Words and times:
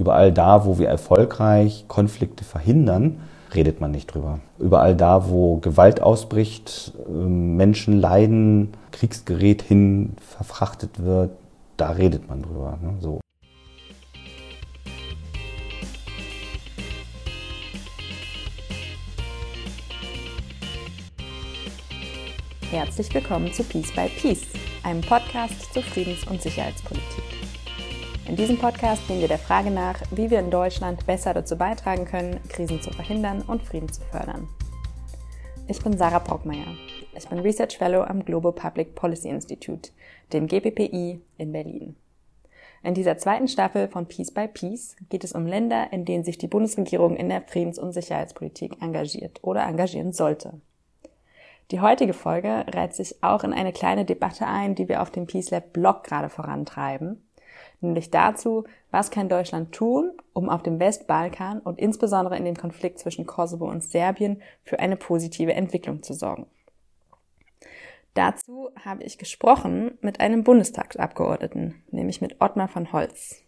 Überall 0.00 0.32
da, 0.32 0.64
wo 0.64 0.78
wir 0.78 0.88
erfolgreich 0.88 1.84
Konflikte 1.86 2.42
verhindern, 2.42 3.20
redet 3.54 3.82
man 3.82 3.90
nicht 3.90 4.06
drüber. 4.06 4.38
Überall 4.58 4.96
da, 4.96 5.28
wo 5.28 5.58
Gewalt 5.58 6.00
ausbricht, 6.00 6.94
ähm, 7.06 7.58
Menschen 7.58 8.00
leiden, 8.00 8.72
Kriegsgerät 8.92 9.60
hin 9.60 10.14
verfrachtet 10.26 11.04
wird, 11.04 11.32
da 11.76 11.90
redet 11.90 12.26
man 12.30 12.40
drüber. 12.40 12.78
Ne? 12.80 12.94
So. 12.98 13.20
Herzlich 22.70 23.12
willkommen 23.12 23.52
zu 23.52 23.62
Peace 23.64 23.92
by 23.92 24.08
Peace, 24.18 24.46
einem 24.82 25.02
Podcast 25.02 25.74
zur 25.74 25.82
Friedens- 25.82 26.26
und 26.26 26.40
Sicherheitspolitik. 26.40 27.39
In 28.30 28.36
diesem 28.36 28.58
Podcast 28.58 29.08
gehen 29.08 29.20
wir 29.20 29.26
der 29.26 29.40
Frage 29.40 29.72
nach, 29.72 30.00
wie 30.12 30.30
wir 30.30 30.38
in 30.38 30.52
Deutschland 30.52 31.04
besser 31.04 31.34
dazu 31.34 31.58
beitragen 31.58 32.04
können, 32.04 32.38
Krisen 32.48 32.80
zu 32.80 32.92
verhindern 32.92 33.42
und 33.42 33.60
Frieden 33.60 33.92
zu 33.92 34.02
fördern. 34.02 34.46
Ich 35.66 35.82
bin 35.82 35.98
Sarah 35.98 36.20
Brockmeier. 36.20 36.76
Ich 37.12 37.28
bin 37.28 37.40
Research 37.40 37.76
Fellow 37.76 38.02
am 38.02 38.24
Global 38.24 38.52
Public 38.52 38.94
Policy 38.94 39.30
Institute, 39.30 39.90
dem 40.32 40.46
GPPI 40.46 41.20
in 41.38 41.50
Berlin. 41.50 41.96
In 42.84 42.94
dieser 42.94 43.18
zweiten 43.18 43.48
Staffel 43.48 43.88
von 43.88 44.06
Peace 44.06 44.30
by 44.30 44.46
Peace 44.46 44.94
geht 45.08 45.24
es 45.24 45.32
um 45.32 45.44
Länder, 45.44 45.92
in 45.92 46.04
denen 46.04 46.22
sich 46.22 46.38
die 46.38 46.46
Bundesregierung 46.46 47.16
in 47.16 47.30
der 47.30 47.42
Friedens- 47.42 47.80
und 47.80 47.90
Sicherheitspolitik 47.90 48.80
engagiert 48.80 49.40
oder 49.42 49.66
engagieren 49.66 50.12
sollte. 50.12 50.60
Die 51.72 51.80
heutige 51.80 52.14
Folge 52.14 52.64
reiht 52.72 52.94
sich 52.94 53.24
auch 53.24 53.42
in 53.42 53.52
eine 53.52 53.72
kleine 53.72 54.04
Debatte 54.04 54.46
ein, 54.46 54.76
die 54.76 54.88
wir 54.88 55.02
auf 55.02 55.10
dem 55.10 55.26
Peace 55.26 55.50
Lab 55.50 55.72
Blog 55.72 56.04
gerade 56.04 56.28
vorantreiben 56.28 57.24
nämlich 57.80 58.10
dazu, 58.10 58.64
was 58.90 59.10
kann 59.10 59.28
Deutschland 59.28 59.72
tun, 59.72 60.12
um 60.32 60.48
auf 60.48 60.62
dem 60.62 60.78
Westbalkan 60.78 61.60
und 61.60 61.78
insbesondere 61.78 62.36
in 62.36 62.44
dem 62.44 62.56
Konflikt 62.56 62.98
zwischen 62.98 63.26
Kosovo 63.26 63.68
und 63.68 63.82
Serbien 63.82 64.42
für 64.64 64.78
eine 64.78 64.96
positive 64.96 65.54
Entwicklung 65.54 66.02
zu 66.02 66.12
sorgen. 66.12 66.46
Dazu 68.14 68.70
habe 68.84 69.04
ich 69.04 69.18
gesprochen 69.18 69.96
mit 70.00 70.20
einem 70.20 70.42
Bundestagsabgeordneten, 70.42 71.82
nämlich 71.90 72.20
mit 72.20 72.40
Ottmar 72.40 72.68
von 72.68 72.92
Holz. 72.92 73.42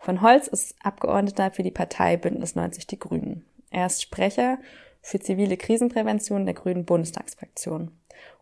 Von 0.00 0.22
Holz 0.22 0.48
ist 0.48 0.76
Abgeordneter 0.82 1.50
für 1.50 1.62
die 1.62 1.70
Partei 1.70 2.16
Bündnis 2.16 2.54
90 2.54 2.86
Die 2.86 2.98
Grünen. 2.98 3.44
Er 3.70 3.86
ist 3.86 4.02
Sprecher 4.02 4.58
für 5.08 5.20
zivile 5.20 5.56
Krisenprävention 5.56 6.44
der 6.44 6.54
Grünen 6.54 6.84
Bundestagsfraktion 6.84 7.92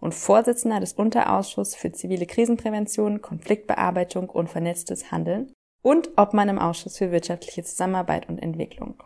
und 0.00 0.14
Vorsitzender 0.14 0.81
des 0.81 0.95
Unterausschusses 0.95 1.77
für 1.77 1.92
zivile 1.92 2.27
Krisenprävention, 2.27 3.22
Konfliktbearbeitung 3.22 4.28
und 4.28 4.50
vernetztes 4.50 5.12
Handeln 5.12 5.53
und 5.83 6.11
Obmann 6.17 6.48
im 6.48 6.59
Ausschuss 6.59 6.98
für 6.98 7.12
wirtschaftliche 7.12 7.62
Zusammenarbeit 7.62 8.28
und 8.28 8.41
Entwicklung. 8.41 9.00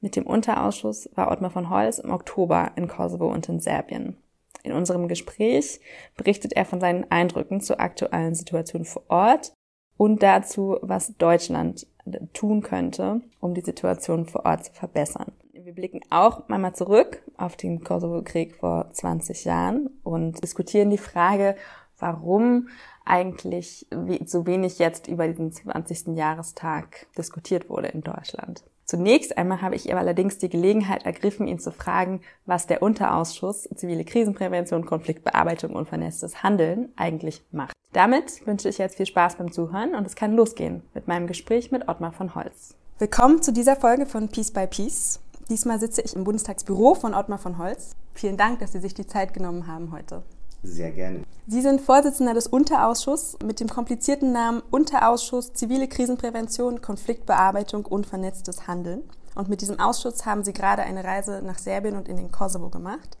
Mit 0.00 0.16
dem 0.16 0.26
Unterausschuss 0.26 1.10
war 1.14 1.30
Ottmar 1.30 1.50
von 1.50 1.68
Holz 1.68 1.98
im 1.98 2.10
Oktober 2.10 2.72
in 2.76 2.88
Kosovo 2.88 3.30
und 3.30 3.50
in 3.50 3.60
Serbien. 3.60 4.16
In 4.62 4.72
unserem 4.72 5.06
Gespräch 5.06 5.80
berichtet 6.16 6.54
er 6.54 6.64
von 6.64 6.80
seinen 6.80 7.10
Eindrücken 7.10 7.60
zur 7.60 7.80
aktuellen 7.80 8.34
Situation 8.34 8.86
vor 8.86 9.02
Ort 9.08 9.52
und 9.98 10.22
dazu, 10.22 10.78
was 10.80 11.14
Deutschland 11.18 11.86
tun 12.32 12.62
könnte, 12.62 13.20
um 13.40 13.52
die 13.52 13.60
Situation 13.60 14.24
vor 14.24 14.46
Ort 14.46 14.64
zu 14.64 14.72
verbessern 14.72 15.32
wir 15.74 15.80
blicken 15.80 16.00
auch 16.10 16.48
einmal 16.48 16.74
zurück 16.74 17.22
auf 17.36 17.56
den 17.56 17.82
Kosovo-Krieg 17.82 18.54
vor 18.54 18.90
20 18.92 19.44
Jahren 19.44 19.90
und 20.04 20.42
diskutieren 20.42 20.90
die 20.90 20.98
Frage, 20.98 21.56
warum 21.98 22.68
eigentlich 23.04 23.86
so 24.24 24.46
wenig 24.46 24.78
jetzt 24.78 25.08
über 25.08 25.26
diesen 25.26 25.52
20. 25.52 26.16
Jahrestag 26.16 27.06
diskutiert 27.18 27.68
wurde 27.68 27.88
in 27.88 28.02
Deutschland. 28.02 28.62
Zunächst 28.84 29.36
einmal 29.36 29.62
habe 29.62 29.74
ich 29.74 29.88
ihr 29.88 29.96
allerdings 29.98 30.38
die 30.38 30.48
Gelegenheit 30.48 31.04
ergriffen, 31.06 31.48
ihn 31.48 31.58
zu 31.58 31.72
fragen, 31.72 32.20
was 32.46 32.66
der 32.66 32.82
Unterausschuss 32.82 33.68
Zivile 33.74 34.04
Krisenprävention, 34.04 34.86
Konfliktbearbeitung 34.86 35.74
und 35.74 35.88
vernetztes 35.88 36.42
Handeln 36.42 36.92
eigentlich 36.96 37.42
macht. 37.50 37.72
Damit 37.92 38.46
wünsche 38.46 38.68
ich 38.68 38.78
jetzt 38.78 38.96
viel 38.96 39.06
Spaß 39.06 39.36
beim 39.36 39.50
Zuhören 39.50 39.94
und 39.94 40.06
es 40.06 40.14
kann 40.14 40.34
losgehen 40.34 40.82
mit 40.94 41.08
meinem 41.08 41.26
Gespräch 41.26 41.72
mit 41.72 41.88
Ottmar 41.88 42.12
von 42.12 42.34
Holz. 42.34 42.76
Willkommen 42.98 43.42
zu 43.42 43.52
dieser 43.52 43.76
Folge 43.76 44.06
von 44.06 44.28
Peace 44.28 44.52
by 44.52 44.66
Peace. 44.68 45.20
Diesmal 45.50 45.78
sitze 45.78 46.00
ich 46.00 46.16
im 46.16 46.24
Bundestagsbüro 46.24 46.94
von 46.94 47.14
Ottmar 47.14 47.38
von 47.38 47.58
Holz. 47.58 47.96
Vielen 48.14 48.36
Dank, 48.36 48.60
dass 48.60 48.72
Sie 48.72 48.80
sich 48.80 48.94
die 48.94 49.06
Zeit 49.06 49.34
genommen 49.34 49.66
haben 49.66 49.92
heute. 49.92 50.22
Sehr 50.62 50.90
gerne. 50.92 51.24
Sie 51.46 51.60
sind 51.60 51.82
Vorsitzender 51.82 52.32
des 52.32 52.46
Unterausschusses 52.46 53.36
mit 53.44 53.60
dem 53.60 53.68
komplizierten 53.68 54.32
Namen 54.32 54.62
Unterausschuss 54.70 55.52
Zivile 55.52 55.88
Krisenprävention, 55.88 56.80
Konfliktbearbeitung 56.80 57.84
und 57.84 58.06
vernetztes 58.06 58.66
Handeln. 58.66 59.02
Und 59.34 59.50
mit 59.50 59.60
diesem 59.60 59.78
Ausschuss 59.78 60.24
haben 60.24 60.44
Sie 60.44 60.54
gerade 60.54 60.82
eine 60.82 61.04
Reise 61.04 61.42
nach 61.44 61.58
Serbien 61.58 61.96
und 61.96 62.08
in 62.08 62.16
den 62.16 62.30
Kosovo 62.30 62.70
gemacht. 62.70 63.18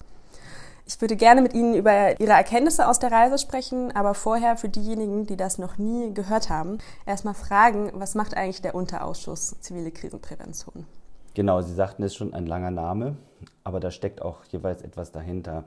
Ich 0.86 1.00
würde 1.00 1.16
gerne 1.16 1.42
mit 1.42 1.52
Ihnen 1.52 1.74
über 1.74 2.18
Ihre 2.20 2.32
Erkenntnisse 2.32 2.88
aus 2.88 2.98
der 2.98 3.10
Reise 3.12 3.38
sprechen, 3.38 3.94
aber 3.94 4.14
vorher 4.14 4.56
für 4.56 4.68
diejenigen, 4.68 5.26
die 5.26 5.36
das 5.36 5.58
noch 5.58 5.76
nie 5.76 6.14
gehört 6.14 6.48
haben, 6.48 6.78
erstmal 7.04 7.34
fragen, 7.34 7.90
was 7.94 8.14
macht 8.14 8.34
eigentlich 8.36 8.62
der 8.62 8.74
Unterausschuss 8.74 9.56
Zivile 9.60 9.90
Krisenprävention? 9.90 10.86
Genau, 11.34 11.60
Sie 11.62 11.74
sagten, 11.74 12.04
es 12.04 12.12
ist 12.12 12.16
schon 12.16 12.32
ein 12.32 12.46
langer 12.46 12.70
Name, 12.70 13.16
aber 13.64 13.80
da 13.80 13.90
steckt 13.90 14.22
auch 14.22 14.44
jeweils 14.44 14.82
etwas 14.82 15.10
dahinter. 15.10 15.64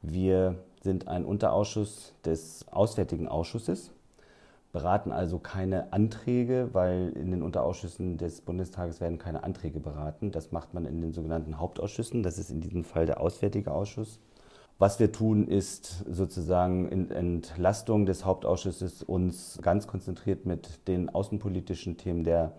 Wir 0.00 0.54
sind 0.80 1.08
ein 1.08 1.24
Unterausschuss 1.24 2.14
des 2.24 2.66
Auswärtigen 2.70 3.26
Ausschusses, 3.26 3.90
beraten 4.72 5.10
also 5.10 5.40
keine 5.40 5.92
Anträge, 5.92 6.68
weil 6.72 7.12
in 7.16 7.32
den 7.32 7.42
Unterausschüssen 7.42 8.16
des 8.16 8.42
Bundestages 8.42 9.00
werden 9.00 9.18
keine 9.18 9.42
Anträge 9.42 9.80
beraten. 9.80 10.30
Das 10.30 10.52
macht 10.52 10.72
man 10.72 10.86
in 10.86 11.00
den 11.00 11.12
sogenannten 11.12 11.58
Hauptausschüssen. 11.58 12.22
Das 12.22 12.38
ist 12.38 12.52
in 12.52 12.60
diesem 12.60 12.84
Fall 12.84 13.04
der 13.04 13.20
Auswärtige 13.20 13.72
Ausschuss. 13.72 14.20
Was 14.78 15.00
wir 15.00 15.10
tun, 15.10 15.48
ist 15.48 16.04
sozusagen 16.08 16.88
in 16.88 17.10
Entlastung 17.10 18.06
des 18.06 18.24
Hauptausschusses 18.24 19.02
uns 19.02 19.58
ganz 19.62 19.88
konzentriert 19.88 20.46
mit 20.46 20.86
den 20.86 21.10
außenpolitischen 21.10 21.96
Themen 21.96 22.22
der 22.22 22.52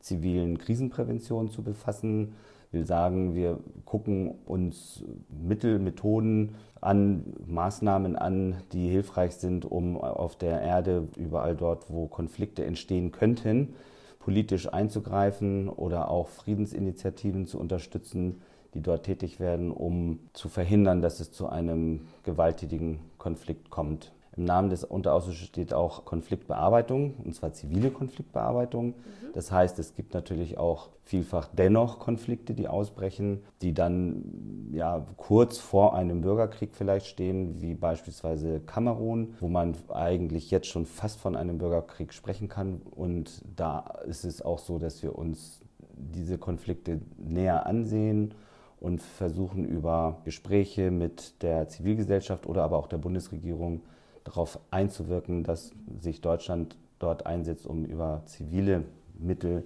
zivilen 0.00 0.58
Krisenprävention 0.58 1.50
zu 1.50 1.62
befassen. 1.62 2.34
Wir 2.72 2.84
sagen, 2.86 3.34
wir 3.34 3.58
gucken 3.84 4.34
uns 4.46 5.04
Mittel, 5.28 5.78
Methoden 5.78 6.54
an, 6.80 7.24
Maßnahmen 7.46 8.16
an, 8.16 8.56
die 8.72 8.88
hilfreich 8.88 9.36
sind, 9.36 9.64
um 9.64 9.96
auf 9.96 10.36
der 10.36 10.60
Erde, 10.62 11.08
überall 11.16 11.56
dort, 11.56 11.90
wo 11.90 12.06
Konflikte 12.06 12.64
entstehen 12.64 13.10
könnten, 13.12 13.74
politisch 14.20 14.72
einzugreifen 14.72 15.68
oder 15.68 16.10
auch 16.10 16.28
Friedensinitiativen 16.28 17.46
zu 17.46 17.58
unterstützen, 17.58 18.40
die 18.74 18.82
dort 18.82 19.04
tätig 19.04 19.40
werden, 19.40 19.72
um 19.72 20.20
zu 20.32 20.48
verhindern, 20.48 21.02
dass 21.02 21.18
es 21.20 21.32
zu 21.32 21.48
einem 21.48 22.02
gewalttätigen 22.22 23.00
Konflikt 23.18 23.70
kommt. 23.70 24.12
Im 24.40 24.46
Namen 24.46 24.70
des 24.70 24.84
Unterausschusses 24.84 25.48
steht 25.48 25.74
auch 25.74 26.06
Konfliktbearbeitung, 26.06 27.12
und 27.22 27.34
zwar 27.34 27.52
zivile 27.52 27.90
Konfliktbearbeitung. 27.90 28.86
Mhm. 28.86 28.94
Das 29.34 29.52
heißt, 29.52 29.78
es 29.78 29.94
gibt 29.94 30.14
natürlich 30.14 30.56
auch 30.56 30.88
vielfach 31.04 31.50
dennoch 31.52 31.98
Konflikte, 31.98 32.54
die 32.54 32.66
ausbrechen, 32.66 33.42
die 33.60 33.74
dann 33.74 34.70
ja, 34.72 35.04
kurz 35.18 35.58
vor 35.58 35.94
einem 35.94 36.22
Bürgerkrieg 36.22 36.70
vielleicht 36.72 37.04
stehen, 37.04 37.60
wie 37.60 37.74
beispielsweise 37.74 38.60
Kamerun, 38.60 39.34
wo 39.40 39.48
man 39.48 39.74
eigentlich 39.90 40.50
jetzt 40.50 40.68
schon 40.68 40.86
fast 40.86 41.20
von 41.20 41.36
einem 41.36 41.58
Bürgerkrieg 41.58 42.14
sprechen 42.14 42.48
kann. 42.48 42.80
Und 42.96 43.42
da 43.56 43.80
ist 44.06 44.24
es 44.24 44.40
auch 44.40 44.58
so, 44.58 44.78
dass 44.78 45.02
wir 45.02 45.18
uns 45.18 45.60
diese 45.92 46.38
Konflikte 46.38 47.02
näher 47.18 47.66
ansehen 47.66 48.32
und 48.80 49.02
versuchen 49.02 49.66
über 49.66 50.22
Gespräche 50.24 50.90
mit 50.90 51.42
der 51.42 51.68
Zivilgesellschaft 51.68 52.46
oder 52.46 52.64
aber 52.64 52.78
auch 52.78 52.86
der 52.86 52.96
Bundesregierung 52.96 53.82
darauf 54.24 54.58
einzuwirken, 54.70 55.44
dass 55.44 55.72
sich 56.00 56.20
Deutschland 56.20 56.76
dort 56.98 57.26
einsetzt, 57.26 57.66
um 57.66 57.84
über 57.84 58.22
zivile 58.26 58.84
Mittel 59.18 59.64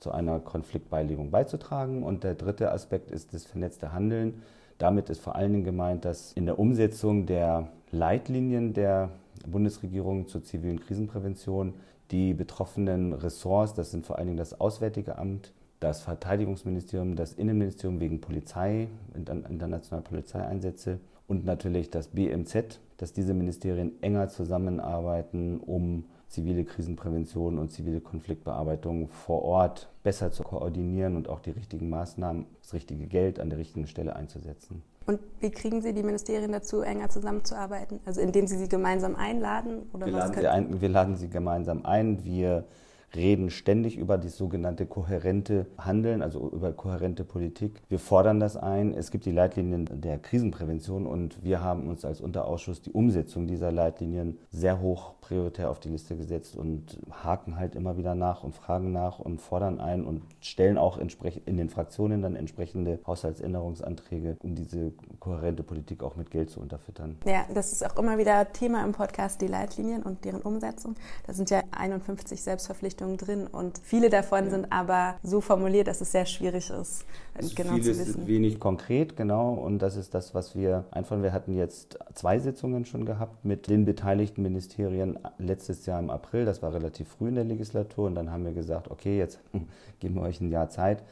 zu 0.00 0.10
einer 0.10 0.40
Konfliktbeilegung 0.40 1.30
beizutragen. 1.30 2.02
Und 2.02 2.24
der 2.24 2.34
dritte 2.34 2.72
Aspekt 2.72 3.10
ist 3.10 3.34
das 3.34 3.44
vernetzte 3.44 3.92
Handeln. 3.92 4.42
Damit 4.78 5.10
ist 5.10 5.20
vor 5.20 5.36
allen 5.36 5.52
Dingen 5.52 5.64
gemeint, 5.64 6.04
dass 6.04 6.32
in 6.32 6.46
der 6.46 6.58
Umsetzung 6.58 7.26
der 7.26 7.68
Leitlinien 7.92 8.74
der 8.74 9.10
Bundesregierung 9.46 10.26
zur 10.26 10.42
zivilen 10.42 10.80
Krisenprävention 10.80 11.74
die 12.10 12.34
betroffenen 12.34 13.12
Ressorts, 13.12 13.74
das 13.74 13.90
sind 13.90 14.06
vor 14.06 14.18
allen 14.18 14.26
Dingen 14.26 14.38
das 14.38 14.60
Auswärtige 14.60 15.18
Amt, 15.18 15.52
das 15.80 16.02
Verteidigungsministerium, 16.02 17.16
das 17.16 17.32
Innenministerium 17.32 18.00
wegen 18.00 18.20
Polizei, 18.20 18.88
internationale 19.14 20.04
Polizeieinsätze 20.04 21.00
und 21.26 21.44
natürlich 21.44 21.90
das 21.90 22.08
BMZ, 22.08 22.80
dass 22.96 23.12
diese 23.12 23.34
Ministerien 23.34 24.00
enger 24.02 24.28
zusammenarbeiten, 24.28 25.58
um 25.58 26.04
zivile 26.28 26.64
Krisenprävention 26.64 27.58
und 27.58 27.70
zivile 27.70 28.00
Konfliktbearbeitung 28.00 29.08
vor 29.08 29.42
Ort 29.42 29.88
besser 30.02 30.32
zu 30.32 30.42
koordinieren 30.42 31.16
und 31.16 31.28
auch 31.28 31.40
die 31.40 31.50
richtigen 31.50 31.90
Maßnahmen, 31.90 32.46
das 32.62 32.72
richtige 32.72 33.06
Geld 33.06 33.38
an 33.38 33.50
der 33.50 33.58
richtigen 33.58 33.86
Stelle 33.86 34.16
einzusetzen. 34.16 34.82
Und 35.06 35.18
wie 35.40 35.50
kriegen 35.50 35.82
Sie 35.82 35.92
die 35.92 36.02
Ministerien 36.02 36.52
dazu, 36.52 36.80
enger 36.80 37.08
zusammenzuarbeiten? 37.08 38.00
Also 38.04 38.20
indem 38.20 38.46
Sie 38.46 38.56
sie 38.56 38.68
gemeinsam 38.68 39.16
einladen? 39.16 39.82
Oder 39.92 40.06
wir, 40.06 40.12
was 40.12 40.28
laden 40.28 40.40
sie 40.40 40.48
ein, 40.48 40.80
wir 40.80 40.88
laden 40.88 41.16
sie 41.16 41.28
gemeinsam 41.28 41.84
ein. 41.84 42.24
Wir 42.24 42.64
reden 43.14 43.50
ständig 43.50 43.96
über 43.96 44.18
das 44.18 44.36
sogenannte 44.36 44.86
kohärente 44.86 45.66
Handeln, 45.78 46.22
also 46.22 46.50
über 46.50 46.72
kohärente 46.72 47.24
Politik. 47.24 47.82
Wir 47.88 47.98
fordern 47.98 48.40
das 48.40 48.56
ein. 48.56 48.94
Es 48.94 49.10
gibt 49.10 49.24
die 49.24 49.32
Leitlinien 49.32 49.88
der 49.92 50.18
Krisenprävention 50.18 51.06
und 51.06 51.42
wir 51.42 51.62
haben 51.62 51.88
uns 51.88 52.04
als 52.04 52.20
Unterausschuss 52.20 52.82
die 52.82 52.92
Umsetzung 52.92 53.46
dieser 53.46 53.72
Leitlinien 53.72 54.38
sehr 54.50 54.80
hoch 54.80 55.14
prioritär 55.20 55.70
auf 55.70 55.80
die 55.80 55.88
Liste 55.88 56.16
gesetzt 56.16 56.56
und 56.56 56.98
haken 57.10 57.58
halt 57.58 57.74
immer 57.74 57.96
wieder 57.96 58.14
nach 58.14 58.42
und 58.42 58.54
fragen 58.54 58.92
nach 58.92 59.18
und 59.18 59.40
fordern 59.40 59.80
ein 59.80 60.04
und 60.04 60.22
stellen 60.40 60.78
auch 60.78 60.98
in 60.98 61.56
den 61.56 61.68
Fraktionen 61.68 62.22
dann 62.22 62.36
entsprechende 62.36 62.98
Haushaltsänderungsanträge, 63.06 64.36
um 64.42 64.54
diese 64.54 64.92
kohärente 65.20 65.62
Politik 65.62 66.02
auch 66.02 66.16
mit 66.16 66.30
Geld 66.30 66.50
zu 66.50 66.60
unterfüttern. 66.60 67.16
Ja, 67.24 67.44
das 67.54 67.72
ist 67.72 67.84
auch 67.84 67.96
immer 67.96 68.18
wieder 68.18 68.52
Thema 68.52 68.84
im 68.84 68.92
Podcast, 68.92 69.40
die 69.40 69.46
Leitlinien 69.46 70.02
und 70.02 70.24
deren 70.24 70.42
Umsetzung. 70.42 70.96
Da 71.26 71.32
sind 71.32 71.50
ja 71.50 71.62
51 71.70 72.42
Selbstverpflichtungen 72.42 73.01
drin 73.02 73.46
und 73.46 73.78
viele 73.82 74.08
davon 74.10 74.44
ja. 74.44 74.50
sind 74.50 74.72
aber 74.72 75.16
so 75.22 75.40
formuliert, 75.40 75.88
dass 75.88 76.00
es 76.00 76.12
sehr 76.12 76.26
schwierig 76.26 76.70
ist, 76.70 77.04
also 77.34 77.54
genau 77.54 77.76
zu 77.78 77.86
wissen. 77.86 78.20
Ist 78.20 78.26
wenig 78.26 78.60
konkret, 78.60 79.16
genau, 79.16 79.54
und 79.54 79.80
das 79.80 79.96
ist 79.96 80.14
das, 80.14 80.34
was 80.34 80.56
wir 80.56 80.84
einfallen. 80.90 81.22
Wir 81.22 81.32
hatten 81.32 81.54
jetzt 81.54 81.98
zwei 82.14 82.38
Sitzungen 82.38 82.84
schon 82.84 83.04
gehabt 83.04 83.44
mit 83.44 83.68
den 83.68 83.84
beteiligten 83.84 84.42
Ministerien 84.42 85.18
letztes 85.38 85.86
Jahr 85.86 85.98
im 85.98 86.10
April. 86.10 86.44
Das 86.44 86.62
war 86.62 86.72
relativ 86.72 87.08
früh 87.08 87.28
in 87.28 87.34
der 87.34 87.44
Legislatur 87.44 88.06
und 88.06 88.14
dann 88.14 88.30
haben 88.30 88.44
wir 88.44 88.52
gesagt, 88.52 88.90
okay, 88.90 89.18
jetzt 89.18 89.40
geben 90.00 90.14
wir 90.14 90.22
euch 90.22 90.40
ein 90.40 90.50
Jahr 90.50 90.68
Zeit. 90.70 91.02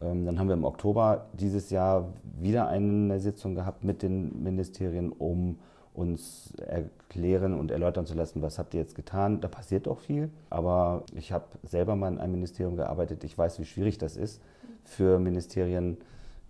Ähm, 0.00 0.24
dann 0.24 0.38
haben 0.38 0.48
wir 0.48 0.54
im 0.54 0.64
Oktober 0.64 1.26
dieses 1.32 1.70
Jahr 1.70 2.08
wieder 2.40 2.68
eine 2.68 3.20
Sitzung 3.20 3.54
gehabt 3.54 3.84
mit 3.84 4.02
den 4.02 4.42
Ministerien, 4.42 5.12
um 5.12 5.58
uns 5.94 6.52
erklären 7.12 7.54
und 7.54 7.70
erläutern 7.70 8.06
zu 8.06 8.14
lassen, 8.14 8.42
was 8.42 8.58
habt 8.58 8.74
ihr 8.74 8.80
jetzt 8.80 8.94
getan. 8.94 9.40
Da 9.40 9.48
passiert 9.48 9.86
auch 9.86 10.00
viel, 10.00 10.30
aber 10.48 11.04
ich 11.14 11.32
habe 11.32 11.44
selber 11.62 11.94
mal 11.94 12.10
in 12.10 12.18
einem 12.18 12.32
Ministerium 12.32 12.76
gearbeitet. 12.76 13.24
Ich 13.24 13.36
weiß, 13.36 13.58
wie 13.58 13.64
schwierig 13.64 13.98
das 13.98 14.16
ist, 14.16 14.40
für 14.84 15.18
Ministerien 15.18 15.98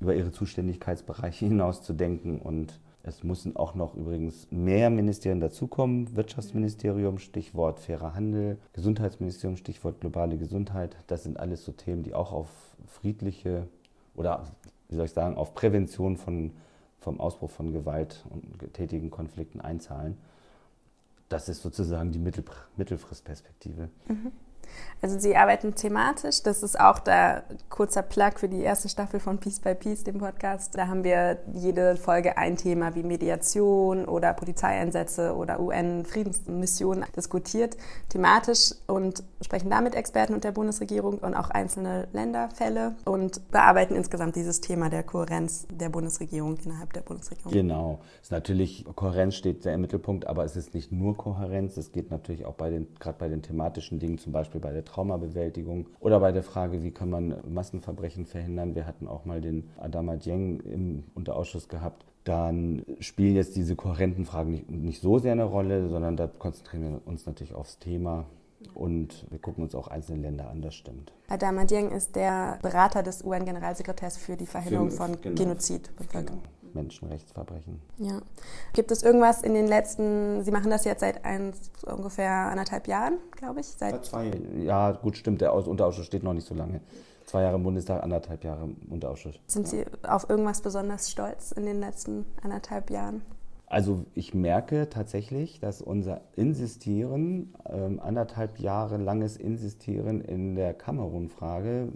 über 0.01 0.15
ihre 0.15 0.31
Zuständigkeitsbereiche 0.31 1.47
hinaus 1.47 1.83
zu 1.83 1.93
denken. 1.93 2.41
Und 2.41 2.79
es 3.03 3.25
müssen 3.25 3.57
auch 3.57 3.75
noch 3.75 3.95
übrigens 3.97 4.47
mehr 4.51 4.89
Ministerien 4.91 5.41
dazukommen. 5.41 6.15
Wirtschaftsministerium, 6.15 7.19
Stichwort 7.19 7.81
fairer 7.81 8.15
Handel, 8.15 8.59
Gesundheitsministerium, 8.73 9.57
Stichwort 9.57 10.01
globale 10.01 10.37
Gesundheit. 10.37 10.97
Das 11.09 11.25
sind 11.25 11.41
alles 11.41 11.65
so 11.65 11.73
Themen, 11.73 12.05
die 12.05 12.15
auch 12.15 12.33
auf 12.33 12.49
friedliche 12.87 13.67
oder, 14.15 14.45
wie 14.89 14.97
soll 14.97 15.07
ich 15.07 15.13
sagen, 15.13 15.37
auf 15.37 15.55
Prävention 15.55 16.17
von 16.17 16.53
vom 17.01 17.19
Ausbruch 17.19 17.51
von 17.51 17.73
Gewalt 17.73 18.25
und 18.31 18.73
tätigen 18.75 19.11
Konflikten 19.11 19.61
einzahlen. 19.61 20.17
Das 21.33 21.49
ist 21.49 21.63
sozusagen 21.63 22.13
die 22.13 22.19
Mittel 22.19 22.45
Mittelfristperspektive. 22.77 23.89
Mhm. 24.07 24.33
Also 25.03 25.19
Sie 25.19 25.37
arbeiten 25.37 25.75
thematisch. 25.75 26.45
Das 26.45 26.63
ist 26.63 26.79
auch 26.79 27.01
der 27.01 27.43
kurzer 27.71 28.03
Plug 28.03 28.35
für 28.37 28.49
die 28.49 28.61
erste 28.61 28.89
Staffel 28.89 29.19
von 29.19 29.39
Peace 29.39 29.59
by 29.59 29.75
Peace, 29.75 30.05
dem 30.05 30.19
Podcast. 30.19 30.79
Da 30.79 30.87
haben 30.87 31.03
wir 31.03 31.39
jede 31.53 31.97
Folge 31.97 32.39
ein 32.39 32.57
Thema 32.57 32.95
wie 32.95 33.03
Mediation 33.03 34.05
oder 34.05 34.33
Polizeieinsätze 34.33 35.35
oder 35.35 35.59
UN-Friedensmissionen 35.59 37.05
diskutiert, 37.17 37.77
thematisch 38.11 38.75
und 38.87 39.25
sprechen 39.41 39.71
damit 39.71 39.97
Experten 39.97 40.35
und 40.35 40.45
der 40.45 40.53
Bundesregierung 40.53 41.19
und 41.19 41.35
auch 41.35 41.51
einzelne 41.51 42.07
Länderfälle 42.13 42.95
und 43.05 43.51
bearbeiten 43.51 43.97
insgesamt 43.97 44.37
dieses 44.37 44.61
Thema 44.61 44.89
der 44.89 45.03
Kohärenz 45.03 45.67
der 45.69 45.89
Bundesregierung 45.89 46.59
innerhalb 46.65 46.93
der 46.93 47.01
Bundesregierung. 47.01 47.53
Genau. 47.53 47.99
Es 48.21 48.29
ist 48.29 48.31
natürlich, 48.31 48.85
Kohärenz 48.95 49.35
steht 49.35 49.65
sehr 49.65 49.75
im 49.75 49.81
Mittelpunkt, 49.81 50.29
aber 50.29 50.45
es 50.45 50.55
ist 50.55 50.75
nicht 50.75 50.93
nur 50.93 51.17
Kohärenz. 51.17 51.77
Es 51.77 51.91
geht 51.91 52.13
natürlich 52.13 52.47
auch 52.47 52.55
bei 52.55 52.71
den, 52.71 52.87
gerade 53.01 53.19
bei 53.19 53.29
den 53.29 53.43
thematischen 53.43 53.99
Dingen, 53.99 54.19
zum 54.19 54.33
Beispiel 54.33 54.52
bei 54.61 54.73
der 54.73 54.85
Traumabewältigung 54.85 55.87
oder 56.01 56.21
bei 56.21 56.33
der 56.33 56.43
Frage, 56.43 56.83
wie 56.83 56.91
kann 56.91 57.11
man 57.11 57.37
Massenverbrechen 57.49 58.27
verhindern. 58.27 58.75
Wir 58.75 58.87
hatten 58.87 59.09
auch 59.09 59.25
mal 59.25 59.41
den 59.41 59.71
Adama 59.79 60.17
Dieng 60.17 60.61
im 60.61 61.05
Unterausschuss 61.15 61.69
gehabt. 61.69 62.05
Dann 62.25 62.85
spielen 63.01 63.35
jetzt 63.35 63.57
diese 63.57 63.75
kohärenten 63.75 64.25
Fragen 64.25 64.53
nicht, 64.53 64.71
nicht 64.71 65.01
so 65.03 65.19
sehr 65.19 65.33
eine 65.33 65.45
Rolle, 65.45 65.89
sondern 65.89 66.17
da 66.17 66.27
konzentrieren 66.27 66.83
wir 66.83 67.07
uns 67.07 67.27
natürlich 67.27 67.55
aufs 67.55 67.79
Thema. 67.79 68.27
Und 68.75 69.27
wir 69.31 69.41
gucken 69.41 69.65
uns 69.65 69.75
auch 69.75 69.89
einzelne 69.89 70.23
Länder 70.23 70.49
an, 70.49 70.63
das 70.63 70.75
stimmt. 70.75 71.13
Adama 71.29 71.65
Dieng 71.65 71.91
ist 71.91 72.15
der 72.15 72.59
Berater 72.63 73.03
des 73.03 73.25
UN-Generalsekretärs 73.25 74.17
für 74.17 74.37
die 74.37 74.47
Verhinderung 74.47 74.91
für, 74.91 74.99
von 74.99 75.21
genau, 75.21 75.35
Genozid. 75.35 75.91
Genau. 76.13 76.33
Menschenrechtsverbrechen. 76.75 77.81
Ja. 77.99 78.21
Gibt 78.73 78.91
es 78.91 79.03
irgendwas 79.03 79.43
in 79.43 79.55
den 79.55 79.67
letzten, 79.67 80.43
Sie 80.45 80.51
machen 80.51 80.71
das 80.71 80.85
jetzt 80.85 81.01
seit 81.01 81.25
ein, 81.25 81.53
ungefähr 81.87 82.31
anderthalb 82.31 82.89
Jahren, 82.89 83.19
glaube 83.33 83.61
ich? 83.61 83.67
Seit 83.67 84.05
zwei, 84.05 84.31
ja, 84.59 84.93
gut, 84.93 85.17
stimmt, 85.17 85.41
der 85.41 85.55
Unterausschuss 85.55 86.07
steht 86.07 86.23
noch 86.23 86.35
nicht 86.35 86.47
so 86.47 86.55
lange. 86.55 86.81
Zwei 87.27 87.43
Jahre 87.43 87.57
im 87.57 87.63
Bundestag, 87.63 88.03
anderthalb 88.03 88.45
Jahre 88.45 88.65
im 88.65 88.77
Unterausschuss. 88.91 89.39
Sind 89.47 89.69
Sie 89.69 89.85
auf 90.03 90.29
irgendwas 90.29 90.61
besonders 90.61 91.11
stolz 91.11 91.53
in 91.53 91.65
den 91.65 91.81
letzten 91.81 92.27
anderthalb 92.43 92.91
Jahren? 92.91 93.23
Also 93.73 94.05
ich 94.15 94.35
merke 94.35 94.91
tatsächlich, 94.91 95.59
dass 95.59 95.81
unser 95.81 96.21
Insistieren, 96.37 97.55
ähm, 97.71 98.01
anderthalb 98.01 98.59
Jahre 98.59 98.99
langes 98.99 99.39
Insistieren 99.39 100.21
in 100.21 100.57
der 100.57 100.75
Kamerun-Frage 100.75 101.89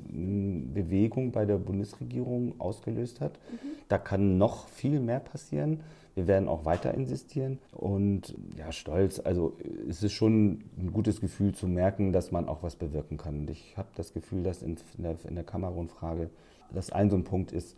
Bewegung 0.73 1.33
bei 1.33 1.45
der 1.45 1.59
Bundesregierung 1.59 2.59
ausgelöst 2.59 3.21
hat. 3.21 3.33
Mhm. 3.33 3.69
Da 3.91 3.99
kann 3.99 4.39
noch 4.39 4.69
viel 4.69 5.01
mehr 5.01 5.21
passieren. 5.21 5.81
Wir 6.15 6.27
werden 6.27 6.49
auch 6.49 6.65
weiter 6.65 6.95
insistieren 6.95 7.59
und 7.73 8.35
ja, 8.57 8.73
stolz. 8.73 9.21
Also 9.21 9.53
es 9.87 10.03
ist 10.03 10.15
schon 10.15 10.65
ein 10.79 10.95
gutes 10.95 11.21
Gefühl 11.21 11.55
zu 11.55 11.69
merken, 11.69 12.11
dass 12.11 12.33
man 12.33 12.49
auch 12.49 12.63
was 12.63 12.77
bewirken 12.77 13.19
kann. 13.19 13.41
Und 13.41 13.51
ich 13.51 13.77
habe 13.77 13.89
das 13.97 14.15
Gefühl, 14.15 14.43
dass 14.45 14.63
in 14.63 14.79
der, 14.97 15.17
in 15.29 15.35
der 15.35 15.45
Kamerun-Frage 15.45 16.31
das 16.73 16.91
ein 16.91 17.11
so 17.11 17.17
ein 17.17 17.25
Punkt 17.25 17.53
ist. 17.53 17.77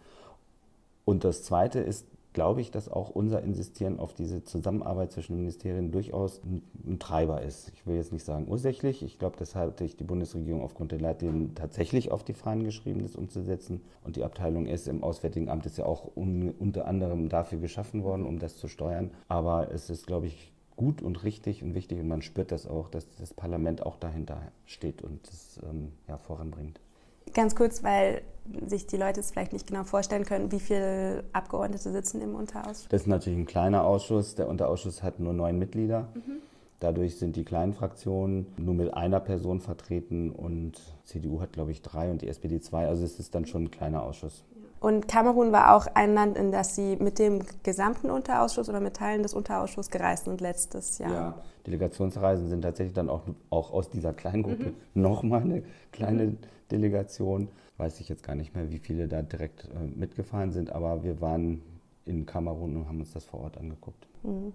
Und 1.04 1.24
das 1.24 1.42
Zweite 1.42 1.80
ist, 1.80 2.06
glaube 2.32 2.60
ich, 2.60 2.70
dass 2.70 2.88
auch 2.88 3.10
unser 3.10 3.42
Insistieren 3.42 3.98
auf 3.98 4.14
diese 4.14 4.44
Zusammenarbeit 4.44 5.12
zwischen 5.12 5.34
den 5.34 5.40
Ministerien 5.40 5.90
durchaus 5.90 6.40
ein, 6.44 6.98
Treiber 6.98 7.42
ist. 7.42 7.70
Ich 7.74 7.86
will 7.86 7.96
jetzt 7.96 8.12
nicht 8.12 8.24
sagen 8.24 8.46
ursächlich. 8.48 9.02
Ich 9.02 9.18
glaube, 9.18 9.36
das 9.38 9.54
hat 9.54 9.78
sich 9.78 9.96
die 9.96 10.04
Bundesregierung 10.04 10.62
aufgrund 10.62 10.92
der 10.92 11.00
Leitlinien 11.00 11.54
tatsächlich 11.54 12.10
auf 12.10 12.24
die 12.24 12.32
Fahnen 12.32 12.64
geschrieben, 12.64 13.02
das 13.02 13.16
umzusetzen. 13.16 13.82
Und 14.04 14.16
die 14.16 14.24
Abteilung 14.24 14.66
S 14.66 14.86
im 14.86 15.02
Auswärtigen 15.02 15.48
Amt 15.48 15.66
ist 15.66 15.78
ja 15.78 15.86
auch 15.86 16.16
un, 16.16 16.54
unter 16.58 16.86
anderem 16.86 17.28
dafür 17.28 17.58
geschaffen 17.58 18.04
worden, 18.04 18.26
um 18.26 18.38
das 18.38 18.56
zu 18.56 18.68
steuern. 18.68 19.10
Aber 19.28 19.70
es 19.72 19.90
ist, 19.90 20.06
glaube 20.06 20.26
ich, 20.26 20.52
gut 20.78 21.02
und 21.02 21.24
richtig 21.24 21.62
und 21.62 21.74
wichtig 21.74 21.98
und 21.98 22.08
man 22.08 22.22
spürt 22.22 22.52
das 22.52 22.66
auch, 22.66 22.88
dass 22.88 23.06
das 23.16 23.34
Parlament 23.34 23.84
auch 23.84 23.96
dahinter 23.96 24.40
steht 24.64 25.02
und 25.02 25.26
das 25.26 25.60
ähm, 25.68 25.92
ja, 26.06 26.16
voranbringt. 26.18 26.80
Ganz 27.34 27.54
kurz, 27.54 27.82
weil 27.82 28.22
sich 28.66 28.86
die 28.86 28.96
Leute 28.96 29.20
es 29.20 29.30
vielleicht 29.30 29.52
nicht 29.52 29.66
genau 29.66 29.84
vorstellen 29.84 30.24
können, 30.24 30.50
wie 30.52 30.60
viele 30.60 31.24
Abgeordnete 31.32 31.92
sitzen 31.92 32.20
im 32.22 32.34
Unterausschuss? 32.34 32.88
Das 32.88 33.02
ist 33.02 33.06
natürlich 33.06 33.38
ein 33.38 33.46
kleiner 33.46 33.84
Ausschuss. 33.84 34.34
Der 34.34 34.48
Unterausschuss 34.48 35.02
hat 35.02 35.20
nur 35.20 35.32
neun 35.32 35.58
Mitglieder. 35.58 36.08
Mhm. 36.14 36.38
Dadurch 36.80 37.18
sind 37.18 37.34
die 37.34 37.44
kleinen 37.44 37.74
Fraktionen 37.74 38.46
nur 38.56 38.74
mit 38.74 38.94
einer 38.94 39.18
Person 39.18 39.60
vertreten 39.60 40.30
und 40.30 40.80
CDU 41.04 41.40
hat, 41.40 41.52
glaube 41.52 41.72
ich, 41.72 41.82
drei 41.82 42.10
und 42.10 42.22
die 42.22 42.28
SPD 42.28 42.60
zwei. 42.60 42.86
Also 42.86 43.04
es 43.04 43.18
ist 43.18 43.34
dann 43.34 43.46
schon 43.46 43.64
ein 43.64 43.70
kleiner 43.70 44.02
Ausschuss. 44.02 44.44
Und 44.80 45.08
Kamerun 45.08 45.50
war 45.50 45.74
auch 45.74 45.88
ein 45.94 46.14
Land, 46.14 46.38
in 46.38 46.52
das 46.52 46.76
Sie 46.76 46.94
mit 46.96 47.18
dem 47.18 47.40
gesamten 47.64 48.10
Unterausschuss 48.10 48.68
oder 48.68 48.78
mit 48.78 48.94
Teilen 48.94 49.24
des 49.24 49.34
Unterausschusses 49.34 49.90
gereist 49.90 50.26
sind 50.26 50.40
letztes 50.40 50.98
Jahr. 50.98 51.10
Ja, 51.10 51.34
Delegationsreisen 51.66 52.48
sind 52.48 52.62
tatsächlich 52.62 52.94
dann 52.94 53.08
auch, 53.08 53.22
auch 53.50 53.72
aus 53.72 53.90
dieser 53.90 54.12
kleinen 54.12 54.44
Gruppe 54.44 54.66
mhm. 54.94 55.02
nochmal 55.02 55.42
eine 55.42 55.64
kleine 55.90 56.26
mhm. 56.26 56.38
Delegation. 56.70 57.48
Weiß 57.76 58.00
ich 58.00 58.08
jetzt 58.08 58.22
gar 58.22 58.34
nicht 58.34 58.54
mehr, 58.54 58.70
wie 58.70 58.78
viele 58.78 59.08
da 59.08 59.22
direkt 59.22 59.64
äh, 59.66 59.86
mitgefahren 59.94 60.52
sind, 60.52 60.70
aber 60.70 61.04
wir 61.04 61.20
waren 61.20 61.62
in 62.08 62.26
Kamerun 62.26 62.76
und 62.76 62.88
haben 62.88 63.00
uns 63.00 63.12
das 63.12 63.24
vor 63.24 63.40
Ort 63.40 63.58
angeguckt. 63.58 64.06
Mhm. 64.22 64.52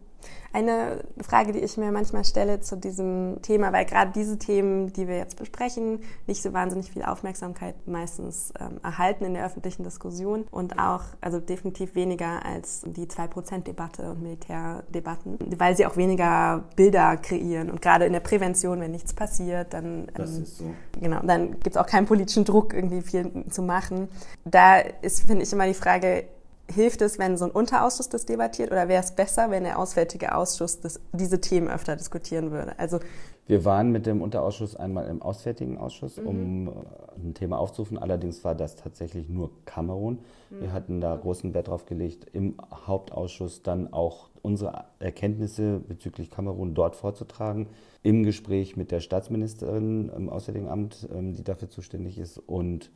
Eine 0.54 1.04
Frage, 1.22 1.52
die 1.52 1.60
ich 1.60 1.78
mir 1.78 1.92
manchmal 1.92 2.24
stelle 2.24 2.62
zu 2.62 2.78
diesem 2.78 3.42
Thema, 3.42 3.74
weil 3.74 3.86
gerade 3.86 4.12
diese 4.14 4.38
Themen, 4.38 4.94
die 4.94 5.08
wir 5.08 5.18
jetzt 5.18 5.38
besprechen, 5.38 6.00
nicht 6.28 6.42
so 6.42 6.54
wahnsinnig 6.54 6.92
viel 6.92 7.04
Aufmerksamkeit 7.04 7.76
meistens 7.88 8.54
ähm, 8.60 8.80
erhalten 8.84 9.26
in 9.26 9.34
der 9.34 9.46
öffentlichen 9.46 9.84
Diskussion 9.84 10.46
und 10.52 10.80
auch, 10.80 11.02
also 11.22 11.40
definitiv 11.40 11.96
weniger 11.96 12.46
als 12.46 12.84
die 12.86 13.06
2%-Debatte 13.06 14.12
und 14.12 14.22
Militärdebatten, 14.22 15.40
weil 15.58 15.76
sie 15.76 15.86
auch 15.86 15.98
weniger 15.98 16.64
Bilder 16.76 17.18
kreieren. 17.18 17.70
Und 17.70 17.82
gerade 17.82 18.06
in 18.06 18.14
der 18.14 18.22
Prävention, 18.22 18.80
wenn 18.80 18.92
nichts 18.92 19.14
passiert, 19.14 19.74
dann, 19.74 20.08
ähm, 20.18 20.46
so. 20.46 20.66
genau, 21.02 21.20
dann 21.24 21.52
gibt 21.52 21.72
es 21.72 21.78
auch 21.78 21.88
keinen 21.88 22.06
politischen 22.06 22.46
Druck, 22.46 22.74
irgendwie 22.74 23.02
viel 23.02 23.46
zu 23.50 23.62
machen. 23.62 24.08
Da 24.46 24.78
ist, 24.78 25.28
finde 25.28 25.44
ich, 25.44 25.52
immer 25.52 25.66
die 25.68 25.74
Frage, 25.74 26.26
hilft 26.72 27.02
es, 27.02 27.20
wenn 27.20 27.38
so 27.38 27.46
ein 27.46 27.52
Unterausschuss 27.52 28.10
das 28.10 28.26
debattiert 28.26 28.72
oder 28.72 28.88
wäre 28.88 29.04
es 29.04 29.12
besser, 29.12 29.52
wenn 29.52 29.64
der 29.64 29.78
Auswärtige 29.78 30.36
Ausschuss 30.36 30.80
das, 30.80 31.00
diese 31.12 31.42
Themen 31.42 31.70
öfter 31.70 31.96
diskutieren 31.96 32.52
würde? 32.52 32.78
Also 32.80 33.00
Wir 33.48 33.66
waren 33.66 33.92
mit 33.92 34.06
dem 34.06 34.22
Unterausschuss 34.22 34.76
einmal 34.76 35.08
im 35.08 35.22
Auswärtigen 35.22 35.78
Ausschuss, 35.78 36.18
mhm. 36.18 36.28
um 36.28 36.68
äh, 36.68 36.72
ein 37.18 37.34
Thema 37.34 37.60
aufzurufen. 37.60 37.98
Allerdings 37.98 38.44
war 38.44 38.56
das 38.56 38.76
tatsächlich 38.76 39.30
nur 39.30 39.52
Kamerun. 39.66 40.20
Mhm. 40.50 40.62
Wir 40.62 40.74
hatten 40.74 41.02
da 41.02 41.16
großen 41.16 41.54
Wert 41.54 41.68
drauf 41.68 41.86
gelegt, 41.86 42.28
im 42.34 42.56
Hauptausschuss 42.88 43.62
dann 43.64 43.92
auch 43.92 44.30
unsere 44.42 44.86
Erkenntnisse 45.00 45.80
bezüglich 45.80 46.30
Kamerun 46.30 46.74
dort 46.74 46.96
vorzutragen, 46.96 47.68
im 48.04 48.24
Gespräch 48.24 48.76
mit 48.76 48.92
der 48.92 49.00
Staatsministerin 49.00 50.10
im 50.10 50.30
Auswärtigen 50.30 50.68
Amt, 50.70 51.08
ähm, 51.14 51.34
die 51.34 51.44
dafür 51.44 51.70
zuständig 51.70 52.18
ist. 52.18 52.38
Und 52.38 52.92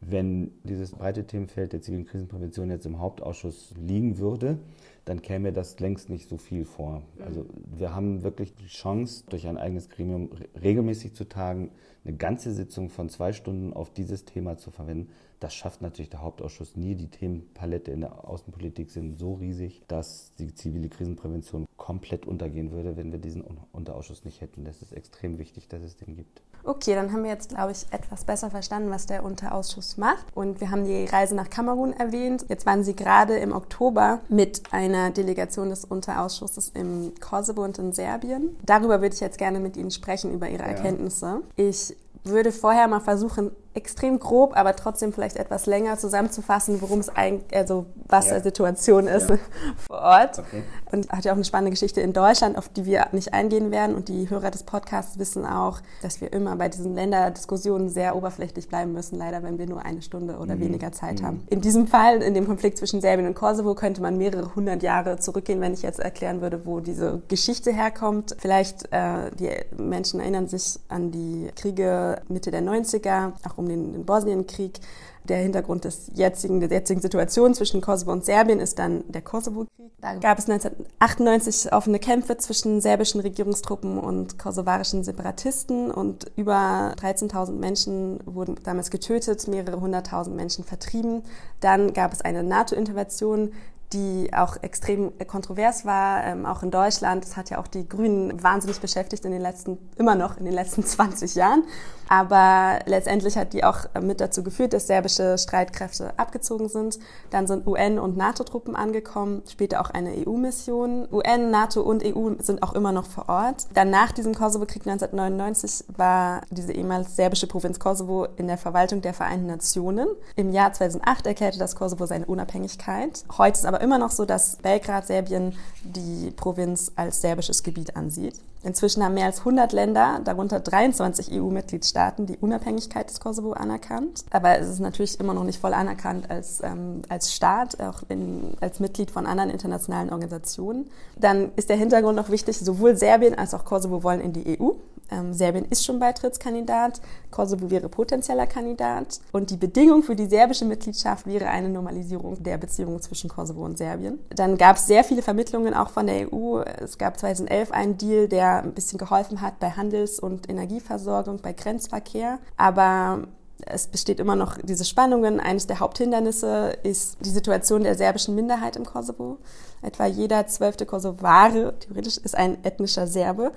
wenn 0.00 0.52
dieses 0.64 0.92
breite 0.92 1.26
Themenfeld 1.26 1.74
der 1.74 1.82
zivilen 1.82 2.06
Krisenprävention 2.06 2.70
jetzt 2.70 2.86
im 2.86 2.98
Hauptausschuss 2.98 3.74
liegen 3.78 4.18
würde, 4.18 4.58
dann 5.04 5.20
käme 5.20 5.52
das 5.52 5.78
längst 5.78 6.08
nicht 6.08 6.28
so 6.28 6.38
viel 6.38 6.64
vor. 6.64 7.02
Also 7.24 7.46
wir 7.76 7.94
haben 7.94 8.22
wirklich 8.22 8.54
die 8.54 8.66
Chance, 8.66 9.24
durch 9.28 9.46
ein 9.46 9.58
eigenes 9.58 9.90
Gremium 9.90 10.30
regelmäßig 10.62 11.14
zu 11.14 11.24
tagen, 11.24 11.70
eine 12.04 12.16
ganze 12.16 12.52
Sitzung 12.52 12.88
von 12.88 13.10
zwei 13.10 13.32
Stunden 13.34 13.74
auf 13.74 13.90
dieses 13.90 14.24
Thema 14.24 14.56
zu 14.56 14.70
verwenden. 14.70 15.10
Das 15.38 15.54
schafft 15.54 15.82
natürlich 15.82 16.10
der 16.10 16.22
Hauptausschuss 16.22 16.76
nie. 16.76 16.94
Die 16.94 17.08
Themenpalette 17.08 17.90
in 17.90 18.00
der 18.00 18.28
Außenpolitik 18.28 18.90
sind 18.90 19.18
so 19.18 19.34
riesig, 19.34 19.82
dass 19.88 20.34
die 20.38 20.54
zivile 20.54 20.88
Krisenprävention 20.88 21.66
komplett 21.76 22.26
untergehen 22.26 22.70
würde, 22.72 22.96
wenn 22.96 23.12
wir 23.12 23.18
diesen 23.18 23.42
Unterausschuss 23.72 24.24
nicht 24.24 24.40
hätten. 24.40 24.64
Das 24.64 24.80
ist 24.80 24.92
extrem 24.92 25.38
wichtig, 25.38 25.68
dass 25.68 25.82
es 25.82 25.96
den 25.96 26.14
gibt. 26.14 26.42
Okay, 26.64 26.94
dann 26.94 27.12
haben 27.12 27.22
wir 27.22 27.30
jetzt, 27.30 27.50
glaube 27.50 27.72
ich, 27.72 27.86
etwas 27.90 28.24
besser 28.24 28.50
verstanden, 28.50 28.90
was 28.90 29.06
der 29.06 29.24
Unterausschuss 29.24 29.96
macht. 29.96 30.24
Und 30.34 30.60
wir 30.60 30.70
haben 30.70 30.84
die 30.84 31.04
Reise 31.06 31.34
nach 31.34 31.50
Kamerun 31.50 31.92
erwähnt. 31.92 32.44
Jetzt 32.48 32.66
waren 32.66 32.84
Sie 32.84 32.94
gerade 32.94 33.36
im 33.36 33.52
Oktober 33.52 34.20
mit 34.28 34.62
einer 34.70 35.10
Delegation 35.10 35.70
des 35.70 35.84
Unterausschusses 35.84 36.70
im 36.74 37.12
Kosovo 37.20 37.64
und 37.64 37.78
in 37.78 37.92
Serbien. 37.92 38.56
Darüber 38.64 39.00
würde 39.00 39.14
ich 39.14 39.20
jetzt 39.20 39.38
gerne 39.38 39.60
mit 39.60 39.76
Ihnen 39.76 39.90
sprechen, 39.90 40.32
über 40.32 40.48
Ihre 40.48 40.62
ja. 40.62 40.68
Erkenntnisse. 40.68 41.42
Ich 41.56 41.96
würde 42.24 42.52
vorher 42.52 42.88
mal 42.88 43.00
versuchen, 43.00 43.50
extrem 43.72 44.18
grob, 44.18 44.56
aber 44.56 44.74
trotzdem 44.74 45.12
vielleicht 45.12 45.36
etwas 45.36 45.66
länger 45.66 45.96
zusammenzufassen, 45.96 46.82
worum 46.82 46.98
es 46.98 47.08
eigentlich, 47.08 47.56
also 47.56 47.86
was 48.08 48.28
ja. 48.28 48.40
Situation 48.40 49.06
ist 49.06 49.30
ja. 49.30 49.38
vor 49.76 49.98
Ort. 49.98 50.38
Okay. 50.40 50.64
Und 50.90 51.08
hat 51.10 51.24
ja 51.24 51.30
auch 51.32 51.36
eine 51.36 51.44
spannende 51.44 51.70
Geschichte 51.70 52.00
in 52.00 52.12
Deutschland, 52.12 52.58
auf 52.58 52.68
die 52.68 52.84
wir 52.84 53.06
nicht 53.12 53.32
eingehen 53.32 53.70
werden. 53.70 53.94
Und 53.94 54.08
die 54.08 54.28
Hörer 54.28 54.50
des 54.50 54.64
Podcasts 54.64 55.20
wissen 55.20 55.46
auch, 55.46 55.80
dass 56.02 56.20
wir 56.20 56.32
immer 56.32 56.56
bei 56.56 56.68
diesen 56.68 56.96
Länderdiskussionen 56.96 57.88
sehr 57.88 58.16
oberflächlich 58.16 58.68
bleiben 58.68 58.92
müssen, 58.92 59.16
leider, 59.16 59.44
wenn 59.44 59.58
wir 59.58 59.66
nur 59.66 59.84
eine 59.84 60.02
Stunde 60.02 60.38
oder 60.38 60.56
mhm. 60.56 60.60
weniger 60.60 60.90
Zeit 60.90 61.20
mhm. 61.20 61.26
haben. 61.26 61.46
In 61.48 61.60
diesem 61.60 61.86
Fall, 61.86 62.22
in 62.22 62.34
dem 62.34 62.46
Konflikt 62.46 62.76
zwischen 62.76 63.00
Serbien 63.00 63.28
und 63.28 63.34
Kosovo, 63.34 63.76
könnte 63.76 64.02
man 64.02 64.18
mehrere 64.18 64.52
hundert 64.56 64.82
Jahre 64.82 65.18
zurückgehen, 65.18 65.60
wenn 65.60 65.74
ich 65.74 65.82
jetzt 65.82 66.00
erklären 66.00 66.40
würde, 66.40 66.66
wo 66.66 66.80
diese 66.80 67.22
Geschichte 67.28 67.72
herkommt. 67.72 68.34
Vielleicht, 68.38 68.92
äh, 68.92 69.30
die 69.38 69.50
Menschen 69.80 70.18
erinnern 70.18 70.48
sich 70.48 70.80
an 70.88 71.12
die 71.12 71.50
Kriege 71.54 72.20
Mitte 72.28 72.50
der 72.50 72.62
90er, 72.62 73.32
auch 73.48 73.58
um 73.60 73.68
den, 73.70 73.92
den 73.92 74.04
Bosnienkrieg. 74.04 74.80
Der 75.24 75.38
Hintergrund 75.38 75.84
des 75.84 76.10
jetzigen, 76.14 76.60
der 76.60 76.70
jetzigen 76.70 77.00
Situation 77.00 77.54
zwischen 77.54 77.82
Kosovo 77.82 78.10
und 78.10 78.24
Serbien 78.24 78.58
ist 78.58 78.78
dann 78.78 79.04
der 79.08 79.20
Kosovo-Krieg. 79.20 79.92
Da 80.00 80.14
gab 80.14 80.38
es 80.38 80.48
1998 80.48 81.72
offene 81.74 81.98
Kämpfe 81.98 82.38
zwischen 82.38 82.80
serbischen 82.80 83.20
Regierungstruppen 83.20 83.98
und 83.98 84.38
kosovarischen 84.38 85.04
Separatisten 85.04 85.90
und 85.90 86.32
über 86.36 86.94
13.000 86.98 87.52
Menschen 87.52 88.18
wurden 88.24 88.56
damals 88.64 88.90
getötet, 88.90 89.46
mehrere 89.46 89.80
hunderttausend 89.80 90.36
Menschen 90.36 90.64
vertrieben. 90.64 91.22
Dann 91.60 91.92
gab 91.92 92.14
es 92.14 92.22
eine 92.22 92.42
NATO-Intervention, 92.42 93.52
die 93.92 94.30
auch 94.32 94.56
extrem 94.62 95.12
kontrovers 95.26 95.84
war, 95.84 96.24
ähm, 96.24 96.46
auch 96.46 96.62
in 96.62 96.70
Deutschland. 96.70 97.24
Das 97.24 97.36
hat 97.36 97.50
ja 97.50 97.58
auch 97.58 97.66
die 97.66 97.88
Grünen 97.88 98.42
wahnsinnig 98.42 98.80
beschäftigt 98.80 99.24
in 99.24 99.32
den 99.32 99.42
letzten, 99.42 99.78
immer 99.96 100.14
noch 100.14 100.38
in 100.38 100.44
den 100.44 100.54
letzten 100.54 100.84
20 100.84 101.34
Jahren. 101.34 101.64
Aber 102.10 102.80
letztendlich 102.86 103.38
hat 103.38 103.52
die 103.52 103.62
auch 103.62 103.86
äh, 103.94 104.00
mit 104.00 104.20
dazu 104.20 104.42
geführt, 104.42 104.72
dass 104.72 104.88
serbische 104.88 105.38
Streitkräfte 105.38 106.12
abgezogen 106.18 106.68
sind. 106.68 106.98
Dann 107.30 107.46
sind 107.46 107.68
UN- 107.68 108.00
und 108.00 108.16
NATO-Truppen 108.16 108.74
angekommen, 108.74 109.42
später 109.48 109.80
auch 109.80 109.90
eine 109.90 110.10
EU-Mission. 110.26 111.06
UN, 111.12 111.52
NATO 111.52 111.82
und 111.82 112.04
EU 112.04 112.32
sind 112.40 112.64
auch 112.64 112.72
immer 112.72 112.90
noch 112.90 113.06
vor 113.06 113.28
Ort. 113.28 113.68
Dann 113.74 113.90
nach 113.90 114.10
diesem 114.10 114.34
Kosovo-Krieg 114.34 114.88
1999 114.88 115.84
war 115.96 116.40
diese 116.50 116.72
ehemals 116.72 117.14
serbische 117.14 117.46
Provinz 117.46 117.78
Kosovo 117.78 118.26
in 118.36 118.48
der 118.48 118.58
Verwaltung 118.58 119.02
der 119.02 119.14
Vereinten 119.14 119.46
Nationen. 119.46 120.08
Im 120.34 120.50
Jahr 120.50 120.72
2008 120.72 121.28
erklärte 121.28 121.60
das 121.60 121.76
Kosovo 121.76 122.06
seine 122.06 122.26
Unabhängigkeit. 122.26 123.24
Heute 123.38 123.60
ist 123.60 123.66
aber 123.66 123.80
immer 123.82 123.98
noch 123.98 124.10
so, 124.10 124.24
dass 124.24 124.56
Belgrad, 124.56 125.06
Serbien, 125.06 125.54
die 125.84 126.32
Provinz 126.32 126.90
als 126.96 127.20
serbisches 127.20 127.62
Gebiet 127.62 127.94
ansieht. 127.94 128.34
Inzwischen 128.62 129.02
haben 129.02 129.14
mehr 129.14 129.26
als 129.26 129.38
100 129.40 129.72
Länder, 129.72 130.20
darunter 130.22 130.60
23 130.60 131.32
EU-Mitgliedstaaten, 131.32 132.26
die 132.26 132.36
Unabhängigkeit 132.36 133.08
des 133.08 133.18
Kosovo 133.18 133.52
anerkannt. 133.52 134.24
Aber 134.30 134.58
es 134.58 134.68
ist 134.68 134.80
natürlich 134.80 135.18
immer 135.18 135.32
noch 135.32 135.44
nicht 135.44 135.58
voll 135.58 135.72
anerkannt 135.72 136.30
als, 136.30 136.62
ähm, 136.62 137.02
als 137.08 137.32
Staat, 137.34 137.80
auch 137.80 138.02
in, 138.08 138.54
als 138.60 138.78
Mitglied 138.78 139.10
von 139.10 139.26
anderen 139.26 139.48
internationalen 139.50 140.10
Organisationen. 140.10 140.90
Dann 141.16 141.52
ist 141.56 141.70
der 141.70 141.76
Hintergrund 141.76 142.16
noch 142.16 142.28
wichtig, 142.28 142.58
sowohl 142.58 142.96
Serbien 142.96 143.34
als 143.34 143.54
auch 143.54 143.64
Kosovo 143.64 144.02
wollen 144.02 144.20
in 144.20 144.34
die 144.34 144.60
EU. 144.60 144.72
Ähm, 145.10 145.32
Serbien 145.32 145.64
ist 145.66 145.84
schon 145.84 145.98
Beitrittskandidat, 145.98 147.00
Kosovo 147.30 147.70
wäre 147.70 147.88
potenzieller 147.88 148.46
Kandidat 148.46 149.20
und 149.32 149.50
die 149.50 149.56
Bedingung 149.56 150.02
für 150.02 150.16
die 150.16 150.26
serbische 150.26 150.64
Mitgliedschaft 150.64 151.26
wäre 151.26 151.48
eine 151.48 151.68
Normalisierung 151.68 152.42
der 152.42 152.58
Beziehungen 152.58 153.00
zwischen 153.00 153.28
Kosovo 153.28 153.64
und 153.64 153.78
Serbien. 153.78 154.18
Dann 154.30 154.56
gab 154.56 154.76
es 154.76 154.86
sehr 154.86 155.04
viele 155.04 155.22
Vermittlungen 155.22 155.74
auch 155.74 155.90
von 155.90 156.06
der 156.06 156.32
EU. 156.32 156.60
Es 156.60 156.98
gab 156.98 157.18
2011 157.18 157.72
einen 157.72 157.98
Deal, 157.98 158.28
der 158.28 158.62
ein 158.62 158.72
bisschen 158.72 158.98
geholfen 158.98 159.40
hat 159.40 159.58
bei 159.58 159.70
Handels- 159.70 160.20
und 160.20 160.48
Energieversorgung, 160.48 161.38
bei 161.42 161.52
Grenzverkehr, 161.52 162.38
aber 162.56 163.24
es 163.66 163.86
besteht 163.86 164.20
immer 164.20 164.36
noch 164.36 164.58
diese 164.58 164.84
Spannungen. 164.84 165.40
Eines 165.40 165.66
der 165.66 165.80
Haupthindernisse 165.80 166.78
ist 166.82 167.18
die 167.20 167.30
Situation 167.30 167.82
der 167.82 167.94
serbischen 167.94 168.34
Minderheit 168.34 168.76
im 168.76 168.84
Kosovo. 168.84 169.38
Etwa 169.82 170.06
jeder 170.06 170.46
zwölfte 170.46 170.86
Kosovare, 170.86 171.74
theoretisch, 171.78 172.18
ist 172.18 172.36
ein 172.36 172.62
ethnischer 172.64 173.06
Serbe. 173.06 173.52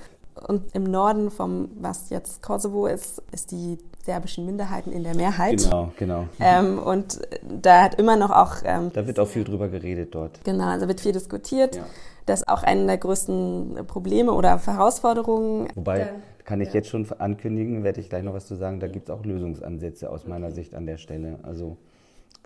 Und 0.47 0.73
im 0.73 0.83
Norden 0.83 1.31
vom, 1.31 1.69
was 1.75 2.09
jetzt 2.09 2.41
Kosovo 2.41 2.87
ist, 2.87 3.21
ist 3.31 3.51
die 3.51 3.77
serbischen 4.03 4.45
Minderheiten 4.45 4.91
in 4.91 5.03
der 5.03 5.15
Mehrheit. 5.15 5.63
Genau, 5.63 5.91
genau. 5.97 6.27
Ähm, 6.39 6.79
und 6.79 7.21
da 7.43 7.83
hat 7.83 7.95
immer 7.95 8.15
noch 8.15 8.31
auch. 8.31 8.55
Ähm, 8.65 8.91
da 8.93 9.07
wird 9.07 9.19
auch 9.19 9.27
viel 9.27 9.43
drüber 9.43 9.69
geredet 9.69 10.13
dort. 10.13 10.43
Genau, 10.43 10.65
also 10.65 10.87
wird 10.87 11.01
viel 11.01 11.13
diskutiert. 11.13 11.75
Ja. 11.75 11.85
Das 12.25 12.41
ist 12.41 12.47
auch 12.47 12.63
eine 12.63 12.85
der 12.85 12.97
größten 12.97 13.85
Probleme 13.87 14.33
oder 14.33 14.57
Herausforderungen. 14.65 15.67
Wobei, 15.75 15.99
ja. 15.99 16.07
kann 16.45 16.61
ich 16.61 16.69
ja. 16.69 16.75
jetzt 16.75 16.89
schon 16.89 17.09
ankündigen, 17.19 17.83
werde 17.83 18.01
ich 18.01 18.09
gleich 18.09 18.23
noch 18.23 18.33
was 18.33 18.47
zu 18.47 18.55
sagen, 18.55 18.79
da 18.79 18.87
gibt 18.87 19.09
es 19.09 19.15
auch 19.15 19.25
Lösungsansätze 19.25 20.09
aus 20.09 20.25
meiner 20.25 20.51
Sicht 20.51 20.73
an 20.73 20.85
der 20.85 20.97
Stelle. 20.97 21.39
Also 21.43 21.77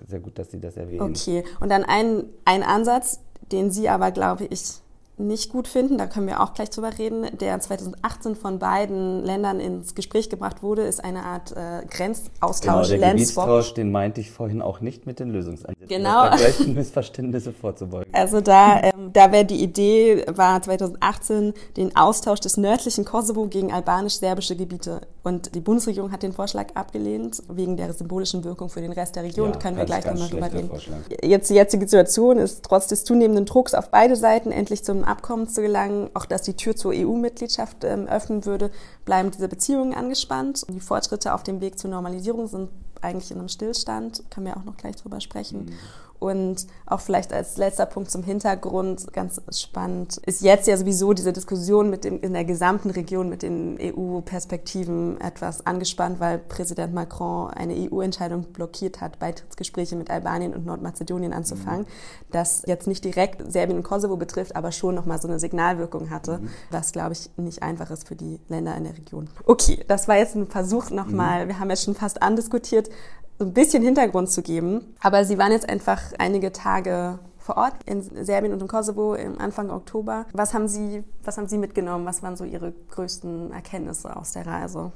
sehr 0.07 0.19
gut, 0.19 0.37
dass 0.37 0.51
Sie 0.51 0.59
das 0.59 0.77
erwähnen. 0.77 1.01
Okay, 1.01 1.43
und 1.59 1.69
dann 1.69 1.83
ein, 1.83 2.25
ein 2.45 2.63
Ansatz, 2.63 3.19
den 3.51 3.71
Sie 3.71 3.89
aber, 3.89 4.11
glaube 4.11 4.45
ich, 4.45 4.81
nicht 5.17 5.51
gut 5.51 5.67
finden, 5.67 5.97
da 5.97 6.05
können 6.05 6.27
wir 6.27 6.41
auch 6.41 6.53
gleich 6.53 6.69
drüber 6.69 6.91
reden, 6.97 7.25
der 7.39 7.59
2018 7.59 8.35
von 8.35 8.59
beiden 8.59 9.23
Ländern 9.23 9.59
ins 9.59 9.95
Gespräch 9.95 10.29
gebracht 10.29 10.61
wurde, 10.61 10.83
ist 10.83 11.03
eine 11.03 11.23
Art 11.23 11.53
äh, 11.53 11.85
Grenzaustausch. 11.89 12.89
Genau, 12.89 13.01
der 13.01 13.11
Gebietstausch, 13.13 13.73
den 13.73 13.91
meinte 13.91 14.21
ich 14.21 14.29
vorhin 14.29 14.61
auch 14.61 14.79
nicht 14.79 15.07
mit 15.07 15.19
den 15.19 15.29
Lösungsansätzen. 15.29 15.87
Genau. 15.87 16.29
Gleichen 16.29 16.73
Missverständnisse 16.75 17.51
vorzubeugen. 17.51 18.13
Also 18.13 18.41
da, 18.41 18.81
ähm, 18.83 19.11
da 19.11 19.31
wäre 19.31 19.45
die 19.45 19.63
Idee, 19.63 20.23
war 20.27 20.61
2018 20.61 21.53
den 21.77 21.95
Austausch 21.95 22.39
des 22.41 22.57
nördlichen 22.57 23.03
Kosovo 23.03 23.47
gegen 23.47 23.73
albanisch-serbische 23.73 24.55
Gebiete. 24.55 25.01
Und 25.23 25.55
die 25.55 25.61
Bundesregierung 25.61 26.11
hat 26.11 26.23
den 26.23 26.31
Vorschlag 26.31 26.67
abgelehnt, 26.75 27.41
wegen 27.49 27.75
der 27.75 27.91
symbolischen 27.93 28.43
Wirkung 28.43 28.69
für 28.69 28.81
den 28.81 28.91
Rest 28.91 29.15
der 29.15 29.23
Region. 29.23 29.51
Ja, 29.51 29.57
können 29.57 29.77
wir 29.77 29.85
gleich 29.85 30.05
nochmal 30.05 30.29
drüber 30.29 30.53
reden. 30.53 30.69
Vorschlag. 30.69 30.97
Jetzt 31.23 31.49
die 31.49 31.55
jetzige 31.55 31.85
Situation 31.85 32.37
ist 32.37 32.63
trotz 32.63 32.87
des 32.87 33.03
zunehmenden 33.03 33.45
Drucks 33.45 33.73
auf 33.73 33.89
beide 33.89 34.15
Seiten 34.15 34.51
endlich 34.51 34.83
zum 34.83 35.06
Abkommen 35.07 35.47
zu 35.47 35.61
gelangen, 35.61 36.09
auch 36.13 36.25
dass 36.25 36.43
die 36.43 36.55
Tür 36.55 36.75
zur 36.75 36.93
EU-Mitgliedschaft 36.93 37.83
ähm, 37.83 38.07
öffnen 38.07 38.45
würde, 38.45 38.71
bleiben 39.05 39.31
diese 39.31 39.47
Beziehungen 39.47 39.93
angespannt. 39.93 40.65
Die 40.69 40.79
Fortschritte 40.79 41.33
auf 41.33 41.43
dem 41.43 41.61
Weg 41.61 41.79
zur 41.79 41.89
Normalisierung 41.89 42.47
sind 42.47 42.69
eigentlich 43.01 43.31
in 43.31 43.39
einem 43.39 43.49
Stillstand, 43.49 44.23
können 44.29 44.47
wir 44.47 44.57
auch 44.57 44.63
noch 44.63 44.77
gleich 44.77 44.95
drüber 44.95 45.21
sprechen. 45.21 45.65
Mhm. 45.65 45.73
Und 46.19 46.65
auch 46.87 46.99
vielleicht 46.99 47.31
als 47.31 47.57
letzter 47.57 47.85
Punkt 47.85 48.09
zum 48.09 48.23
Hintergrund, 48.23 49.13
ganz 49.13 49.41
spannend, 49.51 50.17
ist 50.25 50.41
jetzt 50.41 50.67
ja 50.67 50.75
sowieso 50.75 51.13
diese 51.13 51.31
Diskussion 51.31 51.89
mit 51.89 52.03
dem, 52.03 52.21
in 52.21 52.33
der 52.33 52.45
gesamten 52.45 52.89
Region 52.89 53.29
mit 53.29 53.43
den 53.43 53.77
EU-Perspektiven 53.79 55.21
etwas 55.21 55.65
angespannt, 55.65 56.19
weil 56.19 56.39
Präsident 56.39 56.93
Macron 56.93 57.51
eine 57.51 57.75
EU-Entscheidung 57.75 58.43
blockiert 58.53 58.99
hat, 58.99 59.19
Beitrittsgespräche 59.19 59.95
mit 59.95 60.09
Albanien 60.09 60.55
und 60.55 60.65
Nordmazedonien 60.65 61.33
anzufangen, 61.33 61.81
mhm. 61.81 62.31
das 62.31 62.63
jetzt 62.65 62.87
nicht 62.87 63.03
direkt 63.03 63.51
Serbien 63.51 63.77
und 63.77 63.83
Kosovo 63.83 64.17
betrifft, 64.17 64.55
aber 64.55 64.71
schon 64.71 64.95
nochmal 64.95 65.21
so 65.21 65.27
eine 65.27 65.39
Signalwirkung 65.39 66.09
hatte, 66.09 66.39
mhm. 66.39 66.49
was, 66.71 66.93
glaube 66.93 67.13
ich, 67.13 67.29
nicht 67.37 67.61
einfach 67.61 67.91
ist 67.91 68.07
für 68.07 68.15
die 68.15 68.39
Länder 68.49 68.75
in 68.75 68.85
der 68.85 68.97
Region. 68.97 69.29
Okay, 69.45 69.83
das 69.87 70.07
war 70.07 70.17
jetzt 70.17 70.35
ein 70.35 70.47
Versuch 70.47 70.89
nochmal, 70.89 71.45
mhm. 71.45 71.49
wir 71.49 71.59
haben 71.59 71.69
jetzt 71.69 71.83
schon 71.83 71.95
fast 71.95 72.23
andiskutiert, 72.23 72.89
ein 73.39 73.53
bisschen 73.53 73.83
Hintergrund 73.83 74.29
zu 74.29 74.41
geben. 74.41 74.95
Aber 75.01 75.25
sie 75.25 75.37
waren 75.37 75.51
jetzt 75.51 75.69
einfach 75.69 76.01
einige 76.17 76.51
Tage 76.51 77.19
vor 77.37 77.57
Ort 77.57 77.75
in 77.85 78.01
Serbien 78.01 78.51
und 78.53 78.61
im 78.61 78.67
Kosovo 78.67 79.15
im 79.15 79.39
Anfang 79.39 79.69
Oktober. 79.69 80.25
Was 80.33 80.53
haben 80.53 80.67
Sie, 80.67 81.03
was 81.23 81.37
haben 81.37 81.47
Sie 81.47 81.57
mitgenommen? 81.57 82.05
Was 82.05 82.21
waren 82.21 82.35
so 82.35 82.43
Ihre 82.43 82.73
größten 82.89 83.51
Erkenntnisse 83.51 84.15
aus 84.15 84.33
der 84.33 84.45
Reise? 84.45 84.91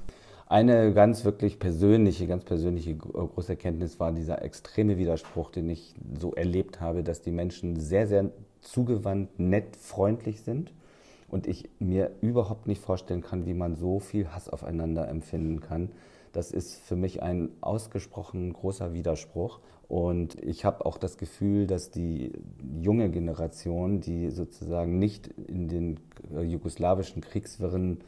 Eine 0.47 0.93
ganz 0.93 1.23
wirklich 1.23 1.59
persönliche, 1.59 2.27
ganz 2.27 2.43
persönliche 2.43 2.93
große 2.93 3.53
Erkenntnis 3.53 4.01
war 4.01 4.11
dieser 4.11 4.41
extreme 4.41 4.97
Widerspruch, 4.97 5.49
den 5.49 5.69
ich 5.69 5.95
so 6.19 6.33
erlebt 6.33 6.81
habe, 6.81 7.03
dass 7.03 7.21
die 7.21 7.31
Menschen 7.31 7.79
sehr, 7.79 8.05
sehr 8.05 8.31
zugewandt, 8.59 9.39
nett, 9.39 9.77
freundlich 9.77 10.41
sind 10.41 10.73
und 11.29 11.47
ich 11.47 11.69
mir 11.79 12.11
überhaupt 12.19 12.67
nicht 12.67 12.81
vorstellen 12.81 13.21
kann, 13.21 13.45
wie 13.45 13.53
man 13.53 13.77
so 13.77 13.99
viel 13.99 14.27
Hass 14.27 14.49
aufeinander 14.49 15.07
empfinden 15.07 15.61
kann. 15.61 15.91
Das 16.31 16.51
ist 16.51 16.75
für 16.75 16.95
mich 16.95 17.21
ein 17.21 17.49
ausgesprochen 17.61 18.53
großer 18.53 18.93
Widerspruch. 18.93 19.59
Und 19.87 20.41
ich 20.41 20.63
habe 20.63 20.85
auch 20.85 20.97
das 20.97 21.17
Gefühl, 21.17 21.67
dass 21.67 21.91
die 21.91 22.31
junge 22.79 23.09
Generation, 23.09 23.99
die 23.99 24.29
sozusagen 24.29 24.99
nicht 24.99 25.27
in 25.27 25.67
den 25.67 25.99
äh, 26.33 26.43
jugoslawischen 26.43 27.21
Kriegswirren, 27.21 27.99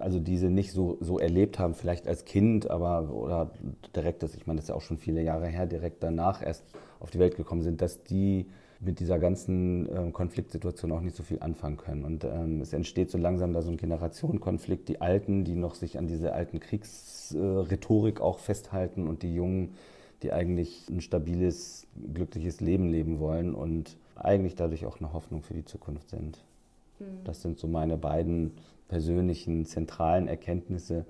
also 0.00 0.18
diese 0.18 0.48
nicht 0.48 0.72
so, 0.72 0.96
so 1.00 1.18
erlebt 1.18 1.58
haben, 1.58 1.74
vielleicht 1.74 2.08
als 2.08 2.24
Kind, 2.24 2.70
aber 2.70 3.12
oder 3.12 3.50
direkt, 3.94 4.22
das, 4.22 4.34
ich 4.34 4.46
meine, 4.46 4.56
das 4.56 4.64
ist 4.64 4.68
ja 4.70 4.76
auch 4.76 4.80
schon 4.80 4.96
viele 4.96 5.20
Jahre 5.22 5.48
her, 5.48 5.66
direkt 5.66 6.02
danach 6.02 6.42
erst 6.42 6.64
auf 7.00 7.10
die 7.10 7.18
Welt 7.18 7.36
gekommen 7.36 7.60
sind, 7.60 7.82
dass 7.82 8.02
die 8.02 8.46
mit 8.80 9.00
dieser 9.00 9.18
ganzen 9.18 9.88
äh, 9.88 10.10
Konfliktsituation 10.10 10.92
auch 10.92 11.00
nicht 11.00 11.16
so 11.16 11.22
viel 11.22 11.40
anfangen 11.40 11.76
können. 11.76 12.04
Und 12.04 12.24
ähm, 12.24 12.60
es 12.60 12.72
entsteht 12.72 13.10
so 13.10 13.18
langsam 13.18 13.52
da 13.52 13.62
so 13.62 13.70
ein 13.70 13.76
Generationenkonflikt. 13.76 14.88
Die 14.88 15.00
Alten, 15.00 15.44
die 15.44 15.54
noch 15.54 15.74
sich 15.74 15.98
an 15.98 16.06
diese 16.06 16.32
alten 16.32 16.60
Kriegsrhetorik 16.60 18.18
äh, 18.18 18.22
auch 18.22 18.38
festhalten 18.38 19.06
und 19.06 19.22
die 19.22 19.34
Jungen, 19.34 19.74
die 20.22 20.32
eigentlich 20.32 20.88
ein 20.88 21.00
stabiles, 21.00 21.86
glückliches 22.12 22.60
Leben 22.60 22.88
leben 22.88 23.18
wollen 23.18 23.54
und 23.54 23.96
eigentlich 24.14 24.54
dadurch 24.54 24.86
auch 24.86 25.00
eine 25.00 25.12
Hoffnung 25.12 25.42
für 25.42 25.54
die 25.54 25.64
Zukunft 25.64 26.10
sind. 26.10 26.44
Mhm. 26.98 27.24
Das 27.24 27.42
sind 27.42 27.58
so 27.58 27.66
meine 27.66 27.96
beiden 27.96 28.52
persönlichen 28.88 29.66
zentralen 29.66 30.28
Erkenntnisse 30.28 31.06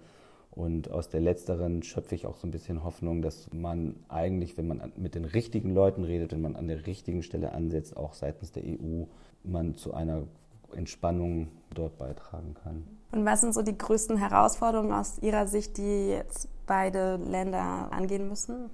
und 0.57 0.91
aus 0.91 1.11
der 1.11 1.21
letzteren 1.21 1.83
schöpfe 1.83 2.15
ich 2.15 2.27
auch 2.27 2.37
so 2.37 2.47
ein 2.47 2.51
bisschen 2.51 2.83
Hoffnung, 2.83 3.21
dass 3.21 3.53
man 3.53 3.95
eigentlich, 4.09 4.57
wenn 4.57 4.67
man 4.67 4.91
mit 4.97 5.15
den 5.15 5.27
richtigen 5.27 5.75
Leuten 5.75 6.03
redet, 6.03 6.33
wenn 6.33 6.41
man 6.41 6.57
an 6.57 6.67
der 6.67 6.87
richtigen 6.87 7.23
Stelle 7.23 7.53
ansetzt, 7.53 7.95
auch 7.95 8.15
seitens 8.15 8.53
der 8.53 8.63
EU, 8.65 9.05
man 9.45 9.75
zu 9.75 9.93
einer 9.93 10.23
Entspannung 10.75 11.49
dort 11.75 11.99
beitragen 11.99 12.55
kann. 12.55 12.85
Und 13.13 13.27
was 13.27 13.43
sind 13.43 13.53
so 13.53 13.61
die 13.61 13.77
größten 13.77 14.17
Herausforderungen 14.17 14.93
aus 14.93 15.19
Ihrer 15.21 15.47
Sicht, 15.47 15.77
die 15.77 16.09
jetzt 16.09 16.49
beide 16.67 17.17
Länder 17.17 17.93
angehen 17.93 18.27
müssen? 18.27 18.71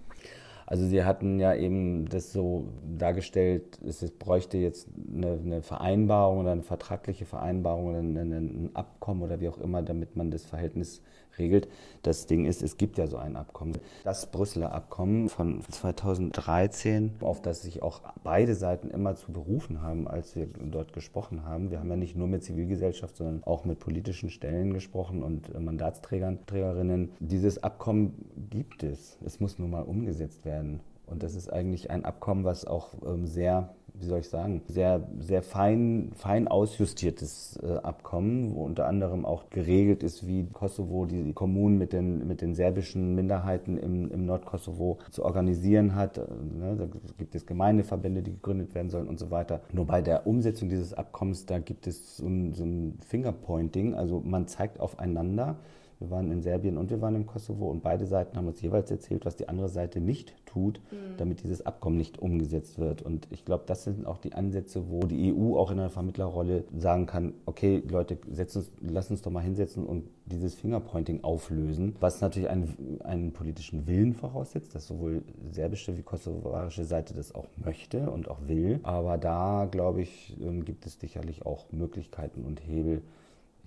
Also 0.66 0.86
Sie 0.86 1.04
hatten 1.04 1.40
ja 1.40 1.52
eben 1.52 2.08
das 2.08 2.32
so 2.32 2.68
dargestellt, 2.96 3.80
es 3.84 4.08
bräuchte 4.12 4.56
jetzt 4.56 4.88
eine, 5.12 5.32
eine 5.32 5.62
Vereinbarung 5.62 6.38
oder 6.38 6.52
eine 6.52 6.62
vertragliche 6.62 7.26
Vereinbarung 7.26 7.86
oder 7.86 7.98
ein, 7.98 8.16
ein 8.16 8.70
Abkommen 8.72 9.22
oder 9.22 9.40
wie 9.40 9.48
auch 9.48 9.58
immer, 9.58 9.82
damit 9.82 10.16
man 10.16 10.30
das 10.30 10.44
Verhältnis 10.44 11.02
regelt. 11.38 11.68
Das 12.02 12.26
Ding 12.26 12.44
ist, 12.44 12.62
es 12.62 12.76
gibt 12.76 12.98
ja 12.98 13.06
so 13.06 13.16
ein 13.16 13.36
Abkommen. 13.36 13.78
Das 14.04 14.30
Brüsseler 14.30 14.72
Abkommen 14.72 15.28
von 15.28 15.62
2013, 15.62 17.12
auf 17.20 17.42
das 17.42 17.62
sich 17.62 17.82
auch 17.82 18.00
beide 18.22 18.54
Seiten 18.54 18.90
immer 18.90 19.14
zu 19.14 19.32
berufen 19.32 19.82
haben, 19.82 20.08
als 20.08 20.34
wir 20.36 20.46
dort 20.46 20.92
gesprochen 20.92 21.44
haben. 21.44 21.70
Wir 21.70 21.80
haben 21.80 21.90
ja 21.90 21.96
nicht 21.96 22.16
nur 22.16 22.28
mit 22.28 22.44
Zivilgesellschaft, 22.44 23.16
sondern 23.16 23.42
auch 23.44 23.64
mit 23.64 23.78
politischen 23.78 24.30
Stellen 24.30 24.72
gesprochen 24.72 25.22
und 25.22 25.58
Mandatsträgern, 25.58 26.40
Trägerinnen. 26.46 27.12
Dieses 27.20 27.62
Abkommen 27.62 28.14
gibt 28.50 28.82
es. 28.82 29.18
Es 29.24 29.40
muss 29.40 29.58
nur 29.58 29.68
mal 29.68 29.82
umgesetzt 29.82 30.44
werden. 30.44 30.80
Und 31.06 31.22
das 31.22 31.34
ist 31.34 31.52
eigentlich 31.52 31.90
ein 31.90 32.04
Abkommen, 32.04 32.44
was 32.44 32.64
auch 32.64 32.94
ähm, 33.04 33.26
sehr 33.26 33.74
wie 34.02 34.06
soll 34.06 34.20
ich 34.20 34.28
sagen, 34.28 34.62
sehr, 34.66 35.06
sehr 35.20 35.42
fein, 35.42 36.10
fein 36.16 36.48
ausjustiertes 36.48 37.58
äh, 37.62 37.74
Abkommen, 37.76 38.54
wo 38.54 38.64
unter 38.64 38.86
anderem 38.86 39.24
auch 39.24 39.48
geregelt 39.50 40.02
ist, 40.02 40.26
wie 40.26 40.44
Kosovo 40.52 41.06
die 41.06 41.32
Kommunen 41.32 41.78
mit 41.78 41.92
den, 41.92 42.26
mit 42.26 42.40
den 42.40 42.54
serbischen 42.54 43.14
Minderheiten 43.14 43.78
im, 43.78 44.10
im 44.10 44.26
Nordkosovo 44.26 44.98
zu 45.10 45.24
organisieren 45.24 45.94
hat. 45.94 46.18
Äh, 46.18 46.22
ne, 46.22 46.76
da 46.76 46.86
gibt 47.16 47.34
es 47.34 47.46
Gemeindeverbände, 47.46 48.22
die 48.22 48.32
gegründet 48.32 48.74
werden 48.74 48.90
sollen 48.90 49.08
und 49.08 49.18
so 49.18 49.30
weiter. 49.30 49.60
Nur 49.72 49.86
bei 49.86 50.02
der 50.02 50.26
Umsetzung 50.26 50.68
dieses 50.68 50.92
Abkommens, 50.92 51.46
da 51.46 51.58
gibt 51.60 51.86
es 51.86 52.16
so 52.16 52.26
ein, 52.26 52.52
so 52.54 52.64
ein 52.64 52.98
Fingerpointing, 53.06 53.94
also 53.94 54.20
man 54.24 54.48
zeigt 54.48 54.80
aufeinander, 54.80 55.56
wir 56.00 56.10
waren 56.10 56.32
in 56.32 56.42
Serbien 56.42 56.78
und 56.78 56.90
wir 56.90 57.00
waren 57.00 57.14
im 57.14 57.26
Kosovo 57.26 57.70
und 57.70 57.84
beide 57.84 58.06
Seiten 58.06 58.36
haben 58.36 58.48
uns 58.48 58.60
jeweils 58.60 58.90
erzählt, 58.90 59.24
was 59.24 59.36
die 59.36 59.48
andere 59.48 59.68
Seite 59.68 60.00
nicht 60.00 60.34
tut, 60.52 60.80
mhm. 60.90 61.16
damit 61.16 61.42
dieses 61.42 61.64
Abkommen 61.64 61.96
nicht 61.96 62.18
umgesetzt 62.18 62.78
wird. 62.78 63.02
Und 63.02 63.26
ich 63.30 63.44
glaube, 63.44 63.64
das 63.66 63.84
sind 63.84 64.06
auch 64.06 64.18
die 64.18 64.34
Ansätze, 64.34 64.90
wo 64.90 65.00
die 65.00 65.32
EU 65.32 65.56
auch 65.56 65.70
in 65.70 65.78
einer 65.78 65.90
Vermittlerrolle 65.90 66.64
sagen 66.76 67.06
kann, 67.06 67.34
okay, 67.46 67.82
Leute, 67.88 68.18
uns, 68.26 68.72
lass 68.80 69.10
uns 69.10 69.22
doch 69.22 69.30
mal 69.30 69.40
hinsetzen 69.40 69.86
und 69.86 70.04
dieses 70.26 70.54
Fingerpointing 70.54 71.24
auflösen, 71.24 71.96
was 72.00 72.20
natürlich 72.20 72.48
einen, 72.48 73.00
einen 73.02 73.32
politischen 73.32 73.86
Willen 73.86 74.14
voraussetzt, 74.14 74.74
dass 74.74 74.86
sowohl 74.86 75.22
serbische 75.50 75.96
wie 75.96 76.02
kosovarische 76.02 76.84
Seite 76.84 77.14
das 77.14 77.34
auch 77.34 77.46
möchte 77.64 78.10
und 78.10 78.28
auch 78.28 78.46
will. 78.46 78.80
Aber 78.82 79.18
da, 79.18 79.66
glaube 79.70 80.02
ich, 80.02 80.36
ähm, 80.40 80.64
gibt 80.64 80.86
es 80.86 80.98
sicherlich 81.00 81.44
auch 81.44 81.66
Möglichkeiten 81.72 82.44
und 82.44 82.60
Hebel, 82.60 83.02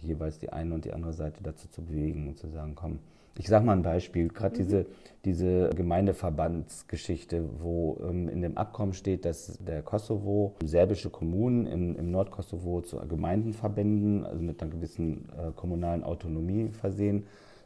jeweils 0.01 0.39
die 0.39 0.51
eine 0.51 0.75
und 0.75 0.85
die 0.85 0.93
andere 0.93 1.13
Seite 1.13 1.41
dazu 1.43 1.67
zu 1.67 1.81
bewegen 1.81 2.27
und 2.27 2.37
zu 2.37 2.47
sagen, 2.47 2.73
komm, 2.75 2.99
ich 3.37 3.47
sage 3.47 3.65
mal 3.65 3.73
ein 3.73 3.81
Beispiel, 3.81 4.29
gerade 4.29 4.55
mhm. 4.55 4.63
diese, 4.63 4.85
diese 5.25 5.69
Gemeindeverbandsgeschichte, 5.75 7.43
wo 7.59 7.97
ähm, 8.07 8.29
in 8.29 8.41
dem 8.41 8.57
Abkommen 8.57 8.93
steht, 8.93 9.25
dass 9.25 9.57
der 9.59 9.81
Kosovo 9.81 10.55
serbische 10.63 11.09
Kommunen 11.09 11.65
im, 11.65 11.95
im 11.95 12.11
Nordkosovo 12.11 12.81
zu 12.81 12.97
Gemeindenverbänden, 12.97 14.25
also 14.25 14.41
mit 14.41 14.61
einer 14.61 14.71
gewissen 14.71 15.29
äh, 15.37 15.51
kommunalen 15.55 16.03
Autonomie 16.03 16.69
versehen, 16.69 17.25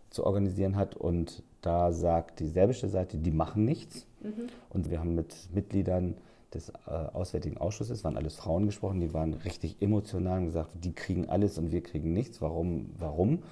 zu 0.10 0.26
organisieren 0.26 0.76
hat. 0.76 0.96
Und 0.96 1.44
da 1.62 1.92
sagt 1.92 2.40
die 2.40 2.48
serbische 2.48 2.88
Seite, 2.88 3.18
die 3.18 3.32
machen 3.32 3.66
nichts. 3.66 4.08
Mhm. 4.22 4.48
Und 4.70 4.90
wir 4.90 5.00
haben 5.00 5.14
mit 5.14 5.36
Mitgliedern 5.54 6.16
des 6.54 6.70
äh, 6.70 6.92
Auswärtigen 7.14 7.58
Ausschusses, 7.58 8.04
waren 8.04 8.18
alles 8.18 8.36
Frauen 8.36 8.66
gesprochen, 8.66 9.00
die 9.00 9.14
waren 9.14 9.34
richtig 9.34 9.78
emotional 9.82 10.40
und 10.40 10.46
gesagt, 10.46 10.72
die 10.84 10.94
kriegen 10.94 11.30
alles 11.30 11.60
und 11.60 11.72
wir 11.72 11.84
kriegen 11.84 12.14
nichts. 12.14 12.42
Warum? 12.42 12.90
Warum? 12.98 13.44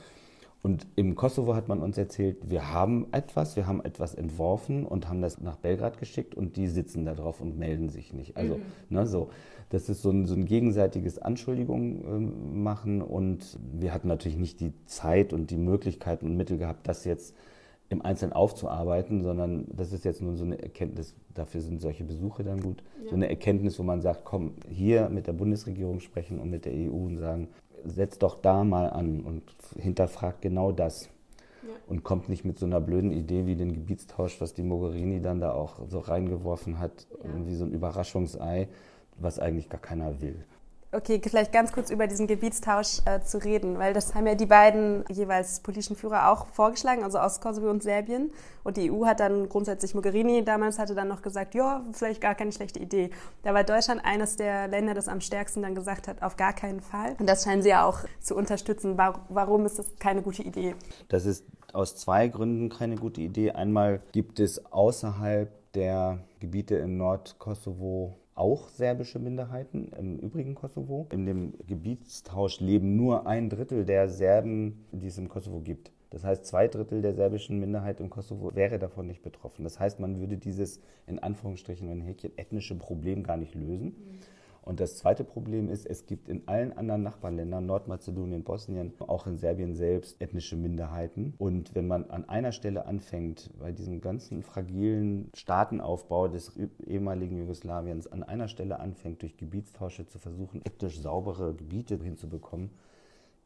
Und 0.67 0.85
im 0.97 1.15
Kosovo 1.15 1.55
hat 1.55 1.69
man 1.69 1.81
uns 1.81 1.97
erzählt, 1.97 2.49
wir 2.49 2.73
haben 2.73 3.07
etwas, 3.13 3.55
wir 3.55 3.67
haben 3.67 3.81
etwas 3.85 4.15
entworfen 4.15 4.85
und 4.85 5.07
haben 5.07 5.21
das 5.21 5.39
nach 5.39 5.55
Belgrad 5.55 5.97
geschickt 5.97 6.35
und 6.35 6.57
die 6.57 6.67
sitzen 6.67 7.05
da 7.05 7.13
drauf 7.13 7.39
und 7.39 7.57
melden 7.57 7.87
sich 7.87 8.11
nicht. 8.11 8.35
Also, 8.35 8.55
mhm. 8.55 8.61
ne, 8.89 9.07
so, 9.07 9.29
das 9.69 9.87
ist 9.87 10.01
so 10.01 10.09
ein, 10.09 10.25
so 10.25 10.35
ein 10.35 10.43
gegenseitiges 10.43 11.19
Anschuldigung 11.19 12.01
äh, 12.03 12.53
machen 12.53 13.01
und 13.01 13.57
wir 13.79 13.93
hatten 13.93 14.09
natürlich 14.09 14.37
nicht 14.37 14.59
die 14.59 14.73
Zeit 14.87 15.31
und 15.31 15.51
die 15.51 15.57
Möglichkeiten 15.57 16.25
und 16.25 16.35
Mittel 16.35 16.57
gehabt, 16.57 16.85
das 16.85 17.05
jetzt 17.05 17.33
im 17.87 18.01
Einzelnen 18.01 18.33
aufzuarbeiten, 18.33 19.21
sondern 19.21 19.67
das 19.73 19.93
ist 19.93 20.03
jetzt 20.03 20.21
nur 20.21 20.35
so 20.35 20.43
eine 20.43 20.61
Erkenntnis, 20.61 21.15
dafür 21.33 21.61
sind 21.61 21.79
solche 21.79 22.03
Besuche 22.03 22.43
dann 22.43 22.59
gut, 22.59 22.83
ja. 23.01 23.11
so 23.11 23.15
eine 23.15 23.29
Erkenntnis, 23.29 23.79
wo 23.79 23.83
man 23.83 24.01
sagt, 24.01 24.25
komm, 24.25 24.55
hier 24.67 25.07
mit 25.07 25.27
der 25.27 25.33
Bundesregierung 25.33 26.01
sprechen 26.01 26.39
und 26.39 26.49
mit 26.49 26.65
der 26.65 26.73
EU 26.73 27.05
und 27.05 27.15
sagen, 27.15 27.47
setzt 27.89 28.23
doch 28.23 28.35
da 28.35 28.63
mal 28.63 28.89
an 28.89 29.21
und 29.21 29.43
hinterfragt 29.77 30.41
genau 30.41 30.71
das. 30.71 31.09
Ja. 31.63 31.73
Und 31.87 32.03
kommt 32.03 32.29
nicht 32.29 32.45
mit 32.45 32.59
so 32.59 32.65
einer 32.65 32.79
blöden 32.79 33.11
Idee 33.11 33.45
wie 33.45 33.55
den 33.55 33.73
Gebietstausch, 33.73 34.39
was 34.39 34.53
die 34.53 34.63
Mogherini 34.63 35.21
dann 35.21 35.39
da 35.39 35.53
auch 35.53 35.79
so 35.87 35.99
reingeworfen 35.99 36.79
hat, 36.79 37.07
ja. 37.23 37.45
wie 37.45 37.55
so 37.55 37.65
ein 37.65 37.71
Überraschungsei, 37.71 38.67
was 39.17 39.39
eigentlich 39.39 39.69
gar 39.69 39.81
keiner 39.81 40.21
will. 40.21 40.45
Okay, 40.93 41.19
vielleicht 41.21 41.51
ganz 41.51 41.73
kurz 41.73 41.89
über 41.89 42.07
diesen 42.07 42.27
Gebietstausch 42.27 43.01
äh, 43.03 43.19
zu 43.19 43.43
reden, 43.43 43.77
weil 43.77 43.93
das 43.93 44.15
haben 44.15 44.25
ja 44.25 44.35
die 44.35 44.45
beiden 44.45 45.03
jeweils 45.09 45.59
politischen 45.59 45.97
Führer 45.97 46.31
auch 46.31 46.47
vorgeschlagen, 46.47 47.03
also 47.03 47.19
aus 47.19 47.41
Kosovo 47.41 47.69
und 47.69 47.83
Serbien. 47.83 48.31
Und 48.63 48.77
die 48.77 48.89
EU 48.89 49.05
hat 49.05 49.19
dann 49.19 49.49
grundsätzlich, 49.49 49.95
Mogherini 49.95 50.45
damals 50.45 50.79
hatte 50.79 50.95
dann 50.95 51.09
noch 51.09 51.21
gesagt, 51.21 51.55
ja, 51.55 51.85
vielleicht 51.91 52.21
gar 52.21 52.35
keine 52.35 52.53
schlechte 52.53 52.79
Idee. 52.79 53.09
Da 53.43 53.53
war 53.53 53.65
Deutschland 53.65 54.01
eines 54.05 54.37
der 54.37 54.69
Länder, 54.69 54.93
das 54.93 55.09
am 55.09 55.19
stärksten 55.19 55.61
dann 55.61 55.75
gesagt 55.75 56.07
hat, 56.07 56.21
auf 56.21 56.37
gar 56.37 56.53
keinen 56.53 56.79
Fall. 56.79 57.17
Und 57.19 57.27
das 57.27 57.43
scheinen 57.43 57.61
sie 57.61 57.69
ja 57.69 57.85
auch 57.85 57.99
zu 58.21 58.35
unterstützen. 58.35 58.97
Warum 58.97 59.65
ist 59.65 59.79
das 59.79 59.87
keine 59.99 60.21
gute 60.21 60.43
Idee? 60.43 60.73
Das 61.09 61.25
ist 61.25 61.43
aus 61.73 61.97
zwei 61.97 62.29
Gründen 62.29 62.69
keine 62.69 62.95
gute 62.95 63.19
Idee. 63.19 63.51
Einmal 63.51 64.01
gibt 64.13 64.39
es 64.39 64.65
außerhalb 64.71 65.51
der 65.73 66.19
Gebiete 66.39 66.75
im 66.75 66.95
Nordkosovo 66.95 68.15
auch 68.37 68.69
serbische 68.69 69.19
Minderheiten 69.19 69.91
im 69.97 70.19
übrigen 70.19 70.55
Kosovo. 70.55 71.07
In 71.11 71.25
dem 71.25 71.53
Gebietstausch 71.65 72.59
leben 72.59 72.95
nur 72.95 73.27
ein 73.27 73.49
Drittel 73.49 73.85
der 73.85 74.09
Serben, 74.09 74.85
die 74.91 75.07
es 75.07 75.17
im 75.17 75.27
Kosovo 75.27 75.59
gibt. 75.59 75.91
Das 76.09 76.23
heißt, 76.23 76.45
zwei 76.45 76.67
Drittel 76.67 77.01
der 77.01 77.13
serbischen 77.13 77.59
Minderheit 77.59 77.99
im 77.99 78.09
Kosovo 78.09 78.55
wäre 78.55 78.79
davon 78.79 79.07
nicht 79.07 79.23
betroffen. 79.23 79.63
Das 79.63 79.79
heißt, 79.79 79.99
man 79.99 80.19
würde 80.19 80.37
dieses 80.37 80.79
in 81.05 81.19
Anführungsstrichen 81.19 81.89
ein 81.89 82.01
Häkchen 82.01 82.31
ethnische 82.37 82.75
Problem 82.75 83.23
gar 83.23 83.37
nicht 83.37 83.55
lösen. 83.55 83.87
Mhm. 83.87 84.19
Und 84.67 84.81
das 84.81 84.97
zweite 84.97 85.23
Problem 85.23 85.69
ist, 85.69 85.85
es 85.85 86.07
gibt 86.07 86.27
in 86.27 86.45
allen 86.45 86.73
anderen 86.73 87.01
Nachbarländern, 87.01 87.65
Nordmazedonien, 87.65 88.43
Bosnien, 88.43 88.91
auch 88.99 89.25
in 89.25 89.37
Serbien 89.37 89.75
selbst, 89.75 90.21
ethnische 90.21 90.57
Minderheiten. 90.57 91.33
Und 91.37 91.73
wenn 91.73 91.87
man 91.87 92.09
an 92.09 92.27
einer 92.27 92.51
Stelle 92.51 92.85
anfängt, 92.85 93.49
bei 93.57 93.71
diesem 93.71 94.01
ganzen 94.01 94.43
fragilen 94.43 95.31
Staatenaufbau 95.33 96.27
des 96.27 96.59
ehemaligen 96.85 97.37
Jugoslawiens, 97.37 98.07
an 98.07 98.23
einer 98.23 98.49
Stelle 98.49 98.81
anfängt, 98.81 99.21
durch 99.21 99.37
Gebietstausche 99.37 100.05
zu 100.05 100.19
versuchen, 100.19 100.59
ethnisch 100.65 100.99
saubere 100.99 101.53
Gebiete 101.53 101.95
hinzubekommen, 101.95 102.71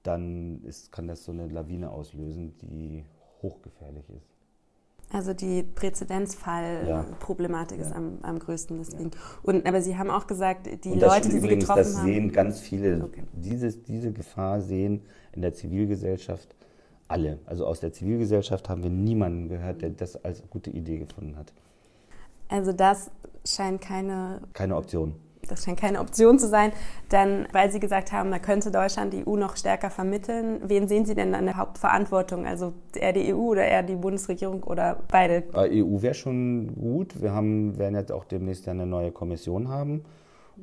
dann 0.02 0.64
ist, 0.64 0.92
kann 0.92 1.08
das 1.08 1.24
so 1.24 1.32
eine 1.32 1.48
Lawine 1.48 1.92
auslösen, 1.92 2.58
die 2.64 3.06
hochgefährlich 3.44 4.10
ist. 4.10 4.31
Also 5.14 5.34
die 5.34 5.64
Präzedenzfall-Problematik 5.64 7.80
ja. 7.80 7.86
ist 7.86 7.94
am, 7.94 8.20
am 8.22 8.40
größten 8.40 8.78
deswegen. 8.78 9.12
Ja. 9.12 9.20
Und, 9.44 9.66
aber 9.66 9.82
Sie 9.82 9.98
haben 9.98 10.10
auch 10.10 10.26
gesagt, 10.28 10.70
die 10.86 10.94
Leute, 10.94 11.28
die 11.28 11.32
Sie 11.32 11.40
übrigens, 11.40 11.66
getroffen 11.66 11.80
das 11.80 11.98
haben. 11.98 12.08
Das 12.08 12.16
sehen 12.16 12.32
ganz 12.32 12.62
viele, 12.62 13.04
okay. 13.04 13.24
dieses, 13.34 13.84
diese 13.84 14.14
Gefahr 14.14 14.62
sehen 14.62 15.02
in 15.34 15.42
der 15.42 15.54
Zivilgesellschaft 15.54 16.56
alle. 17.08 17.40
Also 17.46 17.66
aus 17.66 17.80
der 17.82 17.92
Zivilgesellschaft 17.92 18.70
haben 18.70 18.84
wir 18.84 18.90
niemanden 18.90 19.50
gehört, 19.50 19.82
der 19.82 19.90
das 19.90 20.24
als 20.24 20.44
gute 20.50 20.70
Idee 20.70 21.00
gefunden 21.00 21.36
hat. 21.36 21.52
Also 22.48 22.72
das 22.72 23.12
scheint 23.46 23.82
keine... 23.82 24.40
Keine 24.54 24.78
Option 24.78 25.16
das 25.48 25.64
scheint 25.66 25.80
keine 25.80 26.00
Option 26.00 26.40
zu 26.40 26.48
sein, 26.48 26.72
dann, 27.10 27.48
weil 27.52 27.72
Sie 27.72 27.80
gesagt 27.80 28.12
haben, 28.12 28.32
da 28.32 28.40
könnte 28.40 28.72
Deutschland 28.72 29.14
die 29.14 29.28
EU 29.28 29.36
noch 29.36 29.58
stärker 29.58 29.90
vermitteln. 29.90 30.62
Wen 30.66 30.88
sehen 30.88 31.06
Sie 31.06 31.16
denn 31.16 31.36
an 31.36 31.46
der 31.46 31.58
Hauptverantwortung? 31.58 32.46
Also 32.46 32.74
eher 32.96 33.14
die 33.14 33.34
EU 33.34 33.38
oder 33.38 33.66
eher 33.66 33.84
die 33.84 33.96
Bundesregierung 33.96 34.64
oder 34.64 35.00
beide? 35.10 35.44
Äh, 35.54 35.84
EU 35.84 36.02
wäre 36.02 36.14
schon 36.14 36.76
gut. 36.76 37.22
Wir 37.22 37.34
haben, 37.34 37.78
werden 37.78 37.96
jetzt 37.96 38.12
auch 38.12 38.26
demnächst 38.26 38.68
eine 38.68 38.86
neue 38.86 39.12
Kommission 39.12 39.68
haben. 39.68 40.04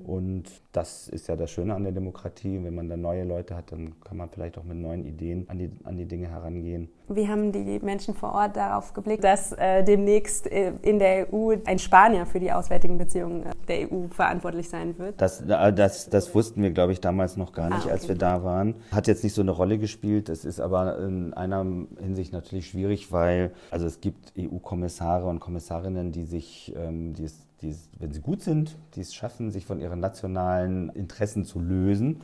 Und 0.04 0.44
das 0.72 1.08
ist 1.08 1.28
ja 1.28 1.36
das 1.36 1.50
Schöne 1.50 1.74
an 1.74 1.82
der 1.82 1.92
Demokratie. 1.92 2.60
Wenn 2.62 2.74
man 2.74 2.88
dann 2.88 3.00
neue 3.00 3.24
Leute 3.24 3.56
hat, 3.56 3.72
dann 3.72 3.98
kann 4.00 4.16
man 4.16 4.28
vielleicht 4.28 4.58
auch 4.58 4.64
mit 4.64 4.76
neuen 4.76 5.04
Ideen 5.04 5.48
an 5.48 5.58
die, 5.58 5.70
an 5.84 5.96
die 5.96 6.06
Dinge 6.06 6.28
herangehen. 6.28 6.88
Wie 7.08 7.28
haben 7.28 7.52
die 7.52 7.80
Menschen 7.80 8.14
vor 8.14 8.32
Ort 8.32 8.56
darauf 8.56 8.92
geblickt, 8.92 9.24
dass 9.24 9.52
äh, 9.52 9.82
demnächst 9.82 10.46
äh, 10.46 10.72
in 10.82 10.98
der 10.98 11.32
EU 11.32 11.54
ein 11.64 11.78
Spanier 11.78 12.26
für 12.26 12.40
die 12.40 12.52
auswärtigen 12.52 12.98
Beziehungen 12.98 13.46
äh, 13.46 13.52
der 13.66 13.92
EU 13.92 14.08
verantwortlich 14.10 14.68
sein 14.68 14.98
wird? 14.98 15.20
Das, 15.20 15.40
äh, 15.40 15.72
das, 15.72 16.10
das 16.10 16.34
wussten 16.34 16.62
wir, 16.62 16.70
glaube 16.70 16.92
ich, 16.92 17.00
damals 17.00 17.36
noch 17.36 17.52
gar 17.52 17.68
nicht, 17.68 17.80
ah, 17.80 17.84
okay. 17.84 17.92
als 17.92 18.08
wir 18.08 18.16
da 18.16 18.44
waren. 18.44 18.74
Hat 18.92 19.06
jetzt 19.06 19.24
nicht 19.24 19.34
so 19.34 19.42
eine 19.42 19.52
Rolle 19.52 19.78
gespielt. 19.78 20.28
Es 20.28 20.44
ist 20.44 20.60
aber 20.60 20.98
in 20.98 21.32
einer 21.34 21.64
Hinsicht 22.00 22.32
natürlich 22.32 22.68
schwierig, 22.68 23.10
weil 23.12 23.52
also 23.70 23.86
es 23.86 24.00
gibt 24.00 24.32
EU-Kommissare 24.38 25.26
und 25.26 25.40
Kommissarinnen, 25.40 26.12
die 26.12 26.24
sich, 26.24 26.74
ähm, 26.76 27.14
die 27.14 27.24
es 27.24 27.48
die, 27.62 27.74
wenn 27.98 28.12
sie 28.12 28.20
gut 28.20 28.42
sind, 28.42 28.76
die 28.94 29.00
es 29.00 29.14
schaffen, 29.14 29.50
sich 29.50 29.66
von 29.66 29.80
ihren 29.80 30.00
nationalen 30.00 30.90
Interessen 30.90 31.44
zu 31.44 31.58
lösen. 31.58 32.20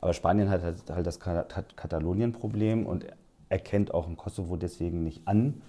Aber 0.00 0.12
Spanien 0.12 0.48
hat 0.48 0.62
halt 0.62 1.06
das 1.06 1.18
Katalonien-Problem 1.18 2.86
und 2.86 3.06
erkennt 3.48 3.94
auch 3.94 4.06
im 4.06 4.16
Kosovo 4.16 4.56
deswegen 4.56 5.02
nicht 5.02 5.26
an, 5.26 5.62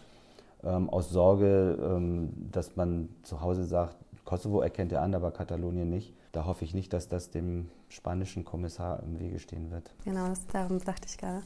ähm, 0.63 0.89
aus 0.89 1.09
Sorge, 1.09 1.77
ähm, 1.81 2.31
dass 2.51 2.75
man 2.75 3.09
zu 3.23 3.41
Hause 3.41 3.63
sagt, 3.63 3.97
Kosovo 4.25 4.61
erkennt 4.61 4.91
er 4.91 5.01
an, 5.01 5.15
aber 5.15 5.31
Katalonien 5.31 5.89
nicht. 5.89 6.13
Da 6.31 6.45
hoffe 6.45 6.63
ich 6.63 6.75
nicht, 6.75 6.93
dass 6.93 7.09
das 7.09 7.31
dem 7.31 7.69
spanischen 7.87 8.45
Kommissar 8.45 9.01
im 9.01 9.19
Wege 9.19 9.39
stehen 9.39 9.71
wird. 9.71 9.91
Genau, 10.05 10.27
das, 10.27 10.45
darum 10.47 10.79
dachte 10.79 11.07
ich 11.07 11.17
gerade. 11.17 11.41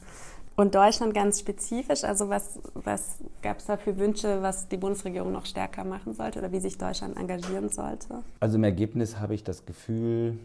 Und 0.56 0.74
Deutschland 0.74 1.14
ganz 1.14 1.40
spezifisch, 1.40 2.04
also 2.04 2.28
was, 2.28 2.60
was 2.74 3.18
gab 3.42 3.58
es 3.58 3.66
da 3.66 3.76
für 3.76 3.98
Wünsche, 3.98 4.40
was 4.40 4.68
die 4.68 4.76
Bundesregierung 4.76 5.32
noch 5.32 5.46
stärker 5.46 5.82
machen 5.82 6.12
sollte 6.12 6.38
oder 6.38 6.52
wie 6.52 6.60
sich 6.60 6.78
Deutschland 6.78 7.16
engagieren 7.16 7.70
sollte? 7.70 8.22
Also 8.38 8.56
im 8.56 8.64
Ergebnis 8.64 9.18
habe 9.18 9.34
ich 9.34 9.42
das 9.42 9.66
Gefühl, 9.66 10.38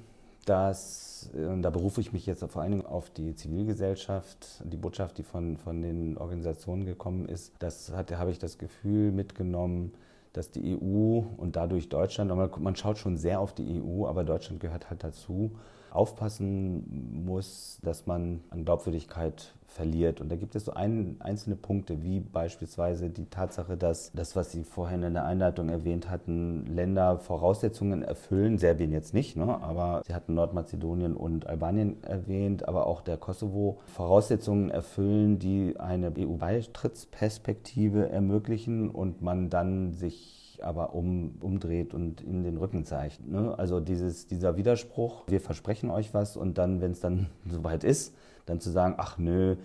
dass, 0.46 1.30
und 1.34 1.62
da 1.62 1.70
berufe 1.70 2.02
ich 2.02 2.14
mich 2.14 2.26
jetzt 2.26 2.44
vor 2.44 2.62
allen 2.62 2.72
Dingen 2.72 2.86
auf 2.86 3.10
die 3.10 3.36
Zivilgesellschaft, 3.36 4.64
die 4.64 4.78
Botschaft, 4.78 5.18
die 5.18 5.24
von, 5.24 5.58
von 5.58 5.82
den 5.82 6.18
Organisationen 6.18 6.86
gekommen 6.86 7.28
ist, 7.28 7.54
das 7.60 7.92
hatte, 7.92 8.18
habe 8.18 8.32
ich 8.32 8.40
das 8.40 8.58
Gefühl 8.58 9.12
mitgenommen, 9.12 9.94
dass 10.34 10.52
die 10.52 10.78
EU 10.78 11.22
und 11.38 11.56
dadurch 11.56 11.90
Deutschland, 11.90 12.32
man 12.60 12.76
schaut 12.76 12.98
schon 12.98 13.18
sehr 13.18 13.40
auf 13.40 13.54
die 13.54 13.82
EU, 13.82 14.06
aber 14.06 14.24
Deutschland 14.24 14.60
gehört 14.60 14.90
halt 14.90 15.04
dazu, 15.04 15.52
aufpassen 15.92 17.26
muss, 17.26 17.80
dass 17.82 18.06
man 18.06 18.42
an 18.50 18.64
Glaubwürdigkeit 18.64 19.54
verliert. 19.70 20.20
Und 20.20 20.30
da 20.32 20.36
gibt 20.36 20.56
es 20.56 20.66
so 20.66 20.74
ein, 20.74 21.18
einzelne 21.20 21.56
Punkte, 21.56 22.04
wie 22.04 22.20
beispielsweise 22.20 23.10
die 23.10 23.26
Tatsache, 23.26 23.78
dass 23.78 24.12
das, 24.14 24.36
was 24.36 24.52
Sie 24.52 24.64
vorhin 24.64 25.04
in 25.04 25.14
der 25.14 25.26
Einleitung 25.26 25.70
erwähnt 25.70 26.10
hatten, 26.10 26.66
Länder 26.66 27.20
Voraussetzungen 27.20 28.02
erfüllen, 28.02 28.58
Serbien 28.58 28.92
jetzt 28.92 29.14
nicht, 29.14 29.38
ne? 29.38 29.62
aber 29.62 30.02
Sie 30.06 30.14
hatten 30.14 30.34
Nordmazedonien 30.34 31.16
und 31.16 31.48
Albanien 31.48 32.04
erwähnt, 32.04 32.68
aber 32.68 32.88
auch 32.88 33.02
der 33.02 33.18
Kosovo 33.18 33.80
Voraussetzungen 33.86 34.70
erfüllen, 34.70 35.40
die 35.40 35.80
eine 35.80 36.12
EU-Beitrittsperspektive 36.18 38.10
ermöglichen 38.10 38.90
und 38.90 39.22
man 39.22 39.50
dann 39.50 39.94
sich 39.94 40.40
aber 40.62 40.94
um, 40.94 41.36
umdreht 41.40 41.94
und 41.94 42.22
in 42.22 42.44
den 42.44 42.58
Rücken 42.58 42.86
zeigt. 42.86 43.26
Ne? 43.26 43.58
Also 43.58 43.80
dieses, 43.80 44.28
dieser 44.28 44.58
Widerspruch, 44.58 45.24
wir 45.28 45.40
versprechen 45.40 45.90
euch 45.90 46.14
was 46.14 46.38
und 46.38 46.58
dann, 46.58 46.82
wenn 46.82 46.92
es 46.92 47.00
dann 47.00 47.28
soweit 47.50 47.84
ist, 47.84 48.14
dann 48.50 48.60
zu 48.60 48.72
sagen, 48.72 48.96
ach 48.98 49.18
nö, 49.18 49.56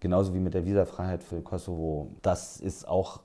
genauso 0.00 0.34
wie 0.34 0.40
mit 0.40 0.54
der 0.54 0.66
Visafreiheit 0.66 1.22
für 1.22 1.40
Kosovo, 1.42 2.10
das 2.22 2.60
ist 2.60 2.86
auch 2.86 3.20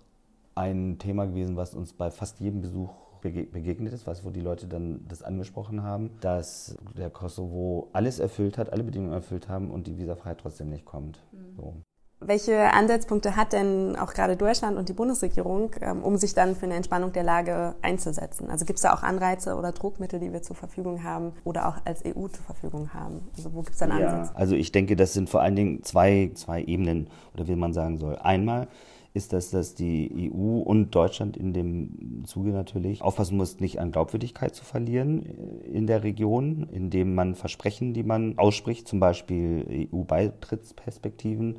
ein 0.56 0.98
Thema 1.00 1.26
gewesen, 1.26 1.56
was 1.56 1.74
uns 1.74 1.94
bei 1.94 2.12
fast 2.12 2.40
jedem 2.40 2.62
Besuch 2.62 2.92
begegnet 3.22 3.94
ist, 3.94 4.08
was, 4.08 4.26
wo 4.26 4.32
die 4.32 4.42
Leute 4.42 4.68
dann 4.68 5.06
das 5.08 5.22
angesprochen 5.22 5.84
haben, 5.84 6.10
dass 6.22 6.76
der 6.98 7.10
Kosovo 7.12 7.90
alles 7.94 8.20
erfüllt 8.20 8.58
hat, 8.58 8.74
alle 8.74 8.84
Bedingungen 8.84 9.14
erfüllt 9.14 9.48
haben 9.48 9.70
und 9.70 9.86
die 9.86 9.98
Visafreiheit 9.98 10.40
trotzdem 10.40 10.70
nicht 10.70 10.86
kommt. 10.86 11.20
Mhm. 11.32 11.56
So. 11.56 11.76
Welche 12.24 12.72
Ansatzpunkte 12.72 13.36
hat 13.36 13.52
denn 13.52 13.96
auch 13.96 14.14
gerade 14.14 14.38
Deutschland 14.38 14.78
und 14.78 14.88
die 14.90 14.94
Bundesregierung, 14.94 15.72
ähm, 15.82 16.04
um 16.04 16.18
sich 16.18 16.36
dann 16.36 16.56
für 16.56 16.66
eine 16.66 16.76
Entspannung 16.76 17.12
der 17.14 17.24
Lage 17.24 17.74
einzusetzen? 17.82 18.48
Also 18.50 18.66
gibt 18.66 18.78
es 18.78 18.84
da 18.84 18.94
auch 18.94 19.02
Anreize 19.02 19.56
oder 19.56 19.72
Druckmittel, 19.72 20.20
die 20.20 20.32
wir 20.32 20.44
zur 20.44 20.56
Verfügung 20.56 21.04
haben 21.04 21.34
oder 21.44 21.68
auch 21.68 21.78
als 21.84 22.06
EU 22.06 22.28
zur 22.28 22.46
Verfügung 22.46 22.94
haben? 22.94 23.28
Also 23.36 23.54
wo 23.54 23.62
gibt 23.62 23.72
es 23.72 23.80
dann 23.80 23.92
Ansätze? 23.92 24.32
Ja, 24.34 24.36
also 24.36 24.56
ich 24.56 24.72
denke, 24.72 24.96
das 24.96 25.14
sind 25.14 25.32
vor 25.32 25.42
allen 25.42 25.56
Dingen 25.56 25.84
zwei, 25.84 26.30
zwei 26.36 26.62
Ebenen 26.62 27.08
oder 27.34 27.48
wie 27.48 27.56
man 27.56 27.74
sagen 27.74 27.98
soll. 27.98 28.18
Einmal 28.18 28.68
ist 29.14 29.34
das, 29.34 29.50
dass 29.50 29.76
die 29.76 30.32
EU 30.32 30.60
und 30.60 30.96
Deutschland 30.96 31.36
in 31.36 31.54
dem 31.54 32.24
Zuge 32.26 32.52
natürlich 32.52 33.02
aufpassen 33.02 33.36
muss, 33.36 33.60
nicht 33.60 33.80
an 33.80 33.92
Glaubwürdigkeit 33.92 34.56
zu 34.56 34.64
verlieren 34.64 35.24
in 35.72 35.86
der 35.88 36.04
Region, 36.04 36.68
indem 36.72 37.16
man 37.16 37.36
Versprechen, 37.36 37.94
die 37.94 38.04
man 38.04 38.38
ausspricht, 38.38 38.88
zum 38.88 39.00
Beispiel 39.00 39.90
EU-Beitrittsperspektiven, 39.92 41.58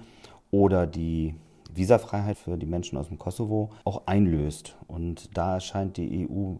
oder 0.52 0.86
die 0.86 1.34
Visafreiheit 1.74 2.38
für 2.38 2.56
die 2.56 2.66
Menschen 2.66 2.96
aus 2.96 3.08
dem 3.08 3.18
Kosovo 3.18 3.70
auch 3.84 4.02
einlöst. 4.06 4.76
Und 4.86 5.36
da 5.36 5.58
scheint 5.58 5.96
die 5.96 6.28
EU 6.28 6.56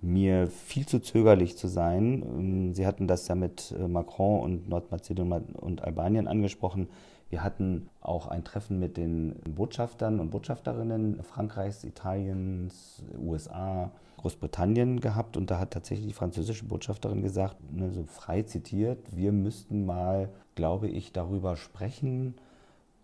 mir 0.00 0.48
viel 0.48 0.86
zu 0.86 1.00
zögerlich 1.00 1.56
zu 1.56 1.68
sein. 1.68 2.22
Ähm, 2.22 2.74
Sie 2.74 2.86
hatten 2.86 3.06
das 3.06 3.26
ja 3.28 3.34
mit 3.34 3.74
äh, 3.78 3.88
Macron 3.88 4.40
und 4.40 4.68
Nordmazedonien 4.68 5.54
und 5.54 5.82
Albanien 5.82 6.28
angesprochen. 6.28 6.88
Wir 7.30 7.42
hatten 7.42 7.88
auch 8.00 8.28
ein 8.28 8.44
Treffen 8.44 8.78
mit 8.78 8.96
den 8.96 9.36
Botschaftern 9.54 10.18
und 10.18 10.30
Botschafterinnen 10.30 11.22
Frankreichs, 11.22 11.84
Italiens, 11.84 13.02
USA, 13.18 13.90
Großbritannien 14.16 15.00
gehabt 15.00 15.36
und 15.36 15.50
da 15.50 15.58
hat 15.58 15.72
tatsächlich 15.72 16.06
die 16.06 16.14
französische 16.14 16.64
Botschafterin 16.64 17.22
gesagt, 17.22 17.56
ne, 17.70 17.90
so 17.92 18.04
frei 18.04 18.42
zitiert, 18.42 19.14
wir 19.14 19.32
müssten 19.32 19.84
mal, 19.84 20.30
glaube 20.54 20.88
ich, 20.88 21.12
darüber 21.12 21.56
sprechen, 21.56 22.34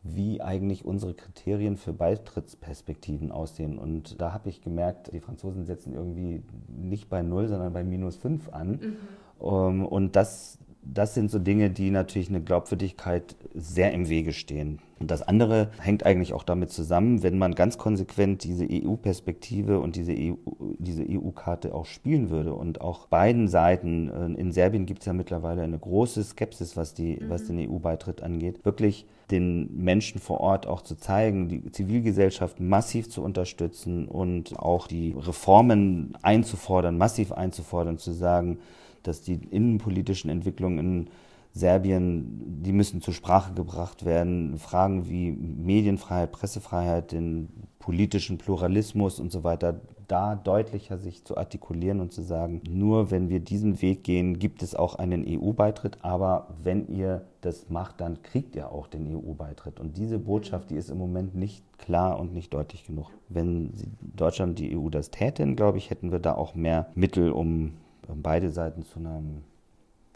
wie 0.05 0.43
eigentlich 0.43 0.85
unsere 0.85 1.14
Kriterien 1.14 1.79
für 1.79 1.95
Beitrittsperspektiven 1.95 3.33
aussehen. 3.33 3.79
Und 3.79 4.21
da 4.21 4.35
habe 4.35 4.51
ich 4.51 4.61
gemerkt, 4.61 5.11
die 5.12 5.21
Franzosen 5.21 5.64
setzen 5.64 5.95
irgendwie 5.95 6.43
nicht 6.69 7.09
bei 7.09 7.23
null, 7.23 7.49
sondern 7.49 7.73
bei 7.73 7.83
minus 7.83 8.17
fünf 8.17 8.51
an. 8.51 8.71
Mhm. 8.71 8.97
Um, 9.38 9.81
ähm, 9.81 9.87
und 9.87 10.14
das, 10.14 10.59
das 10.85 11.14
sind 11.14 11.31
so 11.31 11.38
Dinge, 11.38 11.70
die 11.70 11.90
natürlich 11.90 12.29
eine 12.29 12.42
Glaubwürdigkeit 12.42 13.37
sehr 13.55 13.92
im 13.92 14.09
Wege 14.09 14.33
stehen. 14.33 14.81
Und 15.01 15.11
das 15.11 15.23
andere 15.23 15.70
hängt 15.81 16.07
eigentlich 16.07 16.33
auch 16.33 16.44
damit 16.44 16.70
zusammen, 16.70 17.23
wenn 17.23 17.37
man 17.37 17.55
ganz 17.55 17.79
konsequent 17.79 18.44
diese 18.44 18.66
EU-Perspektive 18.70 19.81
und 19.81 19.97
diese 19.97 20.12
EU, 20.12 20.35
diese 20.79 21.05
EU-Karte 21.09 21.75
auch 21.75 21.87
spielen 21.87 22.31
würde 22.31 22.55
und 22.55 22.81
auch 22.81 23.07
beiden 23.09 23.49
Seiten, 23.49 24.09
äh, 24.09 24.40
in 24.40 24.53
Serbien 24.53 24.87
gibt 24.87 25.01
es 25.01 25.07
ja 25.07 25.12
mittlerweile 25.12 25.62
eine 25.62 25.79
große 25.79 26.23
Skepsis, 26.23 26.77
was, 26.77 26.94
die, 26.94 27.16
mhm. 27.16 27.29
was 27.29 27.44
den 27.44 27.59
EU-Beitritt 27.59 28.23
angeht, 28.23 28.64
wirklich 28.64 29.07
den 29.31 29.75
Menschen 29.77 30.20
vor 30.20 30.40
Ort 30.40 30.66
auch 30.66 30.83
zu 30.83 30.97
zeigen, 30.97 31.49
die 31.49 31.70
Zivilgesellschaft 31.70 32.61
massiv 32.61 33.11
zu 33.11 33.23
unterstützen 33.23 34.07
und 34.07 34.59
auch 34.59 34.87
die 34.87 35.14
Reformen 35.16 36.16
einzufordern, 36.23 36.99
massiv 36.99 37.33
einzufordern, 37.33 37.99
zu 37.99 38.12
sagen, 38.12 38.59
dass 39.07 39.23
die 39.23 39.35
innenpolitischen 39.35 40.31
Entwicklungen 40.31 40.79
in 40.79 41.11
Serbien, 41.53 42.62
die 42.64 42.73
müssen 42.73 43.01
zur 43.01 43.14
Sprache 43.14 43.55
gebracht 43.55 44.05
werden. 44.05 44.59
Fragen 44.59 45.09
wie 45.09 45.31
Medienfreiheit, 45.31 46.33
Pressefreiheit, 46.33 47.12
den 47.12 47.49
politischen 47.79 48.38
Pluralismus 48.38 49.21
und 49.21 49.31
so 49.31 49.45
weiter, 49.45 49.81
da 50.09 50.35
deutlicher 50.35 50.99
sich 50.99 51.25
zu 51.25 51.37
artikulieren 51.37 52.01
und 52.01 52.12
zu 52.12 52.23
sagen, 52.23 52.61
nur 52.69 53.11
wenn 53.11 53.29
wir 53.29 53.40
diesen 53.40 53.81
Weg 53.83 54.03
gehen, 54.03 54.38
gibt 54.38 54.62
es 54.62 54.75
auch 54.75 54.97
einen 54.97 55.25
EU-Beitritt, 55.27 55.99
aber 56.03 56.49
wenn 56.62 56.88
ihr 56.88 57.25
das 57.40 57.71
macht, 57.71 58.01
dann 58.01 58.23
kriegt 58.23 58.57
ihr 58.57 58.73
auch 58.73 58.88
den 58.88 59.07
EU-Beitritt. 59.14 59.81
Und 59.81 59.97
diese 59.97 60.19
Botschaft, 60.19 60.71
die 60.71 60.77
ist 60.77 60.90
im 60.90 60.99
Moment 60.99 61.35
nicht 61.35 61.62
klar 61.79 62.19
und 62.19 62.35
nicht 62.35 62.53
deutlich 62.53 62.85
genug. 62.85 63.11
Wenn 63.29 63.73
Deutschland 64.01 64.59
die 64.59 64.77
EU 64.77 64.88
das 64.88 65.11
täten, 65.11 65.57
glaube 65.57 65.79
ich, 65.79 65.90
hätten 65.90 66.11
wir 66.11 66.19
da 66.19 66.35
auch 66.35 66.55
mehr 66.55 66.88
Mittel, 66.95 67.31
um 67.31 67.75
beide 68.09 68.51
Seiten 68.51 68.85
zu 68.85 68.99
einem 68.99 69.45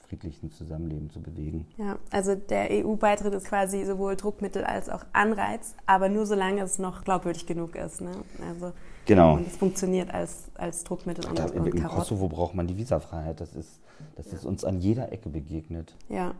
friedlichen 0.09 0.51
Zusammenleben 0.51 1.11
zu 1.11 1.21
bewegen. 1.21 1.67
Ja, 1.77 1.99
also 2.11 2.35
der 2.35 2.69
EU-Beitritt 2.71 3.35
ist 3.35 3.47
quasi 3.47 3.85
sowohl 3.85 4.17
Druckmittel 4.17 4.65
als 4.65 4.89
auch 4.89 5.05
Anreiz, 5.13 5.75
aber 5.85 6.09
nur 6.09 6.25
solange 6.25 6.63
es 6.63 6.79
noch 6.79 7.05
glaubwürdig 7.05 7.47
genug 7.47 7.77
ist. 7.77 8.01
Ne? 8.01 8.13
Also 8.49 8.73
genau. 9.05 9.35
Und 9.35 9.47
es 9.47 9.57
funktioniert 9.57 10.13
als, 10.13 10.51
als 10.55 10.85
Druckmittel 10.85 11.27
und, 11.27 11.39
da, 11.39 11.45
und 11.45 11.67
Im. 11.67 11.85
Kosovo 11.85 12.29
braucht 12.29 12.55
man 12.55 12.67
die 12.67 12.77
Visafreiheit. 12.77 13.41
Das 13.41 13.55
ist, 13.55 13.81
das 14.17 14.33
ist 14.33 14.47
uns 14.47 14.65
an 14.65 14.81
jeder 14.81 15.13
Ecke 15.13 15.29
begegnet. 15.29 15.95
Ja. 16.09 16.35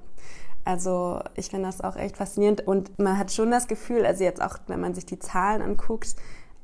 Also 0.65 1.21
ich 1.35 1.51
finde 1.51 1.67
das 1.67 1.81
auch 1.83 1.97
echt 1.97 2.17
faszinierend 2.17 2.67
und 2.67 2.99
man 2.99 3.19
hat 3.19 3.33
schon 3.33 3.51
das 3.51 3.69
Gefühl, 3.69 4.05
also 4.05 4.25
jetzt 4.25 4.43
auch, 4.43 4.59
wenn 4.67 4.81
man 4.81 4.95
sich 4.95 5.07
die 5.07 5.19
Zahlen 5.19 5.63
anguckt, 5.63 6.17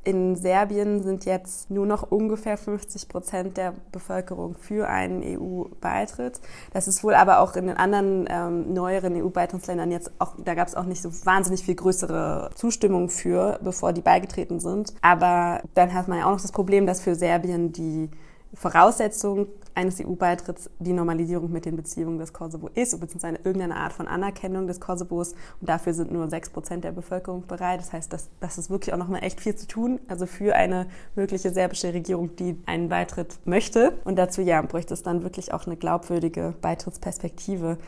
in 0.04 0.36
Serbien 0.36 1.02
sind 1.02 1.24
jetzt 1.24 1.70
nur 1.70 1.86
noch 1.86 2.10
ungefähr 2.10 2.56
50 2.56 3.08
Prozent 3.08 3.56
der 3.56 3.74
Bevölkerung 3.92 4.56
für 4.56 4.88
einen 4.88 5.22
EU-Beitritt. 5.22 6.40
Das 6.72 6.88
ist 6.88 7.02
wohl 7.02 7.14
aber 7.14 7.40
auch 7.40 7.56
in 7.56 7.66
den 7.66 7.76
anderen 7.76 8.26
ähm, 8.28 8.72
neueren 8.72 9.14
EU-Beitrittsländern 9.16 9.90
jetzt 9.90 10.12
auch, 10.18 10.34
da 10.44 10.54
gab 10.54 10.68
es 10.68 10.74
auch 10.74 10.84
nicht 10.84 11.02
so 11.02 11.10
wahnsinnig 11.24 11.64
viel 11.64 11.74
größere 11.74 12.50
Zustimmung 12.54 13.08
für, 13.08 13.58
bevor 13.62 13.92
die 13.92 14.02
beigetreten 14.02 14.60
sind. 14.60 14.94
Aber 15.00 15.62
dann 15.74 15.94
hat 15.94 16.08
man 16.08 16.18
ja 16.18 16.26
auch 16.26 16.32
noch 16.32 16.40
das 16.42 16.52
Problem, 16.52 16.86
dass 16.86 17.00
für 17.00 17.14
Serbien 17.14 17.72
die 17.72 18.10
Voraussetzung 18.54 19.46
eines 19.74 20.00
EU-Beitritts 20.00 20.70
die 20.78 20.92
Normalisierung 20.92 21.50
mit 21.50 21.64
den 21.64 21.76
Beziehungen 21.76 22.18
des 22.18 22.32
Kosovo 22.32 22.68
ist, 22.74 22.98
beziehungsweise 23.00 23.38
irgendeine 23.44 23.76
Art 23.76 23.92
von 23.92 24.06
Anerkennung 24.06 24.66
des 24.66 24.80
Kosovos. 24.80 25.32
Und 25.60 25.68
dafür 25.68 25.94
sind 25.94 26.12
nur 26.12 26.28
sechs 26.30 26.50
Prozent 26.50 26.84
der 26.84 26.92
Bevölkerung 26.92 27.46
bereit. 27.46 27.80
Das 27.80 27.92
heißt, 27.92 28.12
das, 28.12 28.28
das 28.40 28.58
ist 28.58 28.70
wirklich 28.70 28.94
auch 28.94 28.98
noch 28.98 29.08
mal 29.08 29.18
echt 29.18 29.40
viel 29.40 29.56
zu 29.56 29.66
tun. 29.66 30.00
Also 30.08 30.26
für 30.26 30.54
eine 30.54 30.86
mögliche 31.16 31.50
serbische 31.50 31.92
Regierung, 31.92 32.36
die 32.36 32.56
einen 32.66 32.88
Beitritt 32.88 33.38
möchte. 33.44 33.98
Und 34.04 34.16
dazu, 34.16 34.42
ja, 34.42 34.62
bräuchte 34.62 34.94
es 34.94 35.02
dann 35.02 35.22
wirklich 35.22 35.52
auch 35.52 35.66
eine 35.66 35.76
glaubwürdige 35.76 36.54
Beitrittsperspektive. 36.60 37.78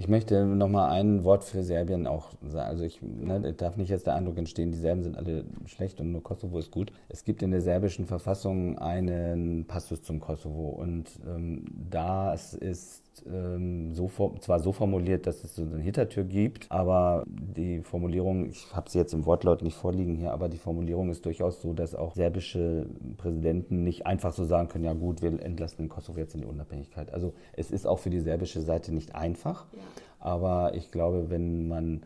Ich 0.00 0.08
möchte 0.08 0.46
noch 0.46 0.70
mal 0.70 0.88
ein 0.88 1.24
Wort 1.24 1.44
für 1.44 1.62
Serbien 1.62 2.06
auch 2.06 2.32
sagen. 2.40 2.70
Also 2.70 2.84
ich 2.84 3.02
ne, 3.02 3.52
darf 3.52 3.76
nicht 3.76 3.90
jetzt 3.90 4.06
der 4.06 4.14
Eindruck 4.14 4.38
entstehen, 4.38 4.72
die 4.72 4.78
Serben 4.78 5.02
sind 5.02 5.14
alle 5.14 5.44
schlecht 5.66 6.00
und 6.00 6.10
nur 6.10 6.22
Kosovo 6.22 6.58
ist 6.58 6.70
gut. 6.70 6.90
Es 7.10 7.22
gibt 7.22 7.42
in 7.42 7.50
der 7.50 7.60
serbischen 7.60 8.06
Verfassung 8.06 8.78
einen 8.78 9.66
Passus 9.66 10.00
zum 10.00 10.18
Kosovo 10.18 10.70
und 10.70 11.10
ähm, 11.28 11.66
das 11.90 12.54
ist 12.54 13.02
ähm, 13.26 13.94
so, 13.94 14.10
zwar 14.40 14.60
so 14.60 14.72
formuliert, 14.72 15.26
dass 15.26 15.44
es 15.44 15.56
so 15.56 15.62
eine 15.62 15.78
Hintertür 15.78 16.24
gibt, 16.24 16.70
aber 16.70 17.24
die 17.26 17.82
Formulierung, 17.82 18.48
ich 18.48 18.74
habe 18.74 18.90
sie 18.90 18.98
jetzt 18.98 19.12
im 19.12 19.26
Wortlaut 19.26 19.62
nicht 19.62 19.76
vorliegen 19.76 20.16
hier, 20.16 20.32
aber 20.32 20.48
die 20.48 20.58
Formulierung 20.58 21.10
ist 21.10 21.24
durchaus 21.24 21.60
so, 21.60 21.72
dass 21.72 21.94
auch 21.94 22.14
serbische 22.14 22.86
Präsidenten 23.18 23.82
nicht 23.84 24.06
einfach 24.06 24.32
so 24.32 24.44
sagen 24.44 24.68
können, 24.68 24.84
ja 24.84 24.94
gut, 24.94 25.22
wir 25.22 25.40
entlassen 25.42 25.78
den 25.78 25.88
Kosovo 25.88 26.18
jetzt 26.18 26.34
in 26.34 26.40
die 26.40 26.46
Unabhängigkeit. 26.46 27.12
Also 27.12 27.34
es 27.52 27.70
ist 27.70 27.86
auch 27.86 27.98
für 27.98 28.10
die 28.10 28.20
serbische 28.20 28.60
Seite 28.60 28.92
nicht 28.92 29.14
einfach, 29.14 29.66
ja. 29.72 29.78
aber 30.18 30.74
ich 30.74 30.90
glaube, 30.90 31.30
wenn 31.30 31.68
man 31.68 32.02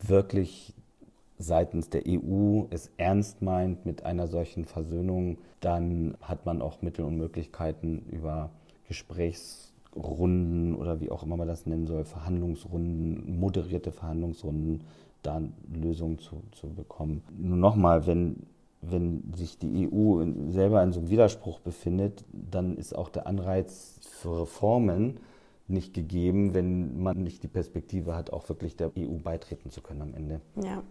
wirklich 0.00 0.74
seitens 1.38 1.88
der 1.88 2.02
EU 2.06 2.64
es 2.70 2.90
ernst 2.96 3.42
meint 3.42 3.86
mit 3.86 4.04
einer 4.04 4.26
solchen 4.26 4.64
Versöhnung, 4.64 5.38
dann 5.60 6.16
hat 6.20 6.46
man 6.46 6.60
auch 6.62 6.82
Mittel 6.82 7.04
und 7.04 7.16
Möglichkeiten 7.16 8.04
über 8.10 8.50
Gesprächs 8.88 9.72
Runden 9.98 10.74
oder 10.74 11.00
wie 11.00 11.10
auch 11.10 11.22
immer 11.22 11.36
man 11.36 11.48
das 11.48 11.66
nennen 11.66 11.86
soll, 11.86 12.04
Verhandlungsrunden, 12.04 13.38
moderierte 13.38 13.92
Verhandlungsrunden, 13.92 14.84
da 15.22 15.42
Lösungen 15.72 16.18
zu, 16.18 16.42
zu 16.52 16.68
bekommen. 16.68 17.22
Nur 17.36 17.56
nochmal, 17.56 18.06
wenn, 18.06 18.46
wenn 18.80 19.32
sich 19.34 19.58
die 19.58 19.88
EU 19.92 20.24
selber 20.50 20.82
in 20.82 20.92
so 20.92 21.00
einem 21.00 21.10
Widerspruch 21.10 21.60
befindet, 21.60 22.24
dann 22.32 22.76
ist 22.76 22.94
auch 22.94 23.08
der 23.08 23.26
Anreiz 23.26 23.98
für 24.02 24.42
Reformen 24.42 25.18
nicht 25.68 25.92
gegeben, 25.92 26.54
wenn 26.54 27.02
man 27.02 27.22
nicht 27.22 27.42
die 27.42 27.48
Perspektive 27.48 28.16
hat, 28.16 28.32
auch 28.32 28.48
wirklich 28.48 28.76
der 28.76 28.90
EU 28.96 29.18
beitreten 29.22 29.70
zu 29.70 29.82
können 29.82 30.00
am 30.00 30.14
Ende. 30.14 30.40
Ja, 30.56 30.82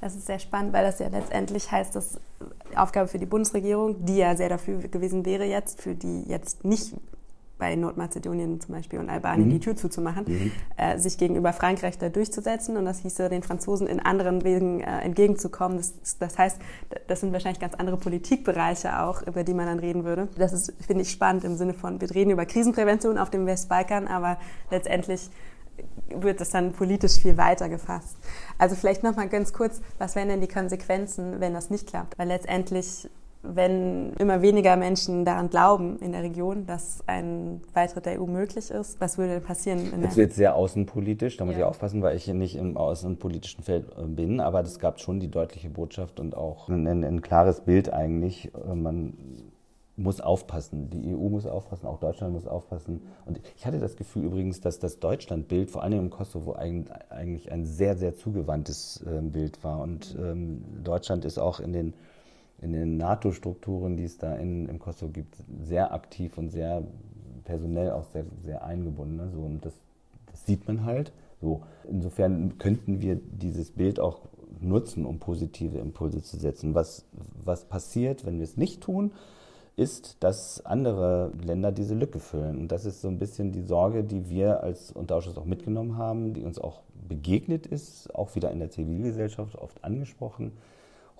das 0.00 0.16
ist 0.16 0.26
sehr 0.26 0.38
spannend, 0.38 0.72
weil 0.72 0.84
das 0.84 0.98
ja 1.00 1.08
letztendlich 1.08 1.70
heißt, 1.70 1.94
dass 1.94 2.18
Aufgabe 2.74 3.08
für 3.08 3.18
die 3.18 3.26
Bundesregierung, 3.26 4.06
die 4.06 4.16
ja 4.16 4.34
sehr 4.34 4.48
dafür 4.48 4.78
gewesen 4.78 5.26
wäre 5.26 5.44
jetzt, 5.44 5.82
für 5.82 5.94
die 5.94 6.22
jetzt 6.22 6.64
nicht 6.64 6.94
bei 7.62 7.76
Nordmazedonien 7.76 8.60
zum 8.60 8.74
Beispiel 8.74 8.98
und 8.98 9.08
Albanien 9.08 9.46
mhm. 9.46 9.52
die 9.52 9.60
Tür 9.60 9.76
zuzumachen, 9.76 10.24
mhm. 10.26 10.52
äh, 10.76 10.98
sich 10.98 11.16
gegenüber 11.16 11.52
Frankreich 11.52 11.96
da 11.96 12.08
durchzusetzen 12.08 12.76
und 12.76 12.84
das 12.84 12.98
hieße, 12.98 13.28
den 13.28 13.44
Franzosen 13.44 13.86
in 13.86 14.00
anderen 14.00 14.42
Wegen 14.42 14.80
äh, 14.80 14.98
entgegenzukommen. 15.02 15.76
Das, 15.76 16.18
das, 16.18 16.38
heißt, 16.38 16.58
das 17.06 17.20
sind 17.20 17.32
wahrscheinlich 17.32 17.60
ganz 17.60 17.74
andere 17.74 17.98
Politikbereiche 17.98 19.00
auch, 19.00 19.24
über 19.24 19.44
die 19.44 19.54
man 19.54 19.66
dann 19.66 19.78
reden 19.78 20.02
würde. 20.02 20.26
Das 20.36 20.52
ist, 20.52 20.72
finde 20.84 21.02
ich, 21.02 21.12
spannend 21.12 21.44
im 21.44 21.54
Sinne 21.54 21.72
von, 21.72 22.00
wir 22.00 22.12
reden 22.12 22.30
über 22.30 22.46
Krisenprävention 22.46 23.16
auf 23.16 23.30
dem 23.30 23.46
Westbalkan, 23.46 24.08
aber 24.08 24.38
letztendlich 24.72 25.30
wird 26.12 26.40
das 26.40 26.50
dann 26.50 26.72
politisch 26.72 27.20
viel 27.20 27.36
weiter 27.36 27.68
gefasst. 27.68 28.16
Also 28.58 28.74
vielleicht 28.74 29.04
nochmal 29.04 29.28
ganz 29.28 29.52
kurz, 29.52 29.80
was 29.98 30.16
wären 30.16 30.28
denn 30.28 30.40
die 30.40 30.48
Konsequenzen, 30.48 31.38
wenn 31.38 31.54
das 31.54 31.70
nicht 31.70 31.86
klappt? 31.86 32.18
Weil 32.18 32.26
letztendlich 32.26 33.08
wenn 33.42 34.12
immer 34.14 34.40
weniger 34.40 34.76
Menschen 34.76 35.24
daran 35.24 35.50
glauben 35.50 35.98
in 35.98 36.12
der 36.12 36.22
Region, 36.22 36.64
dass 36.66 37.02
ein 37.06 37.60
Beitritt 37.74 38.06
der 38.06 38.20
EU 38.20 38.26
möglich 38.26 38.70
ist, 38.70 39.00
was 39.00 39.18
würde 39.18 39.34
denn 39.34 39.42
passieren? 39.42 39.80
Jetzt 40.00 40.16
wird 40.16 40.32
sehr 40.32 40.54
außenpolitisch, 40.54 41.36
da 41.36 41.44
muss 41.44 41.54
ja. 41.54 41.60
ich 41.60 41.64
aufpassen, 41.64 42.02
weil 42.02 42.16
ich 42.16 42.28
nicht 42.28 42.56
im 42.56 42.76
außenpolitischen 42.76 43.64
Feld 43.64 43.86
äh, 43.98 44.06
bin, 44.06 44.40
aber 44.40 44.60
es 44.60 44.78
gab 44.78 45.00
schon 45.00 45.18
die 45.18 45.30
deutliche 45.30 45.70
Botschaft 45.70 46.20
und 46.20 46.36
auch 46.36 46.68
ein, 46.68 46.86
ein 46.86 47.20
klares 47.20 47.62
Bild 47.62 47.92
eigentlich. 47.92 48.52
Äh, 48.54 48.74
man 48.74 49.14
muss 49.96 50.20
aufpassen, 50.20 50.88
die 50.90 51.14
EU 51.14 51.28
muss 51.28 51.46
aufpassen, 51.46 51.86
auch 51.86 51.98
Deutschland 51.98 52.32
muss 52.32 52.46
aufpassen. 52.46 53.02
Und 53.26 53.40
ich 53.56 53.66
hatte 53.66 53.78
das 53.78 53.96
Gefühl 53.96 54.24
übrigens, 54.24 54.60
dass 54.60 54.78
das 54.78 55.00
Deutschlandbild, 55.00 55.70
vor 55.70 55.82
allem 55.82 55.98
im 55.98 56.10
Kosovo, 56.10 56.54
eigentlich 56.54 57.52
ein 57.52 57.66
sehr, 57.66 57.96
sehr 57.96 58.14
zugewandtes 58.14 59.04
äh, 59.06 59.20
Bild 59.20 59.62
war. 59.64 59.80
Und 59.80 60.16
ähm, 60.18 60.64
Deutschland 60.82 61.24
ist 61.24 61.38
auch 61.38 61.60
in 61.60 61.72
den 61.72 61.94
in 62.62 62.72
den 62.72 62.96
NATO-Strukturen, 62.96 63.96
die 63.96 64.04
es 64.04 64.18
da 64.18 64.36
in, 64.36 64.68
im 64.68 64.78
Kosovo 64.78 65.10
gibt, 65.12 65.36
sehr 65.62 65.92
aktiv 65.92 66.38
und 66.38 66.50
sehr 66.50 66.84
personell 67.44 67.90
auch 67.90 68.04
sehr, 68.04 68.24
sehr 68.44 68.64
eingebunden. 68.64 69.16
Ne? 69.16 69.30
So, 69.34 69.40
und 69.40 69.64
das, 69.64 69.74
das 70.30 70.46
sieht 70.46 70.66
man 70.68 70.84
halt. 70.84 71.12
So, 71.40 71.62
insofern 71.90 72.58
könnten 72.58 73.00
wir 73.00 73.16
dieses 73.16 73.72
Bild 73.72 73.98
auch 73.98 74.20
nutzen, 74.60 75.04
um 75.04 75.18
positive 75.18 75.78
Impulse 75.78 76.22
zu 76.22 76.36
setzen. 76.36 76.74
Was, 76.74 77.04
was 77.44 77.64
passiert, 77.64 78.24
wenn 78.24 78.38
wir 78.38 78.44
es 78.44 78.56
nicht 78.56 78.80
tun, 78.80 79.10
ist, 79.74 80.18
dass 80.20 80.64
andere 80.64 81.32
Länder 81.44 81.72
diese 81.72 81.94
Lücke 81.94 82.20
füllen. 82.20 82.58
Und 82.58 82.70
das 82.70 82.84
ist 82.84 83.00
so 83.00 83.08
ein 83.08 83.18
bisschen 83.18 83.50
die 83.50 83.62
Sorge, 83.62 84.04
die 84.04 84.28
wir 84.28 84.62
als 84.62 84.92
Unterausschuss 84.92 85.36
auch 85.36 85.46
mitgenommen 85.46 85.96
haben, 85.96 86.32
die 86.32 86.44
uns 86.44 86.60
auch 86.60 86.82
begegnet 87.08 87.66
ist, 87.66 88.14
auch 88.14 88.36
wieder 88.36 88.52
in 88.52 88.60
der 88.60 88.70
Zivilgesellschaft 88.70 89.56
oft 89.56 89.82
angesprochen 89.82 90.52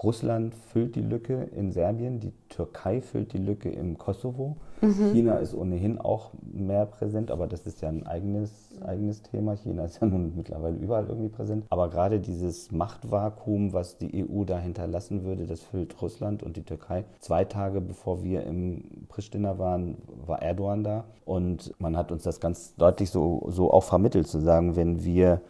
Russland 0.02 0.54
füllt 0.54 0.96
die 0.96 1.02
Lücke 1.02 1.48
in 1.54 1.72
Serbien, 1.72 2.20
die 2.20 2.32
Türkei 2.48 3.00
füllt 3.00 3.32
die 3.32 3.38
Lücke 3.38 3.70
im 3.70 3.98
Kosovo. 3.98 4.56
Mhm. 4.80 5.12
China 5.12 5.36
ist 5.36 5.54
ohnehin 5.54 5.98
auch 5.98 6.30
mehr 6.42 6.86
präsent, 6.86 7.30
aber 7.30 7.46
das 7.46 7.66
ist 7.66 7.80
ja 7.82 7.88
ein 7.88 8.06
eigenes, 8.06 8.50
eigenes 8.84 9.22
Thema. 9.22 9.54
China 9.56 9.84
ist 9.84 10.00
ja 10.00 10.06
nun 10.06 10.32
mittlerweile 10.36 10.76
überall 10.76 11.06
irgendwie 11.06 11.28
präsent. 11.28 11.64
Aber 11.70 11.88
gerade 11.88 12.20
dieses 12.20 12.72
Machtvakuum, 12.72 13.72
was 13.72 13.98
die 13.98 14.26
EU 14.28 14.44
da 14.44 14.58
hinterlassen 14.58 15.24
würde, 15.24 15.46
das 15.46 15.62
füllt 15.62 16.00
Russland 16.02 16.42
und 16.42 16.56
die 16.56 16.64
Türkei. 16.64 17.04
Zwei 17.20 17.44
Tage 17.44 17.80
bevor 17.80 18.24
wir 18.24 18.44
im 18.44 19.06
Pristina 19.08 19.58
waren, 19.58 19.98
war 20.26 20.42
Erdogan 20.42 20.82
da. 20.82 21.04
Und 21.24 21.72
man 21.78 21.96
hat 21.96 22.10
uns 22.10 22.24
das 22.24 22.40
ganz 22.40 22.74
deutlich 22.74 23.10
so, 23.10 23.46
so 23.48 23.70
auch 23.70 23.84
vermittelt, 23.84 24.26
zu 24.26 24.40
sagen, 24.40 24.74
wenn 24.74 25.04
wir 25.04 25.40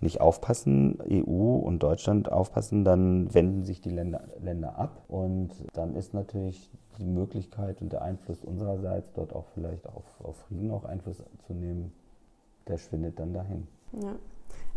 nicht 0.00 0.20
aufpassen, 0.20 0.98
EU 1.10 1.56
und 1.56 1.82
Deutschland 1.82 2.30
aufpassen, 2.30 2.84
dann 2.84 3.32
wenden 3.34 3.64
sich 3.64 3.80
die 3.80 3.90
Länder, 3.90 4.22
Länder 4.40 4.78
ab. 4.78 5.04
Und 5.08 5.50
dann 5.72 5.94
ist 5.96 6.14
natürlich 6.14 6.70
die 6.98 7.06
Möglichkeit 7.06 7.80
und 7.80 7.92
der 7.92 8.02
Einfluss 8.02 8.44
unsererseits, 8.44 9.12
dort 9.12 9.32
auch 9.32 9.46
vielleicht 9.54 9.86
auf, 9.88 10.04
auf 10.22 10.36
Frieden 10.48 10.70
auch 10.70 10.84
Einfluss 10.84 11.22
zu 11.46 11.54
nehmen, 11.54 11.92
der 12.66 12.78
schwindet 12.78 13.18
dann 13.18 13.32
dahin. 13.32 13.66
Ja. 13.92 14.16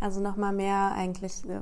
Also 0.02 0.20
nochmal 0.20 0.52
mehr 0.52 0.94
eigentlich 0.96 1.34
äh, 1.48 1.60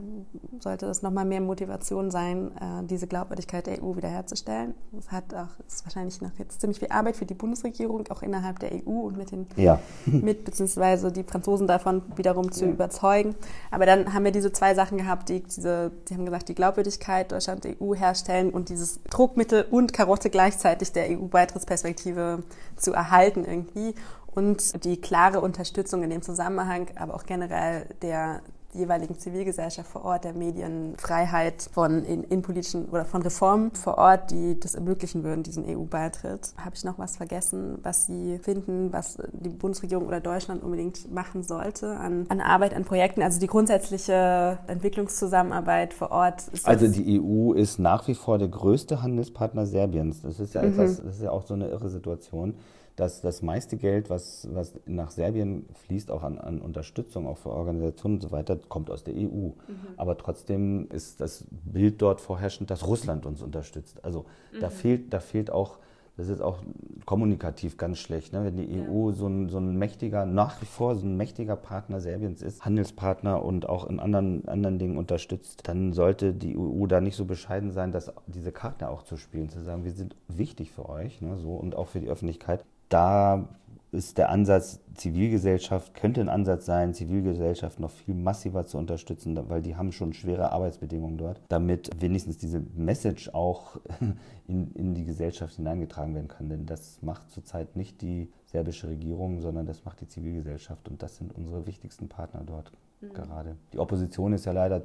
sollte 0.61 0.85
das 0.85 1.01
nochmal 1.01 1.25
mehr 1.25 1.41
Motivation 1.41 2.09
sein, 2.09 2.51
äh, 2.55 2.85
diese 2.85 3.05
Glaubwürdigkeit 3.05 3.67
der 3.67 3.83
EU 3.83 3.97
wiederherzustellen. 3.97 4.75
Das 4.93 5.11
hat 5.11 5.33
auch 5.33 5.49
ist 5.67 5.85
wahrscheinlich 5.85 6.21
noch 6.21 6.31
jetzt 6.39 6.61
ziemlich 6.61 6.79
viel 6.79 6.87
Arbeit 6.87 7.17
für 7.17 7.25
die 7.25 7.33
Bundesregierung, 7.33 8.07
auch 8.09 8.21
innerhalb 8.21 8.59
der 8.59 8.71
EU 8.71 8.91
und 8.91 9.17
mit 9.17 9.31
den 9.31 9.45
ja. 9.57 9.81
mit 10.05 10.45
beziehungsweise 10.45 11.11
die 11.11 11.23
Franzosen 11.23 11.67
davon 11.67 12.01
wiederum 12.15 12.49
zu 12.49 12.63
ja. 12.63 12.71
überzeugen. 12.71 13.35
Aber 13.71 13.85
dann 13.85 14.13
haben 14.13 14.23
wir 14.23 14.31
diese 14.31 14.53
zwei 14.53 14.73
Sachen 14.73 14.99
gehabt, 14.99 15.27
die 15.27 15.43
diese, 15.43 15.91
die 16.07 16.13
haben 16.13 16.23
gesagt, 16.23 16.47
die 16.47 16.55
Glaubwürdigkeit 16.55 17.29
Deutschland 17.33 17.67
EU 17.67 17.93
herstellen 17.93 18.51
und 18.51 18.69
dieses 18.69 19.03
Druckmittel 19.09 19.65
und 19.69 19.91
Karotte 19.91 20.29
gleichzeitig 20.29 20.93
der 20.93 21.09
EU-Beitrittsperspektive 21.09 22.43
zu 22.77 22.93
erhalten 22.93 23.43
irgendwie 23.43 23.95
und 24.33 24.83
die 24.83 24.97
klare 24.97 25.41
Unterstützung 25.41 26.03
in 26.03 26.09
dem 26.09 26.21
Zusammenhang, 26.21 26.87
aber 26.95 27.15
auch 27.15 27.25
generell 27.25 27.85
der 28.01 28.41
jeweiligen 28.73 29.17
Zivilgesellschaft 29.17 29.89
vor 29.89 30.05
Ort, 30.05 30.25
der 30.25 30.33
Medienfreiheit 30.33 31.69
von 31.71 32.03
in, 32.03 32.23
in 32.23 32.41
politischen 32.41 32.85
oder 32.85 33.03
von 33.03 33.21
Reformen 33.21 33.71
vor 33.71 33.97
Ort, 33.97 34.31
die 34.31 34.59
das 34.59 34.75
ermöglichen 34.75 35.23
würden, 35.23 35.41
diesen 35.41 35.65
EU-Beitritt. 35.65 36.53
Habe 36.57 36.75
ich 36.75 36.83
noch 36.83 36.99
was 36.99 37.17
vergessen, 37.17 37.79
was 37.81 38.05
Sie 38.05 38.37
finden, 38.39 38.93
was 38.93 39.17
die 39.33 39.49
Bundesregierung 39.49 40.05
oder 40.05 40.19
Deutschland 40.19 40.63
unbedingt 40.63 41.11
machen 41.11 41.43
sollte 41.43 41.97
an, 41.97 42.25
an 42.29 42.41
Arbeit, 42.41 42.75
an 42.75 42.85
Projekten? 42.85 43.23
Also 43.23 43.39
die 43.39 43.47
grundsätzliche 43.47 44.59
Entwicklungszusammenarbeit 44.67 45.93
vor 45.93 46.11
Ort. 46.11 46.43
also 46.63 46.87
die 46.87 47.19
EU 47.19 47.53
ist 47.53 47.79
nach 47.79 48.07
wie 48.07 48.15
vor 48.15 48.37
der 48.37 48.49
größte 48.49 49.01
Handelspartner 49.01 49.65
Serbiens. 49.65 50.21
Das 50.21 50.39
ist 50.39 50.53
ja 50.53 50.61
mhm. 50.61 50.73
etwas, 50.73 50.97
das 50.97 51.15
ist 51.15 51.23
ja 51.23 51.31
auch 51.31 51.45
so 51.45 51.55
eine 51.55 51.69
irre 51.69 51.89
Situation 51.89 52.53
dass 52.99 53.21
das 53.21 53.41
meiste 53.41 53.77
Geld, 53.77 54.09
was, 54.09 54.47
was 54.51 54.73
nach 54.85 55.11
Serbien 55.11 55.65
fließt, 55.85 56.11
auch 56.11 56.21
an, 56.23 56.37
an 56.37 56.59
Unterstützung, 56.59 57.27
auch 57.27 57.37
für 57.37 57.49
Organisationen 57.49 58.15
und 58.15 58.21
so 58.21 58.31
weiter, 58.31 58.57
kommt 58.67 58.91
aus 58.91 59.05
der 59.05 59.13
EU. 59.15 59.17
Mhm. 59.17 59.53
Aber 59.95 60.17
trotzdem 60.17 60.87
ist 60.91 61.21
das 61.21 61.45
Bild 61.49 62.01
dort 62.01 62.19
vorherrschend, 62.19 62.69
dass 62.69 62.85
Russland 62.85 63.25
uns 63.25 63.41
unterstützt. 63.41 64.03
Also 64.03 64.25
mhm. 64.51 64.59
da, 64.59 64.69
fehlt, 64.69 65.13
da 65.13 65.21
fehlt 65.21 65.49
auch, 65.49 65.77
das 66.17 66.27
ist 66.27 66.41
auch 66.41 66.57
kommunikativ 67.05 67.77
ganz 67.77 67.99
schlecht, 67.99 68.33
ne? 68.33 68.43
wenn 68.43 68.57
die 68.57 68.65
ja. 68.65 68.89
EU 68.89 69.13
so 69.13 69.27
ein, 69.27 69.47
so 69.47 69.59
ein 69.59 69.77
mächtiger, 69.77 70.25
nach 70.25 70.61
wie 70.61 70.65
vor 70.65 70.97
so 70.97 71.05
ein 71.05 71.15
mächtiger 71.15 71.55
Partner 71.55 72.01
Serbiens 72.01 72.41
ist, 72.41 72.65
Handelspartner 72.65 73.45
und 73.45 73.69
auch 73.69 73.89
in 73.89 74.01
anderen, 74.01 74.45
anderen 74.49 74.77
Dingen 74.77 74.97
unterstützt, 74.97 75.69
dann 75.69 75.93
sollte 75.93 76.33
die 76.33 76.57
EU 76.57 76.85
da 76.87 76.99
nicht 76.99 77.15
so 77.15 77.23
bescheiden 77.23 77.71
sein, 77.71 77.93
dass 77.93 78.11
diese 78.27 78.51
Karte 78.51 78.89
auch 78.89 79.03
zu 79.03 79.15
spielen, 79.15 79.47
zu 79.47 79.63
sagen, 79.63 79.85
wir 79.85 79.93
sind 79.93 80.17
wichtig 80.27 80.71
für 80.71 80.89
euch 80.89 81.21
ne? 81.21 81.37
so, 81.37 81.53
und 81.53 81.75
auch 81.75 81.87
für 81.87 82.01
die 82.01 82.09
Öffentlichkeit 82.09 82.65
da 82.89 83.47
ist 83.91 84.17
der 84.17 84.29
Ansatz 84.29 84.79
Zivilgesellschaft, 84.93 85.93
könnte 85.93 86.21
ein 86.21 86.29
Ansatz 86.29 86.65
sein, 86.65 86.93
Zivilgesellschaft 86.93 87.79
noch 87.79 87.89
viel 87.89 88.13
massiver 88.13 88.65
zu 88.65 88.77
unterstützen, 88.77 89.37
weil 89.49 89.61
die 89.61 89.75
haben 89.75 89.91
schon 89.91 90.13
schwere 90.13 90.51
Arbeitsbedingungen 90.51 91.17
dort, 91.17 91.41
damit 91.47 91.89
wenigstens 91.99 92.37
diese 92.37 92.61
Message 92.75 93.29
auch 93.33 93.77
in, 94.47 94.71
in 94.73 94.93
die 94.93 95.05
Gesellschaft 95.05 95.55
hineingetragen 95.55 96.13
werden 96.13 96.27
kann. 96.27 96.49
Denn 96.49 96.65
das 96.65 97.01
macht 97.01 97.31
zurzeit 97.31 97.75
nicht 97.75 98.01
die 98.01 98.29
serbische 98.45 98.89
Regierung, 98.89 99.41
sondern 99.41 99.65
das 99.65 99.85
macht 99.85 100.01
die 100.01 100.07
Zivilgesellschaft 100.07 100.87
und 100.89 101.01
das 101.01 101.15
sind 101.15 101.33
unsere 101.35 101.65
wichtigsten 101.65 102.09
Partner 102.09 102.43
dort 102.45 102.71
mhm. 103.01 103.13
gerade. 103.13 103.55
Die 103.73 103.79
Opposition 103.79 104.33
ist 104.33 104.45
ja 104.45 104.51
leider 104.51 104.83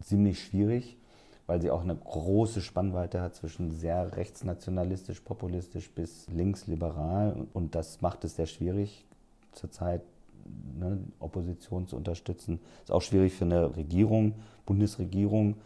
ziemlich 0.00 0.42
schwierig 0.42 0.96
weil 1.50 1.60
sie 1.60 1.72
auch 1.72 1.82
eine 1.82 1.96
große 1.96 2.60
Spannweite 2.60 3.20
hat 3.20 3.34
zwischen 3.34 3.72
sehr 3.72 4.16
rechtsnationalistisch, 4.16 5.18
populistisch 5.18 5.90
bis 5.90 6.28
linksliberal. 6.28 7.48
Und 7.52 7.74
das 7.74 8.00
macht 8.02 8.22
es 8.22 8.36
sehr 8.36 8.46
schwierig, 8.46 9.04
zurzeit 9.50 10.00
ne, 10.78 11.00
Opposition 11.18 11.88
zu 11.88 11.96
unterstützen. 11.96 12.60
Ist 12.84 12.92
auch 12.92 13.02
schwierig 13.02 13.32
für 13.32 13.46
eine 13.46 13.74
Regierung. 13.74 14.34
Bundesregierung 14.64 15.56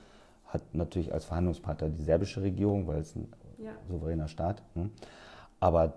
hat 0.46 0.62
natürlich 0.74 1.12
als 1.12 1.26
Verhandlungspartner 1.26 1.90
die 1.90 2.02
serbische 2.02 2.40
Regierung, 2.40 2.86
weil 2.86 3.00
es 3.00 3.14
ein 3.14 3.30
ja. 3.58 3.72
souveräner 3.86 4.28
Staat. 4.28 4.62
Ne? 4.74 4.88
Aber 5.60 5.92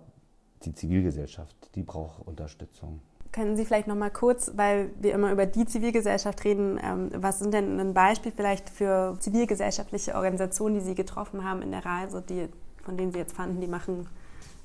die 0.64 0.74
Zivilgesellschaft, 0.74 1.56
die 1.76 1.84
braucht 1.84 2.28
Unterstützung. 2.28 3.00
Können 3.32 3.58
Sie 3.58 3.66
vielleicht 3.66 3.88
noch 3.88 3.96
mal 3.96 4.10
kurz, 4.10 4.52
weil 4.56 4.90
wir 5.00 5.14
immer 5.14 5.32
über 5.32 5.46
die 5.46 5.66
Zivilgesellschaft 5.66 6.44
reden, 6.44 6.80
ähm, 6.82 7.10
was 7.16 7.40
sind 7.40 7.54
denn 7.54 7.80
ein 7.80 7.94
Beispiel 7.94 8.32
vielleicht 8.36 8.70
für 8.70 9.18
zivilgesellschaftliche 9.20 10.16
Organisationen, 10.16 10.76
die 10.76 10.82
Sie 10.82 10.96
getroffen 10.96 11.44
haben 11.44 11.62
in 11.62 11.72
der 11.72 11.86
Reise, 11.86 12.22
die, 12.22 12.48
von 12.84 12.98
denen 12.98 13.12
Sie 13.12 13.20
jetzt 13.20 13.36
fanden, 13.36 13.60
die 13.62 13.68
machen 13.68 14.08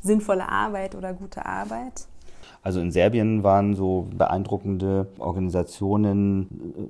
sinnvolle 0.01 0.49
Arbeit 0.49 0.95
oder 0.95 1.13
gute 1.13 1.45
Arbeit? 1.45 2.07
Also 2.63 2.81
in 2.81 2.93
Serbien 2.93 3.43
waren 3.43 3.75
so 3.75 4.07
beeindruckende 4.17 5.09
Organisationen, 5.19 6.47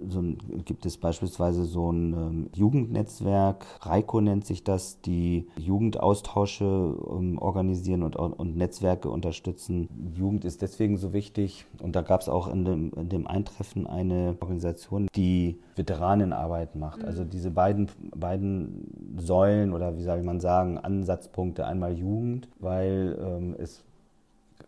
so 0.06 0.22
gibt 0.66 0.85
es 0.85 0.98
beispielsweise 0.98 1.64
so 1.64 1.90
ein 1.90 2.12
ähm, 2.12 2.50
Jugendnetzwerk, 2.54 3.64
Reiko 3.80 4.20
nennt 4.20 4.44
sich 4.44 4.64
das, 4.64 5.00
die 5.00 5.48
Jugendaustausche 5.56 6.64
ähm, 6.64 7.38
organisieren 7.38 8.02
und, 8.02 8.16
und 8.16 8.56
Netzwerke 8.56 9.08
unterstützen. 9.08 9.88
Jugend 10.14 10.44
ist 10.44 10.61
deswegen 10.61 10.98
so 10.98 11.14
wichtig 11.14 11.64
und 11.82 11.96
da 11.96 12.02
gab 12.02 12.20
es 12.20 12.28
auch 12.28 12.48
in 12.48 12.66
dem, 12.66 12.92
in 12.94 13.08
dem 13.08 13.26
Eintreffen 13.26 13.87
eine 13.87 14.37
Organisation, 14.40 15.08
die 15.16 15.58
Veteranenarbeit 15.76 16.76
macht. 16.76 17.00
Mhm. 17.00 17.06
Also 17.06 17.24
diese 17.24 17.50
beiden, 17.50 17.88
beiden 18.14 19.16
Säulen 19.16 19.72
oder 19.72 19.96
wie 19.96 20.02
soll 20.02 20.22
man 20.22 20.40
sagen, 20.40 20.76
Ansatzpunkte, 20.76 21.64
einmal 21.64 21.94
Jugend, 21.94 22.48
weil 22.61 23.18
ähm, 23.18 23.56
es 23.58 23.85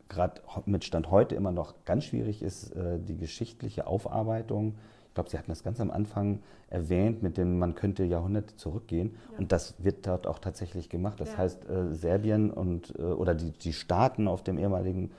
gerade 0.09 0.41
mit 0.67 0.85
Stand 0.85 1.11
heute 1.11 1.35
immer 1.35 1.53
noch 1.53 1.75
ganz 1.85 2.05
schwierig 2.05 2.43
ist, 2.43 2.71
äh, 2.73 2.99
die 2.99 3.17
geschichtliche 3.17 3.87
Aufarbeitung. 3.87 4.75
Ich 5.09 5.15
glaube, 5.15 5.31
Sie 5.31 5.39
hatten 5.39 5.51
das 5.51 5.63
ganz 5.63 5.81
am 5.81 5.91
Anfang 5.91 6.41
erwähnt, 6.69 7.23
mit 7.23 7.37
dem 7.37 7.59
man 7.59 7.75
könnte 7.75 8.05
Jahrhunderte 8.05 8.57
zurückgehen. 8.57 9.15
Ja. 9.33 9.39
Und 9.39 9.53
das 9.53 9.75
wird 9.79 10.07
dort 10.07 10.27
auch 10.27 10.39
tatsächlich 10.39 10.89
gemacht. 10.89 11.21
Das 11.21 11.33
ja. 11.33 11.39
heißt, 11.39 11.69
äh, 11.69 11.95
Serbien 11.95 12.51
und, 12.51 12.95
äh, 12.99 13.03
oder 13.03 13.35
die, 13.35 13.53
die 13.53 13.73
Staaten 13.73 14.27
auf 14.27 14.43
dem 14.43 14.59
ehemaligen 14.59 15.13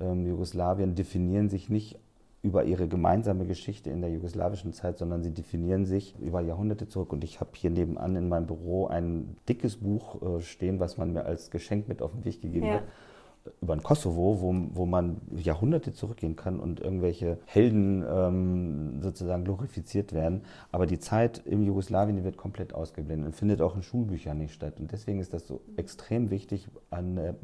ähm, 0.00 0.26
Jugoslawien 0.26 0.94
definieren 0.94 1.48
sich 1.48 1.70
nicht 1.70 1.98
über 2.42 2.64
ihre 2.64 2.86
gemeinsame 2.86 3.46
Geschichte 3.46 3.90
in 3.90 4.00
der 4.00 4.10
jugoslawischen 4.10 4.72
Zeit, 4.72 4.98
sondern 4.98 5.24
sie 5.24 5.32
definieren 5.34 5.86
sich 5.86 6.14
über 6.20 6.40
Jahrhunderte 6.40 6.86
zurück. 6.86 7.12
Und 7.12 7.24
ich 7.24 7.40
habe 7.40 7.50
hier 7.54 7.70
nebenan 7.70 8.14
in 8.14 8.28
meinem 8.28 8.46
Büro 8.46 8.86
ein 8.86 9.36
dickes 9.48 9.78
Buch 9.78 10.40
stehen, 10.40 10.78
was 10.78 10.98
man 10.98 11.12
mir 11.12 11.24
als 11.24 11.50
Geschenk 11.50 11.88
mit 11.88 12.00
auf 12.00 12.12
den 12.12 12.24
Weg 12.24 12.40
gegeben 12.40 12.66
ja. 12.66 12.74
hat 12.74 12.84
über 13.60 13.76
den 13.76 13.82
Kosovo, 13.82 14.40
wo, 14.40 14.54
wo 14.74 14.86
man 14.86 15.20
Jahrhunderte 15.36 15.92
zurückgehen 15.92 16.36
kann 16.36 16.60
und 16.60 16.80
irgendwelche 16.80 17.38
Helden 17.46 18.04
ähm, 18.08 19.02
sozusagen 19.02 19.44
glorifiziert 19.44 20.12
werden. 20.12 20.42
Aber 20.72 20.86
die 20.86 20.98
Zeit 20.98 21.42
im 21.44 21.62
Jugoslawien 21.62 22.24
wird 22.24 22.36
komplett 22.36 22.74
ausgeblendet 22.74 23.26
und 23.26 23.34
findet 23.34 23.60
auch 23.60 23.76
in 23.76 23.82
Schulbüchern 23.82 24.38
nicht 24.38 24.54
statt. 24.54 24.74
Und 24.78 24.92
deswegen 24.92 25.20
ist 25.20 25.32
das 25.32 25.46
so 25.46 25.60
extrem 25.76 26.30
wichtig, 26.30 26.68
an 26.90 27.16
äh, 27.16 27.34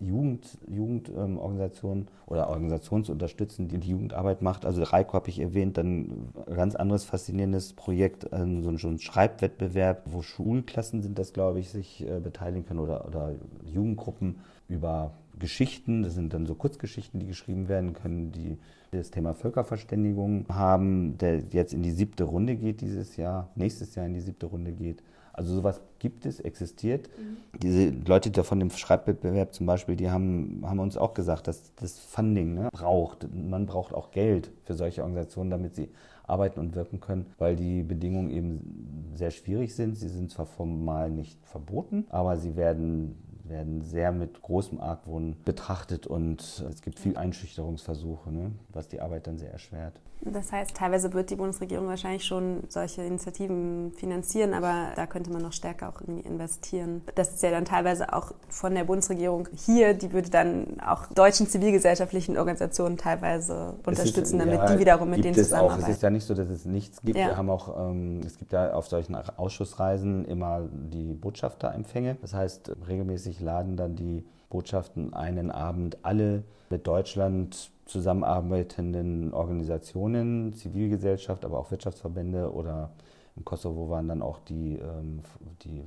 Jugend, 0.00 0.58
ähm, 0.68 1.38
oder 1.38 2.48
Organisationen 2.48 3.04
zu 3.04 3.12
unterstützen, 3.12 3.68
die 3.68 3.78
die 3.78 3.90
Jugendarbeit 3.90 4.42
macht. 4.42 4.64
Also 4.64 4.82
Reiko 4.82 5.14
habe 5.14 5.28
ich 5.28 5.40
erwähnt, 5.40 5.76
dann 5.76 6.30
ein 6.46 6.54
ganz 6.54 6.76
anderes 6.76 7.04
faszinierendes 7.04 7.72
Projekt, 7.72 8.28
ähm, 8.32 8.62
so, 8.62 8.68
ein, 8.68 8.76
so 8.76 8.88
ein 8.88 9.00
Schreibwettbewerb, 9.00 10.02
wo 10.06 10.22
Schulklassen 10.22 11.02
sind 11.02 11.18
das, 11.18 11.32
glaube 11.32 11.58
ich, 11.58 11.70
sich 11.70 12.08
äh, 12.08 12.20
beteiligen 12.20 12.64
können 12.64 12.80
oder, 12.80 13.06
oder 13.06 13.34
Jugendgruppen 13.64 14.36
über 14.68 15.12
Geschichten, 15.38 16.02
das 16.02 16.14
sind 16.14 16.34
dann 16.34 16.46
so 16.46 16.54
Kurzgeschichten, 16.54 17.20
die 17.20 17.26
geschrieben 17.26 17.68
werden 17.68 17.92
können, 17.92 18.32
die 18.32 18.58
das 18.90 19.10
Thema 19.10 19.34
Völkerverständigung 19.34 20.46
haben, 20.48 21.18
der 21.18 21.42
jetzt 21.50 21.72
in 21.72 21.82
die 21.82 21.90
siebte 21.90 22.24
Runde 22.24 22.56
geht 22.56 22.80
dieses 22.80 23.16
Jahr, 23.16 23.50
nächstes 23.54 23.94
Jahr 23.94 24.06
in 24.06 24.14
die 24.14 24.20
siebte 24.20 24.46
Runde 24.46 24.72
geht. 24.72 25.02
Also 25.32 25.54
sowas 25.54 25.80
gibt 26.00 26.26
es, 26.26 26.40
existiert. 26.40 27.08
Mhm. 27.16 27.58
Diese 27.60 27.90
Leute, 27.90 28.30
die 28.30 28.42
von 28.42 28.58
dem 28.58 28.70
Schreibwettbewerb 28.70 29.54
zum 29.54 29.66
Beispiel, 29.66 29.94
die 29.94 30.10
haben, 30.10 30.62
haben 30.64 30.80
uns 30.80 30.96
auch 30.96 31.14
gesagt, 31.14 31.46
dass 31.46 31.72
das 31.76 31.96
Funding 32.00 32.54
ne, 32.54 32.68
braucht. 32.72 33.28
Man 33.32 33.66
braucht 33.66 33.94
auch 33.94 34.10
Geld 34.10 34.50
für 34.64 34.74
solche 34.74 35.02
Organisationen, 35.02 35.50
damit 35.50 35.76
sie 35.76 35.90
arbeiten 36.26 36.58
und 36.58 36.74
wirken 36.74 36.98
können, 37.00 37.26
weil 37.38 37.54
die 37.54 37.84
Bedingungen 37.84 38.30
eben 38.30 39.12
sehr 39.14 39.30
schwierig 39.30 39.76
sind. 39.76 39.96
Sie 39.96 40.08
sind 40.08 40.30
zwar 40.30 40.46
formal 40.46 41.10
nicht 41.10 41.38
verboten, 41.46 42.06
aber 42.10 42.36
sie 42.36 42.56
werden 42.56 43.16
werden 43.48 43.82
sehr 43.82 44.12
mit 44.12 44.42
großem 44.42 44.80
Argwohn 44.80 45.36
betrachtet 45.44 46.06
und 46.06 46.64
es 46.68 46.82
gibt 46.82 46.98
viel 46.98 47.16
Einschüchterungsversuche, 47.16 48.32
ne, 48.32 48.52
was 48.72 48.88
die 48.88 49.00
Arbeit 49.00 49.26
dann 49.26 49.38
sehr 49.38 49.52
erschwert. 49.52 50.00
Das 50.20 50.50
heißt, 50.50 50.74
teilweise 50.74 51.12
wird 51.12 51.30
die 51.30 51.36
Bundesregierung 51.36 51.86
wahrscheinlich 51.86 52.24
schon 52.24 52.64
solche 52.68 53.02
Initiativen 53.02 53.92
finanzieren, 53.92 54.52
aber 54.52 54.88
da 54.96 55.06
könnte 55.06 55.30
man 55.30 55.42
noch 55.42 55.52
stärker 55.52 55.88
auch 55.88 56.00
irgendwie 56.00 56.26
investieren. 56.26 57.02
Das 57.14 57.32
ist 57.34 57.42
ja 57.42 57.50
dann 57.50 57.64
teilweise 57.64 58.12
auch 58.12 58.32
von 58.48 58.74
der 58.74 58.84
Bundesregierung 58.84 59.48
hier, 59.54 59.94
die 59.94 60.12
würde 60.12 60.28
dann 60.28 60.80
auch 60.84 61.06
deutschen 61.06 61.46
zivilgesellschaftlichen 61.46 62.36
Organisationen 62.36 62.96
teilweise 62.96 63.74
unterstützen, 63.86 64.40
ist, 64.40 64.46
damit 64.46 64.60
ja, 64.60 64.72
die 64.72 64.80
wiederum 64.80 65.10
mit 65.10 65.24
denen 65.24 65.34
zusammenarbeiten. 65.34 65.84
Auch. 65.84 65.88
Es 65.88 65.94
ist 65.94 66.02
ja 66.02 66.10
nicht 66.10 66.24
so, 66.24 66.34
dass 66.34 66.48
es 66.48 66.64
nichts 66.64 67.00
gibt. 67.02 67.16
Ja. 67.16 67.28
Wir 67.28 67.36
haben 67.36 67.50
auch, 67.50 67.90
ähm, 67.90 68.20
es 68.26 68.38
gibt 68.38 68.52
ja 68.52 68.72
auf 68.72 68.88
solchen 68.88 69.14
Ausschussreisen 69.14 70.24
immer 70.24 70.62
die 70.72 71.14
Botschafterempfänge. 71.14 72.16
Das 72.20 72.34
heißt, 72.34 72.72
regelmäßig 72.88 73.37
20 73.38 73.40
laden 73.40 73.76
dann 73.76 73.96
die 73.96 74.24
Botschaften 74.50 75.14
einen 75.14 75.50
Abend 75.50 75.98
alle 76.02 76.42
mit 76.70 76.86
Deutschland 76.86 77.70
zusammenarbeitenden 77.86 79.32
Organisationen, 79.32 80.52
Zivilgesellschaft, 80.52 81.44
aber 81.44 81.58
auch 81.58 81.70
Wirtschaftsverbände 81.70 82.52
oder 82.52 82.90
im 83.38 83.44
Kosovo 83.44 83.88
waren 83.88 84.08
dann 84.08 84.22
auch 84.22 84.40
die, 84.40 84.78
ähm, 84.78 85.20
die 85.62 85.82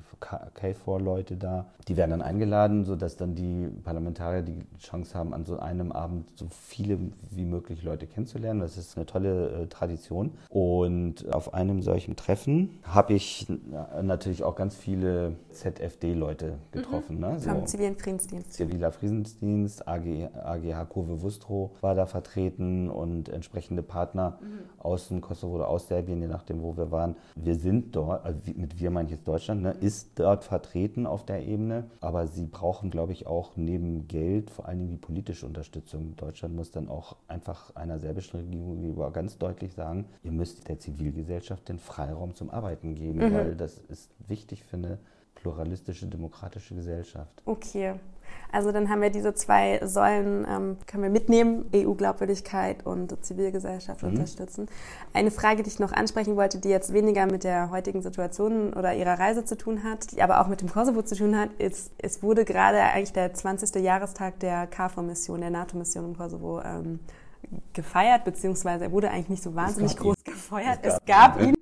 KFOR-Leute 0.53 1.35
da. 1.35 1.65
Die 1.87 1.97
werden 1.97 2.11
dann 2.11 2.21
eingeladen, 2.21 2.85
sodass 2.85 3.17
dann 3.17 3.35
die 3.35 3.67
Parlamentarier 3.83 4.41
die 4.41 4.59
Chance 4.79 5.17
haben, 5.17 5.33
an 5.33 5.45
so 5.45 5.59
einem 5.59 5.91
Abend 5.91 6.29
so 6.35 6.47
viele 6.49 6.97
wie 7.29 7.45
möglich 7.45 7.83
Leute 7.83 8.07
kennenzulernen. 8.07 8.61
Das 8.61 8.77
ist 8.77 8.95
eine 8.95 9.05
tolle 9.05 9.63
äh, 9.63 9.67
Tradition. 9.67 10.31
Und 10.49 11.31
auf 11.33 11.53
einem 11.53 11.81
solchen 11.81 12.15
Treffen 12.15 12.79
habe 12.83 13.13
ich 13.13 13.47
natürlich 14.01 14.43
auch 14.43 14.55
ganz 14.55 14.75
viele 14.75 15.35
ZFD-Leute 15.51 16.57
getroffen. 16.71 17.15
Mhm. 17.15 17.21
Ne? 17.21 17.39
So 17.39 17.49
Vom 17.49 17.67
Zivilen 17.67 17.95
Friedensdienst. 17.97 18.53
Ziviler 18.53 18.91
Friedensdienst, 18.91 19.87
AG, 19.87 20.29
AGH 20.43 20.85
Kurve 20.89 21.21
Wustro 21.21 21.71
war 21.81 21.95
da 21.95 22.05
vertreten 22.05 22.89
und 22.89 23.29
entsprechende 23.29 23.83
Partner 23.83 24.39
mhm. 24.41 24.59
aus 24.79 25.09
dem 25.09 25.21
Kosovo 25.21 25.55
oder 25.55 25.67
aus 25.67 25.87
Serbien, 25.87 26.21
je 26.21 26.27
nachdem, 26.27 26.61
wo 26.61 26.77
wir 26.77 26.91
waren 26.91 27.15
wir 27.43 27.55
sind 27.55 27.95
dort, 27.95 28.25
also 28.25 28.39
mit 28.55 28.79
wir 28.79 28.91
meine 28.91 29.07
ich 29.07 29.15
jetzt 29.15 29.27
Deutschland, 29.27 29.61
ne, 29.61 29.71
ist 29.71 30.19
dort 30.19 30.43
vertreten 30.43 31.05
auf 31.05 31.25
der 31.25 31.45
Ebene, 31.45 31.85
aber 31.99 32.27
sie 32.27 32.45
brauchen, 32.45 32.91
glaube 32.91 33.13
ich, 33.13 33.27
auch 33.27 33.55
neben 33.55 34.07
Geld 34.07 34.49
vor 34.49 34.67
allen 34.67 34.79
Dingen 34.79 34.91
die 34.91 34.97
politische 34.97 35.45
Unterstützung. 35.45 36.15
Deutschland 36.15 36.55
muss 36.55 36.71
dann 36.71 36.87
auch 36.87 37.15
einfach 37.27 37.75
einer 37.75 37.99
serbischen 37.99 38.39
Regierung 38.39 38.75
gegenüber 38.75 39.11
ganz 39.11 39.37
deutlich 39.37 39.73
sagen, 39.73 40.05
ihr 40.23 40.31
müsst 40.31 40.67
der 40.67 40.79
Zivilgesellschaft 40.79 41.67
den 41.69 41.79
Freiraum 41.79 42.35
zum 42.35 42.49
Arbeiten 42.49 42.95
geben, 42.95 43.19
mhm. 43.19 43.33
weil 43.33 43.55
das 43.55 43.77
ist 43.77 44.11
wichtig 44.27 44.63
für 44.63 44.77
eine 44.77 44.99
pluralistische, 45.41 46.05
demokratische 46.05 46.75
Gesellschaft. 46.75 47.41
Okay. 47.45 47.95
Also 48.51 48.71
dann 48.71 48.89
haben 48.89 49.01
wir 49.01 49.09
diese 49.09 49.33
zwei 49.33 49.79
Säulen, 49.85 50.45
ähm, 50.49 50.77
können 50.85 51.03
wir 51.03 51.09
mitnehmen, 51.09 51.65
EU-Glaubwürdigkeit 51.73 52.85
und 52.85 53.23
Zivilgesellschaft 53.23 54.03
mhm. 54.03 54.09
unterstützen. 54.09 54.67
Eine 55.13 55.31
Frage, 55.31 55.63
die 55.63 55.69
ich 55.69 55.79
noch 55.79 55.91
ansprechen 55.91 56.35
wollte, 56.35 56.59
die 56.59 56.69
jetzt 56.69 56.93
weniger 56.93 57.25
mit 57.25 57.43
der 57.43 57.71
heutigen 57.71 58.01
Situation 58.01 58.73
oder 58.73 58.93
ihrer 58.93 59.19
Reise 59.19 59.45
zu 59.45 59.57
tun 59.57 59.83
hat, 59.83 60.11
die 60.11 60.21
aber 60.21 60.41
auch 60.41 60.47
mit 60.47 60.61
dem 60.61 60.69
Kosovo 60.69 61.01
zu 61.01 61.15
tun 61.15 61.37
hat, 61.37 61.49
ist, 61.59 61.91
es 61.97 62.21
wurde 62.23 62.45
gerade 62.45 62.81
eigentlich 62.81 63.13
der 63.13 63.33
20. 63.33 63.75
Jahrestag 63.81 64.39
der 64.39 64.67
KFOR-Mission, 64.67 65.41
der 65.41 65.49
NATO-Mission 65.49 66.05
im 66.05 66.17
Kosovo 66.17 66.61
ähm, 66.61 66.99
gefeiert, 67.73 68.23
beziehungsweise 68.25 68.85
er 68.85 68.91
wurde 68.91 69.09
eigentlich 69.09 69.29
nicht 69.29 69.43
so 69.43 69.55
wahnsinnig 69.55 69.97
groß 69.97 70.15
ihn. 70.25 70.33
gefeiert. 70.33 70.79
Es 70.81 70.99
gab, 71.05 71.37
es 71.37 71.39
gab 71.39 71.41
ihn. 71.41 71.55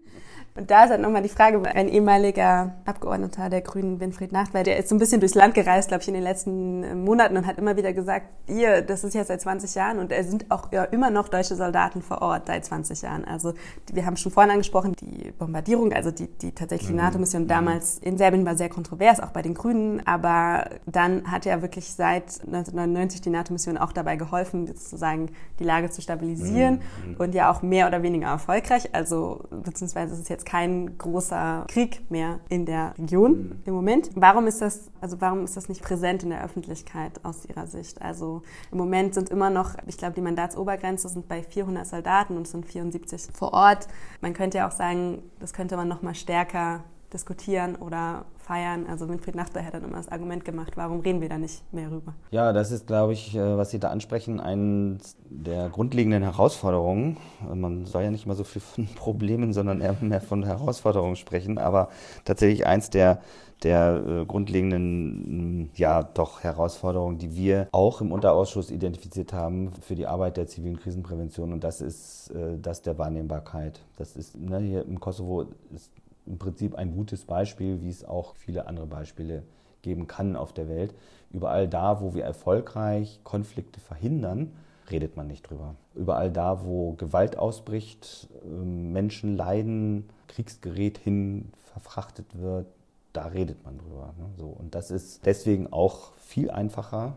Und 0.56 0.72
da 0.72 0.84
ist 0.84 0.90
halt 0.90 1.02
nochmal 1.02 1.22
die 1.22 1.30
Frage, 1.30 1.64
ein 1.64 1.88
ehemaliger 1.88 2.74
Abgeordneter 2.86 3.50
der 3.50 3.62
Grünen, 3.62 4.00
Winfried 4.00 4.32
Nacht, 4.32 4.54
weil 4.54 4.64
der 4.64 4.78
ist 4.78 4.90
so 4.90 4.96
ein 4.96 5.00
bisschen 5.00 5.20
durchs 5.20 5.36
Land 5.36 5.54
gereist, 5.54 5.90
glaube 5.90 6.02
ich, 6.02 6.08
in 6.08 6.14
den 6.14 6.24
letzten 6.24 6.84
äh, 6.84 6.96
Monaten 6.96 7.38
und 7.38 7.46
hat 7.46 7.58
immer 7.58 7.78
wieder 7.78 7.94
gesagt, 7.94 8.28
ihr, 8.48 8.82
das 8.82 9.04
ist 9.04 9.14
jetzt 9.14 9.28
seit 9.28 9.42
20 9.42 9.76
Jahren 9.76 10.00
und 10.00 10.12
es 10.12 10.30
sind 10.30 10.50
auch 10.50 10.72
ja, 10.72 10.84
immer 10.86 11.12
noch 11.12 11.30
deutsche 11.30 11.56
Soldaten 11.56 12.02
vor 12.02 12.22
Ort 12.22 12.48
seit 12.48 12.66
20 12.66 13.02
Jahren. 13.02 13.26
Also 13.26 13.54
wir 13.94 14.06
haben 14.06 14.18
schon 14.18 14.32
vorhin 14.32 14.52
angesprochen, 14.52 14.96
die 15.00 15.32
Bombardierung, 15.32 15.94
also 15.94 16.12
die, 16.12 16.28
die 16.28 16.52
tatsächliche 16.52 16.94
mhm. 16.94 17.00
NATO-Mission 17.00 17.48
damals 17.48 18.00
in 18.00 18.18
Serbien 18.18 18.46
war 18.46 18.56
sehr 18.56 18.70
kontrovers, 18.70 19.20
auch 19.20 19.32
bei 19.32 19.42
den 19.42 19.54
Grünen, 19.54 20.06
aber 20.06 20.70
dann 20.86 21.32
hat 21.32 21.46
ja 21.46 21.62
wirklich 21.62 21.94
seit 21.94 22.42
1999 22.46 23.22
die 23.22 23.30
NATO-Mission 23.30 23.78
auch 23.78 23.92
dabei 23.92 24.16
geholfen, 24.16 24.68
sozusagen 24.68 25.30
die 25.60 25.64
Lage 25.64 25.90
zu 25.90 26.02
stabilisieren 26.02 26.82
mhm. 27.06 27.16
und 27.18 27.36
ja 27.36 27.52
auch 27.52 27.62
mehr 27.62 27.88
oder 27.88 28.02
weniger 28.02 28.28
erfolgreich. 28.28 28.94
Also 28.94 29.44
beziehungsweise 29.52 30.14
ist 30.14 30.22
es 30.22 30.30
jetzt 30.40 30.46
kein 30.46 30.98
großer 30.98 31.66
Krieg 31.68 32.10
mehr 32.10 32.40
in 32.50 32.66
der 32.66 32.94
Region 32.98 33.32
mhm. 33.32 33.62
im 33.66 33.74
Moment. 33.74 34.10
Warum 34.16 34.48
ist 34.48 34.62
das, 34.62 34.90
also 35.02 35.20
warum 35.20 35.44
ist 35.44 35.58
das 35.58 35.70
nicht 35.70 35.82
präsent 35.82 36.24
in 36.24 36.30
der 36.30 36.44
Öffentlichkeit 36.44 37.24
aus 37.24 37.46
Ihrer 37.46 37.68
Sicht? 37.68 38.02
Also 38.02 38.42
im 38.72 38.78
Moment 38.78 39.14
sind 39.14 39.30
immer 39.30 39.50
noch, 39.50 39.76
ich 39.88 39.98
glaube, 39.98 40.14
die 40.14 40.22
Mandatsobergrenze 40.22 41.10
sind 41.10 41.28
bei 41.28 41.44
400 41.44 41.86
Soldaten 41.86 42.38
und 42.38 42.44
es 42.44 42.52
sind 42.52 42.66
74 42.66 43.30
vor 43.34 43.54
Ort. 43.54 43.88
Man 44.22 44.34
könnte 44.34 44.60
ja 44.60 44.68
auch 44.68 44.72
sagen, 44.72 45.22
das 45.40 45.54
könnte 45.54 45.76
man 45.76 45.88
noch 45.88 46.02
mal 46.02 46.16
stärker 46.16 46.84
diskutieren 47.14 47.76
oder 47.76 48.26
feiern. 48.50 48.88
Also 48.90 49.08
Winfried 49.08 49.36
Nachter 49.36 49.64
hat 49.64 49.76
dann 49.76 49.84
immer 49.84 49.98
das 49.98 50.10
Argument 50.10 50.44
gemacht, 50.44 50.74
warum 50.76 51.02
reden 51.02 51.22
wir 51.22 51.30
da 51.30 51.38
nicht 51.38 51.62
mehr 51.72 51.92
rüber? 51.92 52.16
Ja, 52.32 52.52
das 52.52 52.72
ist, 52.72 52.88
glaube 52.88 53.14
ich, 53.14 53.36
äh, 53.36 53.58
was 53.58 53.70
Sie 53.70 53.80
da 53.80 53.90
ansprechen, 53.90 54.40
eine 54.40 54.98
der 55.30 55.70
grundlegenden 55.70 56.24
Herausforderungen. 56.24 57.18
Man 57.54 57.86
soll 57.86 58.04
ja 58.04 58.12
nicht 58.12 58.26
immer 58.26 58.34
so 58.34 58.44
viel 58.44 58.62
von 58.62 58.88
Problemen, 58.96 59.54
sondern 59.54 59.82
eher 59.82 59.96
mehr 60.02 60.20
von 60.20 60.44
Herausforderungen 60.44 61.16
sprechen, 61.16 61.60
aber 61.60 61.90
tatsächlich 62.26 62.66
eins 62.66 62.90
der 62.90 63.22
der 63.64 64.04
äh, 64.08 64.26
grundlegenden, 64.26 65.70
ja, 65.76 66.02
doch 66.02 66.44
Herausforderungen, 66.44 67.18
die 67.18 67.36
wir 67.36 67.68
auch 67.74 68.00
im 68.00 68.14
Unterausschuss 68.14 68.72
identifiziert 68.72 69.34
haben 69.34 69.74
für 69.82 69.96
die 69.96 70.08
Arbeit 70.08 70.38
der 70.38 70.48
zivilen 70.48 70.80
Krisenprävention. 70.80 71.52
Und 71.52 71.64
das 71.64 71.82
ist 71.82 72.32
äh, 72.32 72.58
das 72.58 72.82
der 72.82 72.98
Wahrnehmbarkeit. 72.98 73.82
Das 73.98 74.16
ist, 74.16 74.38
ne, 74.38 74.60
hier 74.60 74.86
im 74.86 75.02
Kosovo 75.02 75.46
ist 75.76 75.92
im 76.30 76.38
Prinzip 76.38 76.76
ein 76.76 76.94
gutes 76.96 77.26
Beispiel, 77.26 77.82
wie 77.82 77.90
es 77.90 78.06
auch 78.06 78.36
viele 78.36 78.68
andere 78.68 78.86
Beispiele 78.86 79.44
geben 79.82 80.08
kann 80.08 80.36
auf 80.36 80.54
der 80.54 80.70
Welt. 80.70 80.94
Überall 81.32 81.68
da, 81.68 82.02
wo 82.02 82.14
wir 82.14 82.24
erfolgreich 82.24 83.20
Konflikte 83.24 83.80
verhindern, 83.80 84.52
redet 84.90 85.18
man 85.18 85.28
nicht 85.28 85.50
drüber. 85.50 85.76
Überall 85.96 86.32
da, 86.32 86.64
wo 86.66 86.94
Gewalt 86.94 87.38
ausbricht, 87.38 88.28
ähm, 88.46 88.92
Menschen 88.92 89.36
leiden, 89.36 90.10
Kriegsgerät 90.28 90.98
hin 90.98 91.52
verfrachtet 91.74 92.40
wird, 92.40 92.68
da 93.14 93.26
redet 93.28 93.64
man 93.64 93.78
drüber. 93.78 94.14
Ne? 94.18 94.46
Und 94.46 94.76
das 94.76 94.92
ist 94.92 95.26
deswegen 95.26 95.72
auch 95.72 96.14
viel 96.18 96.52
einfacher 96.52 97.16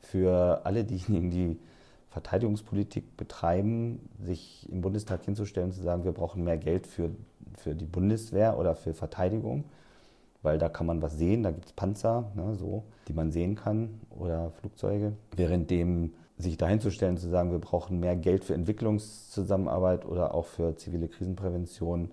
für 0.00 0.60
alle 0.64 0.84
diejenigen, 0.84 1.30
die 1.30 1.58
Verteidigungspolitik 2.14 3.16
betreiben, 3.16 4.08
sich 4.18 4.66
im 4.70 4.80
Bundestag 4.80 5.24
hinzustellen 5.24 5.68
und 5.68 5.74
zu 5.74 5.82
sagen, 5.82 6.04
wir 6.04 6.12
brauchen 6.12 6.44
mehr 6.44 6.56
Geld 6.56 6.86
für 6.86 7.10
für 7.56 7.74
die 7.74 7.86
Bundeswehr 7.86 8.58
oder 8.58 8.74
für 8.74 8.94
Verteidigung, 8.94 9.64
weil 10.42 10.58
da 10.58 10.68
kann 10.68 10.86
man 10.86 11.02
was 11.02 11.16
sehen, 11.16 11.42
da 11.42 11.50
gibt 11.50 11.66
es 11.66 11.72
Panzer, 11.72 12.30
ne, 12.34 12.54
so, 12.54 12.84
die 13.08 13.12
man 13.12 13.30
sehen 13.30 13.54
kann 13.54 14.00
oder 14.10 14.50
Flugzeuge. 14.60 15.12
Währenddem 15.36 16.14
sich 16.36 16.56
dahinzustellen, 16.56 17.16
zu 17.16 17.28
sagen, 17.28 17.52
wir 17.52 17.60
brauchen 17.60 18.00
mehr 18.00 18.16
Geld 18.16 18.44
für 18.44 18.54
Entwicklungszusammenarbeit 18.54 20.04
oder 20.04 20.34
auch 20.34 20.46
für 20.46 20.76
zivile 20.76 21.08
Krisenprävention, 21.08 22.10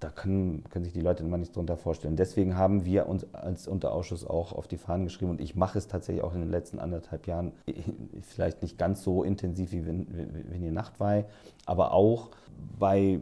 da 0.00 0.10
können, 0.10 0.64
können 0.70 0.84
sich 0.84 0.94
die 0.94 1.00
Leute 1.00 1.24
immer 1.24 1.38
nichts 1.38 1.54
darunter 1.54 1.76
vorstellen. 1.76 2.16
Deswegen 2.16 2.56
haben 2.56 2.84
wir 2.84 3.08
uns 3.08 3.26
als 3.34 3.66
Unterausschuss 3.66 4.24
auch 4.24 4.52
auf 4.52 4.68
die 4.68 4.76
Fahnen 4.76 5.04
geschrieben 5.04 5.30
und 5.30 5.40
ich 5.40 5.56
mache 5.56 5.78
es 5.78 5.88
tatsächlich 5.88 6.24
auch 6.24 6.34
in 6.34 6.40
den 6.40 6.50
letzten 6.50 6.78
anderthalb 6.78 7.26
Jahren, 7.26 7.52
vielleicht 8.22 8.62
nicht 8.62 8.78
ganz 8.78 9.02
so 9.02 9.24
intensiv 9.24 9.72
wie 9.72 9.86
wenn, 9.86 10.06
wenn 10.50 10.62
ihr 10.62 10.72
Nachtweih, 10.72 11.24
aber 11.66 11.92
auch 11.92 12.30
bei 12.78 13.20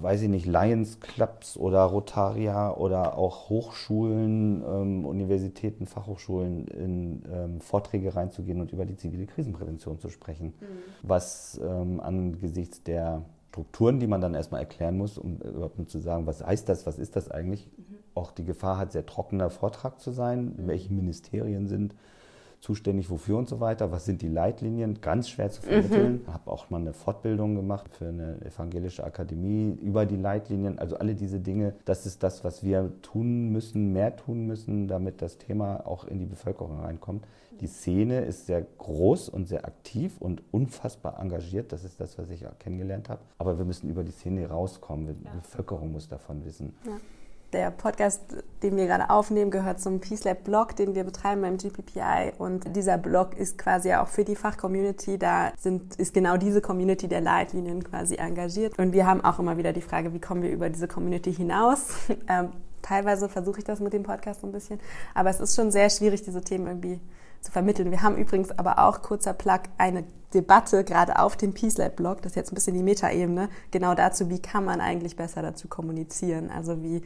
weiß 0.00 0.22
ich 0.22 0.28
nicht, 0.28 0.46
Lions 0.46 1.00
Clubs 1.00 1.56
oder 1.56 1.82
Rotaria 1.82 2.72
oder 2.74 3.18
auch 3.18 3.48
Hochschulen, 3.48 4.62
ähm, 4.62 5.04
Universitäten, 5.04 5.86
Fachhochschulen 5.86 6.68
in 6.68 7.22
ähm, 7.32 7.60
Vorträge 7.60 8.14
reinzugehen 8.14 8.60
und 8.60 8.72
über 8.72 8.84
die 8.84 8.96
zivile 8.96 9.26
Krisenprävention 9.26 9.98
zu 9.98 10.08
sprechen. 10.08 10.54
Mhm. 10.60 10.64
Was 11.02 11.60
ähm, 11.62 12.00
angesichts 12.00 12.82
der 12.82 13.24
Strukturen, 13.56 14.00
die 14.00 14.06
man 14.06 14.20
dann 14.20 14.34
erstmal 14.34 14.60
erklären 14.60 14.98
muss, 14.98 15.16
um 15.16 15.38
überhaupt 15.38 15.88
zu 15.88 15.98
sagen, 15.98 16.26
was 16.26 16.44
heißt 16.44 16.68
das, 16.68 16.84
was 16.84 16.98
ist 16.98 17.16
das 17.16 17.30
eigentlich, 17.30 17.66
mhm. 17.78 17.96
auch 18.14 18.30
die 18.30 18.44
Gefahr 18.44 18.76
hat, 18.76 18.92
sehr 18.92 19.06
trockener 19.06 19.48
Vortrag 19.48 19.98
zu 19.98 20.10
sein, 20.10 20.56
mhm. 20.56 20.66
welche 20.66 20.92
Ministerien 20.92 21.66
sind 21.66 21.94
zuständig 22.66 23.10
wofür 23.10 23.38
und 23.38 23.48
so 23.48 23.60
weiter. 23.60 23.92
Was 23.92 24.06
sind 24.06 24.22
die 24.22 24.28
Leitlinien? 24.28 25.00
Ganz 25.00 25.28
schwer 25.28 25.50
zu 25.50 25.62
vermitteln. 25.62 26.24
Mhm. 26.26 26.32
Habe 26.32 26.50
auch 26.50 26.68
mal 26.68 26.80
eine 26.80 26.92
Fortbildung 26.92 27.54
gemacht 27.54 27.94
für 27.94 28.08
eine 28.08 28.40
evangelische 28.44 29.04
Akademie 29.04 29.78
über 29.80 30.04
die 30.04 30.16
Leitlinien. 30.16 30.76
Also 30.80 30.96
alle 30.96 31.14
diese 31.14 31.38
Dinge, 31.38 31.74
das 31.84 32.06
ist 32.06 32.24
das, 32.24 32.42
was 32.42 32.64
wir 32.64 32.90
tun 33.02 33.50
müssen, 33.50 33.92
mehr 33.92 34.16
tun 34.16 34.46
müssen, 34.46 34.88
damit 34.88 35.22
das 35.22 35.38
Thema 35.38 35.86
auch 35.86 36.06
in 36.06 36.18
die 36.18 36.26
Bevölkerung 36.26 36.80
reinkommt. 36.80 37.24
Die 37.60 37.68
Szene 37.68 38.24
ist 38.24 38.46
sehr 38.46 38.62
groß 38.62 39.28
und 39.28 39.46
sehr 39.46 39.64
aktiv 39.64 40.16
und 40.18 40.42
unfassbar 40.50 41.20
engagiert. 41.20 41.72
Das 41.72 41.84
ist 41.84 42.00
das, 42.00 42.18
was 42.18 42.28
ich 42.30 42.44
kennengelernt 42.58 43.08
habe. 43.08 43.20
Aber 43.38 43.58
wir 43.58 43.64
müssen 43.64 43.88
über 43.88 44.02
die 44.02 44.10
Szene 44.10 44.48
rauskommen. 44.48 45.16
Die 45.20 45.24
ja. 45.24 45.30
Bevölkerung 45.30 45.92
muss 45.92 46.08
davon 46.08 46.44
wissen. 46.44 46.74
Ja. 46.84 46.96
Der 47.56 47.70
Podcast, 47.70 48.20
den 48.62 48.76
wir 48.76 48.84
gerade 48.84 49.08
aufnehmen, 49.08 49.50
gehört 49.50 49.80
zum 49.80 49.98
Peace 49.98 50.24
Lab 50.24 50.44
Blog, 50.44 50.76
den 50.76 50.94
wir 50.94 51.04
betreiben 51.04 51.40
beim 51.40 51.56
GPPI. 51.56 52.34
Und 52.36 52.76
dieser 52.76 52.98
Blog 52.98 53.34
ist 53.34 53.56
quasi 53.56 53.94
auch 53.94 54.08
für 54.08 54.24
die 54.24 54.36
Fachcommunity. 54.36 55.16
Da 55.16 55.52
sind, 55.56 55.96
ist 55.96 56.12
genau 56.12 56.36
diese 56.36 56.60
Community 56.60 57.08
der 57.08 57.22
Leitlinien 57.22 57.82
quasi 57.82 58.16
engagiert. 58.16 58.78
Und 58.78 58.92
wir 58.92 59.06
haben 59.06 59.24
auch 59.24 59.38
immer 59.38 59.56
wieder 59.56 59.72
die 59.72 59.80
Frage, 59.80 60.12
wie 60.12 60.20
kommen 60.20 60.42
wir 60.42 60.50
über 60.50 60.68
diese 60.68 60.86
Community 60.86 61.32
hinaus? 61.32 61.94
Ähm, 62.28 62.50
teilweise 62.82 63.28
versuche 63.28 63.58
ich 63.58 63.64
das 63.64 63.78
mit 63.78 63.92
dem 63.92 64.02
Podcast 64.02 64.40
so 64.40 64.48
ein 64.48 64.52
bisschen. 64.52 64.80
Aber 65.14 65.30
es 65.30 65.38
ist 65.38 65.54
schon 65.54 65.70
sehr 65.70 65.88
schwierig, 65.90 66.22
diese 66.22 66.42
Themen 66.42 66.66
irgendwie 66.66 67.00
zu 67.40 67.52
vermitteln. 67.52 67.90
Wir 67.90 68.02
haben 68.02 68.16
übrigens 68.16 68.50
aber 68.58 68.80
auch, 68.80 69.00
kurzer 69.00 69.32
Plug, 69.32 69.60
eine 69.78 70.04
Debatte 70.34 70.82
gerade 70.82 71.18
auf 71.18 71.36
dem 71.36 71.54
Peace 71.54 71.78
Lab 71.78 71.96
Blog, 71.96 72.22
das 72.22 72.32
ist 72.32 72.36
jetzt 72.36 72.52
ein 72.52 72.56
bisschen 72.56 72.74
die 72.74 72.82
Metaebene, 72.82 73.48
genau 73.70 73.94
dazu, 73.94 74.28
wie 74.28 74.40
kann 74.40 74.64
man 74.64 74.80
eigentlich 74.80 75.16
besser 75.16 75.42
dazu 75.42 75.68
kommunizieren. 75.68 76.50
Also 76.50 76.82
wie 76.82 77.02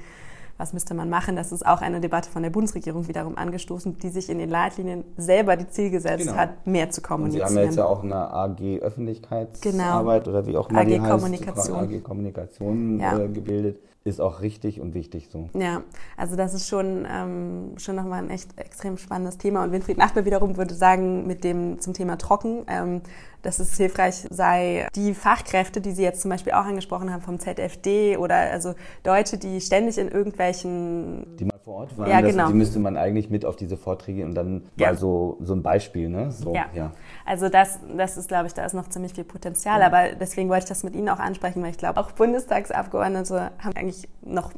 was 0.60 0.72
müsste 0.72 0.94
man 0.94 1.08
machen. 1.08 1.36
Das 1.36 1.52
ist 1.52 1.66
auch 1.66 1.80
eine 1.80 2.00
Debatte 2.00 2.30
von 2.30 2.42
der 2.42 2.50
Bundesregierung 2.50 3.08
wiederum 3.08 3.36
angestoßen, 3.36 3.98
die 3.98 4.10
sich 4.10 4.28
in 4.28 4.38
den 4.38 4.50
Leitlinien 4.50 5.04
selber 5.16 5.56
die 5.56 5.66
Ziel 5.68 5.90
gesetzt 5.90 6.26
genau. 6.26 6.36
hat, 6.36 6.66
mehr 6.66 6.90
zu 6.90 7.00
kommunizieren. 7.00 7.46
Und 7.46 7.52
Sie 7.52 7.58
haben 7.58 7.66
jetzt 7.66 7.76
ja 7.76 7.86
auch 7.86 8.02
eine 8.02 8.32
AG 8.32 8.78
Öffentlichkeitsarbeit 8.80 10.24
genau. 10.24 10.36
oder 10.36 10.46
wie 10.46 10.56
auch 10.56 10.68
immer 10.68 10.80
AG 10.80 10.86
die 10.86 11.00
heißt, 11.00 11.10
Kommunikation. 11.10 11.78
AG 11.78 12.02
Kommunikation 12.02 13.00
ja. 13.00 13.18
äh, 13.18 13.28
gebildet 13.28 13.80
ist 14.02 14.20
auch 14.20 14.40
richtig 14.40 14.80
und 14.80 14.94
wichtig 14.94 15.28
so. 15.30 15.50
Ja, 15.52 15.82
also 16.16 16.34
das 16.34 16.54
ist 16.54 16.68
schon, 16.68 17.06
ähm, 17.10 17.74
schon 17.76 17.96
nochmal 17.96 18.22
ein 18.22 18.30
echt 18.30 18.58
extrem 18.58 18.96
spannendes 18.96 19.36
Thema. 19.36 19.62
Und 19.62 19.72
Winfried 19.72 19.98
Nachbar 19.98 20.24
wiederum 20.24 20.56
würde 20.56 20.74
sagen, 20.74 21.26
mit 21.26 21.44
dem 21.44 21.80
zum 21.80 21.92
Thema 21.92 22.16
Trocken, 22.16 22.64
ähm, 22.66 23.02
dass 23.42 23.58
es 23.58 23.76
hilfreich 23.76 24.26
sei, 24.30 24.88
die 24.94 25.14
Fachkräfte, 25.14 25.80
die 25.80 25.92
Sie 25.92 26.02
jetzt 26.02 26.22
zum 26.22 26.30
Beispiel 26.30 26.52
auch 26.52 26.64
angesprochen 26.64 27.12
haben 27.12 27.22
vom 27.22 27.38
ZFD 27.38 28.16
oder 28.16 28.36
also 28.36 28.74
Deutsche, 29.02 29.36
die 29.36 29.60
ständig 29.60 29.98
in 29.98 30.08
irgendwelchen... 30.08 31.36
Die 31.36 31.49
vor 31.64 31.74
Ort 31.74 31.98
waren, 31.98 32.08
ja, 32.08 32.20
genau. 32.20 32.48
die 32.48 32.54
müsste 32.54 32.78
man 32.78 32.96
eigentlich 32.96 33.28
mit 33.28 33.44
auf 33.44 33.54
diese 33.54 33.76
Vorträge 33.76 34.24
und 34.24 34.34
dann 34.34 34.62
ja. 34.76 34.88
mal 34.88 34.96
so, 34.96 35.36
so 35.40 35.52
ein 35.52 35.62
Beispiel, 35.62 36.08
ne? 36.08 36.30
So, 36.32 36.54
ja. 36.54 36.66
ja. 36.74 36.92
Also 37.26 37.48
das, 37.48 37.80
das 37.96 38.16
ist, 38.16 38.28
glaube 38.28 38.46
ich, 38.46 38.54
da 38.54 38.64
ist 38.64 38.72
noch 38.72 38.88
ziemlich 38.88 39.12
viel 39.12 39.24
Potenzial. 39.24 39.80
Ja. 39.80 39.86
Aber 39.86 40.14
deswegen 40.18 40.48
wollte 40.48 40.64
ich 40.64 40.68
das 40.68 40.84
mit 40.84 40.94
Ihnen 40.94 41.08
auch 41.10 41.18
ansprechen, 41.18 41.62
weil 41.62 41.70
ich 41.70 41.78
glaube, 41.78 42.00
auch 42.00 42.12
Bundestagsabgeordnete 42.12 43.50
haben 43.58 43.76
eigentlich 43.76 44.08
noch 44.22 44.52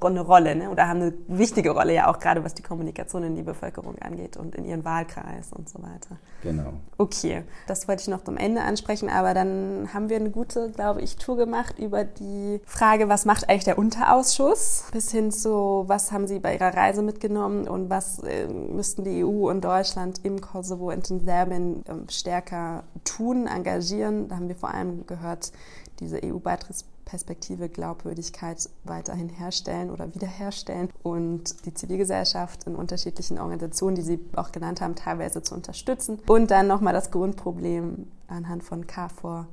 eine 0.00 0.20
Rolle 0.20 0.56
ne? 0.56 0.70
oder 0.70 0.88
haben 0.88 1.00
eine 1.00 1.14
wichtige 1.28 1.70
Rolle 1.70 1.94
ja 1.94 2.10
auch 2.10 2.18
gerade, 2.18 2.42
was 2.44 2.54
die 2.54 2.62
Kommunikation 2.62 3.22
in 3.22 3.36
die 3.36 3.42
Bevölkerung 3.42 3.96
angeht 4.00 4.36
und 4.36 4.54
in 4.54 4.64
ihren 4.64 4.84
Wahlkreis 4.84 5.52
und 5.52 5.68
so 5.68 5.80
weiter. 5.82 6.18
Genau. 6.42 6.72
Okay, 6.98 7.42
das 7.66 7.88
wollte 7.88 8.02
ich 8.02 8.08
noch 8.08 8.22
zum 8.22 8.36
Ende 8.36 8.62
ansprechen, 8.62 9.08
aber 9.08 9.34
dann 9.34 9.90
haben 9.92 10.08
wir 10.08 10.16
eine 10.16 10.30
gute, 10.30 10.70
glaube 10.70 11.02
ich, 11.02 11.16
Tour 11.16 11.36
gemacht 11.36 11.78
über 11.78 12.04
die 12.04 12.60
Frage, 12.64 13.08
was 13.08 13.24
macht 13.24 13.48
eigentlich 13.48 13.64
der 13.64 13.78
Unterausschuss, 13.78 14.84
bis 14.92 15.10
hin 15.10 15.30
zu, 15.30 15.84
was 15.86 16.12
haben 16.12 16.26
Sie 16.26 16.38
bei 16.38 16.47
Ihrer 16.52 16.74
Reise 16.74 17.02
mitgenommen 17.02 17.68
und 17.68 17.90
was 17.90 18.18
äh, 18.20 18.48
müssten 18.48 19.04
die 19.04 19.24
EU 19.24 19.50
und 19.50 19.64
Deutschland 19.64 20.20
im 20.24 20.40
Kosovo 20.40 20.90
und 20.90 21.10
in 21.10 21.20
Serbien 21.20 21.84
äh, 21.86 22.10
stärker 22.10 22.84
tun, 23.04 23.46
engagieren. 23.46 24.28
Da 24.28 24.36
haben 24.36 24.48
wir 24.48 24.56
vor 24.56 24.72
allem 24.72 25.06
gehört, 25.06 25.52
diese 26.00 26.20
EU-Beitrittsperspektive, 26.24 27.68
Glaubwürdigkeit 27.68 28.68
weiterhin 28.84 29.28
herstellen 29.28 29.90
oder 29.90 30.14
wiederherstellen 30.14 30.90
und 31.02 31.66
die 31.66 31.74
Zivilgesellschaft 31.74 32.64
in 32.64 32.76
unterschiedlichen 32.76 33.38
Organisationen, 33.38 33.96
die 33.96 34.02
Sie 34.02 34.20
auch 34.36 34.52
genannt 34.52 34.80
haben, 34.80 34.94
teilweise 34.94 35.42
zu 35.42 35.54
unterstützen. 35.54 36.20
Und 36.26 36.50
dann 36.50 36.66
nochmal 36.66 36.92
das 36.92 37.10
Grundproblem 37.10 38.06
anhand 38.28 38.62
von 38.62 38.86
KFOR 38.86 39.46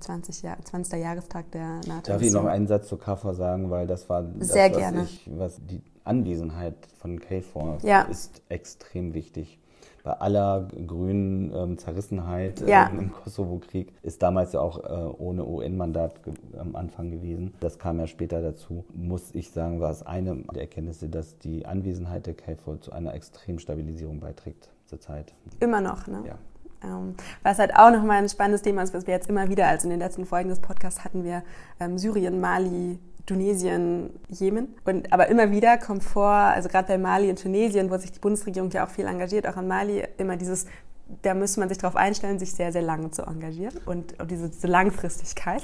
20. 0.00 0.42
Jahr, 0.42 0.56
20. 0.62 1.00
Jahrestag 1.00 1.50
der 1.50 1.80
NATO. 1.86 2.12
Darf 2.12 2.22
ich 2.22 2.32
noch 2.32 2.44
einen 2.44 2.66
Satz 2.66 2.88
zu 2.88 2.96
KFOR 2.96 3.34
sagen, 3.34 3.70
weil 3.70 3.86
das 3.86 4.08
war 4.08 4.22
das, 4.22 4.48
Sehr 4.48 4.70
was 4.70 4.76
gerne. 4.76 5.02
Ich, 5.04 5.30
was 5.34 5.56
die 5.64 5.82
Anwesenheit 6.06 6.74
von 6.98 7.20
KFOR 7.20 7.78
ja. 7.82 8.02
ist 8.02 8.42
extrem 8.48 9.14
wichtig 9.14 9.58
bei 10.06 10.12
aller 10.12 10.68
grünen 10.86 11.52
ähm, 11.52 11.78
Zerrissenheit 11.78 12.62
äh, 12.62 12.70
ja. 12.70 12.86
im 12.86 13.12
Kosovo-Krieg 13.12 13.92
ist 14.02 14.22
damals 14.22 14.52
ja 14.52 14.60
auch 14.60 14.78
äh, 14.84 15.12
ohne 15.18 15.44
UN-Mandat 15.44 16.20
am 16.56 16.76
Anfang 16.76 17.10
gewesen. 17.10 17.54
Das 17.58 17.80
kam 17.80 17.98
ja 17.98 18.06
später 18.06 18.40
dazu. 18.40 18.84
Muss 18.94 19.34
ich 19.34 19.50
sagen, 19.50 19.80
war 19.80 19.90
es 19.90 20.06
eine 20.06 20.36
der 20.54 20.62
Erkenntnisse, 20.62 21.08
dass 21.08 21.38
die 21.38 21.66
Anwesenheit 21.66 22.26
der 22.26 22.34
KFOR 22.34 22.80
zu 22.80 22.92
einer 22.92 23.14
extremen 23.14 23.58
Stabilisierung 23.58 24.20
beiträgt 24.20 24.70
zurzeit. 24.86 25.34
Immer 25.58 25.80
noch, 25.80 26.06
ne? 26.06 26.22
Ja. 26.24 26.38
Ähm, 26.84 27.16
was 27.42 27.58
halt 27.58 27.74
auch 27.74 27.90
nochmal 27.90 28.18
ein 28.18 28.28
spannendes 28.28 28.62
Thema 28.62 28.84
ist, 28.84 28.94
was 28.94 29.08
wir 29.08 29.14
jetzt 29.14 29.28
immer 29.28 29.48
wieder, 29.48 29.66
also 29.66 29.88
in 29.88 29.90
den 29.90 29.98
letzten 29.98 30.24
Folgen 30.24 30.50
des 30.50 30.60
Podcasts 30.60 31.04
hatten 31.04 31.24
wir 31.24 31.42
ähm, 31.80 31.98
Syrien, 31.98 32.40
Mali, 32.40 33.00
Tunesien, 33.26 34.10
Jemen. 34.28 34.74
Und, 34.84 35.12
aber 35.12 35.26
immer 35.28 35.50
wieder 35.50 35.76
kommt 35.78 36.04
vor, 36.04 36.30
also 36.30 36.68
gerade 36.68 36.88
bei 36.88 36.98
Mali 36.98 37.28
und 37.28 37.42
Tunesien, 37.42 37.90
wo 37.90 37.96
sich 37.98 38.12
die 38.12 38.20
Bundesregierung 38.20 38.70
ja 38.70 38.86
auch 38.86 38.90
viel 38.90 39.06
engagiert, 39.06 39.46
auch 39.46 39.56
in 39.56 39.66
Mali, 39.66 40.04
immer 40.16 40.36
dieses 40.36 40.66
da 41.22 41.34
müsste 41.34 41.60
man 41.60 41.68
sich 41.68 41.78
darauf 41.78 41.94
einstellen, 41.94 42.38
sich 42.38 42.52
sehr, 42.52 42.72
sehr 42.72 42.82
lange 42.82 43.12
zu 43.12 43.22
engagieren 43.22 43.78
und, 43.86 44.18
und 44.20 44.28
diese, 44.30 44.48
diese, 44.48 44.66
Langfristigkeit. 44.66 45.62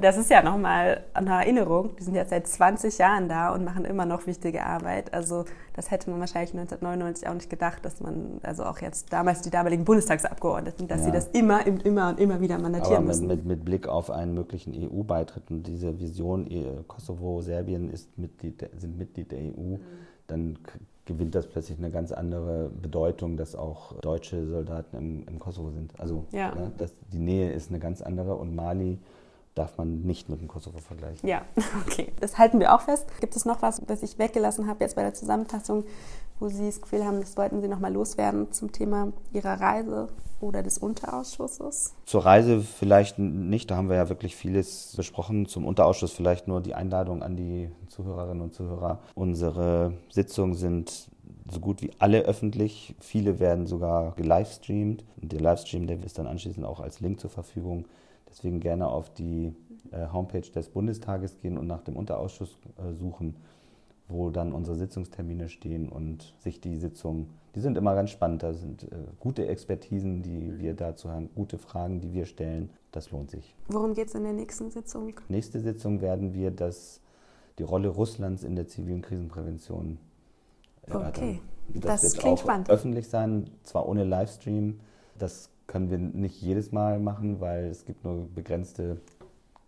Das 0.00 0.16
ist 0.18 0.30
ja 0.30 0.42
nochmal 0.42 1.04
eine 1.14 1.30
Erinnerung. 1.30 1.96
Die 1.96 2.02
sind 2.02 2.14
jetzt 2.14 2.30
seit 2.30 2.46
20 2.46 2.98
Jahren 2.98 3.28
da 3.28 3.52
und 3.52 3.64
machen 3.64 3.84
immer 3.84 4.04
noch 4.04 4.26
wichtige 4.26 4.64
Arbeit. 4.64 5.14
Also 5.14 5.44
das 5.74 5.90
hätte 5.90 6.10
man 6.10 6.20
wahrscheinlich 6.20 6.50
1999 6.50 7.28
auch 7.28 7.34
nicht 7.34 7.48
gedacht, 7.48 7.84
dass 7.84 8.00
man, 8.00 8.40
also 8.42 8.64
auch 8.64 8.80
jetzt 8.80 9.12
damals 9.12 9.40
die 9.40 9.50
damaligen 9.50 9.84
Bundestagsabgeordneten, 9.84 10.86
dass 10.86 11.00
ja. 11.00 11.06
sie 11.06 11.12
das 11.12 11.28
immer, 11.28 11.66
immer 11.66 12.10
und 12.10 12.20
immer 12.20 12.40
wieder 12.40 12.58
mandatieren 12.58 12.98
Aber 12.98 13.06
müssen. 13.06 13.26
Mit, 13.26 13.46
mit 13.46 13.64
Blick 13.64 13.88
auf 13.88 14.10
einen 14.10 14.34
möglichen 14.34 14.74
EU-Beitritt 14.74 15.50
und 15.50 15.66
diese 15.66 15.98
Vision, 15.98 16.46
Kosovo, 16.86 17.40
Serbien 17.40 17.90
ist 17.90 18.18
Mitglied, 18.18 18.68
sind 18.76 18.98
Mitglied 18.98 19.32
der 19.32 19.38
EU, 19.38 19.76
mhm. 19.76 19.80
dann 20.26 20.58
gewinnt 21.08 21.34
das 21.34 21.46
plötzlich 21.46 21.78
eine 21.78 21.90
ganz 21.90 22.12
andere 22.12 22.70
Bedeutung, 22.70 23.36
dass 23.36 23.56
auch 23.56 23.94
deutsche 24.00 24.46
Soldaten 24.46 24.96
im, 24.96 25.26
im 25.26 25.38
Kosovo 25.40 25.70
sind. 25.70 25.98
Also 25.98 26.26
ja. 26.30 26.54
ne, 26.54 26.70
das, 26.76 26.92
die 27.12 27.18
Nähe 27.18 27.50
ist 27.50 27.70
eine 27.70 27.80
ganz 27.80 28.02
andere 28.02 28.36
und 28.36 28.54
Mali 28.54 28.98
darf 29.54 29.76
man 29.78 30.02
nicht 30.02 30.28
mit 30.28 30.40
dem 30.40 30.46
Kosovo 30.46 30.78
vergleichen. 30.78 31.28
Ja, 31.28 31.42
okay. 31.86 32.12
Das 32.20 32.38
halten 32.38 32.60
wir 32.60 32.74
auch 32.74 32.82
fest. 32.82 33.06
Gibt 33.20 33.34
es 33.34 33.44
noch 33.44 33.62
was, 33.62 33.82
was 33.88 34.02
ich 34.02 34.18
weggelassen 34.18 34.68
habe 34.68 34.84
jetzt 34.84 34.94
bei 34.94 35.02
der 35.02 35.14
Zusammenfassung, 35.14 35.84
wo 36.38 36.48
Sie 36.48 36.66
das 36.66 36.80
Gefühl 36.80 37.04
haben, 37.04 37.20
das 37.20 37.36
wollten 37.36 37.60
Sie 37.60 37.68
noch 37.68 37.80
mal 37.80 37.92
loswerden 37.92 38.52
zum 38.52 38.72
Thema 38.72 39.12
Ihrer 39.32 39.60
Reise 39.60 40.08
oder 40.40 40.62
des 40.62 40.78
Unterausschusses? 40.78 41.94
Zur 42.06 42.24
Reise 42.24 42.60
vielleicht 42.60 43.18
nicht, 43.18 43.70
da 43.70 43.76
haben 43.76 43.88
wir 43.88 43.96
ja 43.96 44.08
wirklich 44.08 44.36
vieles 44.36 44.94
besprochen. 44.96 45.46
Zum 45.46 45.66
Unterausschuss 45.66 46.12
vielleicht 46.12 46.48
nur 46.48 46.60
die 46.60 46.74
Einladung 46.74 47.22
an 47.22 47.36
die 47.36 47.70
Zuhörerinnen 47.88 48.42
und 48.42 48.54
Zuhörer. 48.54 49.00
Unsere 49.14 49.94
Sitzungen 50.10 50.54
sind 50.54 51.10
so 51.50 51.60
gut 51.60 51.82
wie 51.82 51.90
alle 51.98 52.22
öffentlich. 52.22 52.94
Viele 53.00 53.38
werden 53.38 53.66
sogar 53.66 54.14
gelivestreamt. 54.16 55.04
Und 55.20 55.32
der 55.32 55.40
Livestream, 55.40 55.86
der 55.86 56.02
ist 56.04 56.18
dann 56.18 56.26
anschließend 56.26 56.64
auch 56.64 56.80
als 56.80 57.00
Link 57.00 57.20
zur 57.20 57.30
Verfügung. 57.30 57.86
Deswegen 58.28 58.60
gerne 58.60 58.88
auf 58.88 59.12
die 59.14 59.54
äh, 59.90 60.06
Homepage 60.12 60.40
des 60.42 60.68
Bundestages 60.68 61.40
gehen 61.40 61.56
und 61.56 61.66
nach 61.66 61.82
dem 61.82 61.96
Unterausschuss 61.96 62.58
äh, 62.76 62.92
suchen 62.92 63.36
wo 64.08 64.30
dann 64.30 64.52
unsere 64.52 64.76
Sitzungstermine 64.76 65.48
stehen 65.48 65.88
und 65.88 66.34
sich 66.38 66.60
die 66.60 66.76
Sitzungen, 66.76 67.28
die 67.54 67.60
sind 67.60 67.76
immer 67.76 67.94
ganz 67.94 68.10
spannend. 68.10 68.42
Da 68.42 68.54
sind 68.54 68.84
äh, 68.84 68.86
gute 69.20 69.46
Expertisen, 69.46 70.22
die 70.22 70.58
wir 70.58 70.74
dazu 70.74 71.10
haben, 71.10 71.28
gute 71.34 71.58
Fragen, 71.58 72.00
die 72.00 72.12
wir 72.12 72.24
stellen. 72.24 72.70
Das 72.90 73.10
lohnt 73.10 73.30
sich. 73.30 73.54
Worum 73.68 73.94
geht 73.94 74.08
es 74.08 74.14
in 74.14 74.24
der 74.24 74.32
nächsten 74.32 74.70
Sitzung? 74.70 75.12
Nächste 75.28 75.60
Sitzung 75.60 76.00
werden 76.00 76.32
wir 76.32 76.50
das, 76.50 77.00
die 77.58 77.62
Rolle 77.64 77.88
Russlands 77.88 78.44
in 78.44 78.56
der 78.56 78.66
zivilen 78.66 79.02
Krisenprävention 79.02 79.98
erörtern. 80.86 81.10
Okay, 81.10 81.40
das, 81.68 82.02
das 82.02 82.02
wird 82.14 82.22
klingt 82.22 82.38
spannend. 82.38 82.70
öffentlich 82.70 83.08
sein, 83.08 83.50
zwar 83.62 83.86
ohne 83.86 84.04
Livestream. 84.04 84.80
Das 85.18 85.50
können 85.66 85.90
wir 85.90 85.98
nicht 85.98 86.40
jedes 86.40 86.72
Mal 86.72 86.98
machen, 86.98 87.40
weil 87.40 87.66
es 87.66 87.84
gibt 87.84 88.04
nur 88.04 88.26
begrenzte 88.34 88.96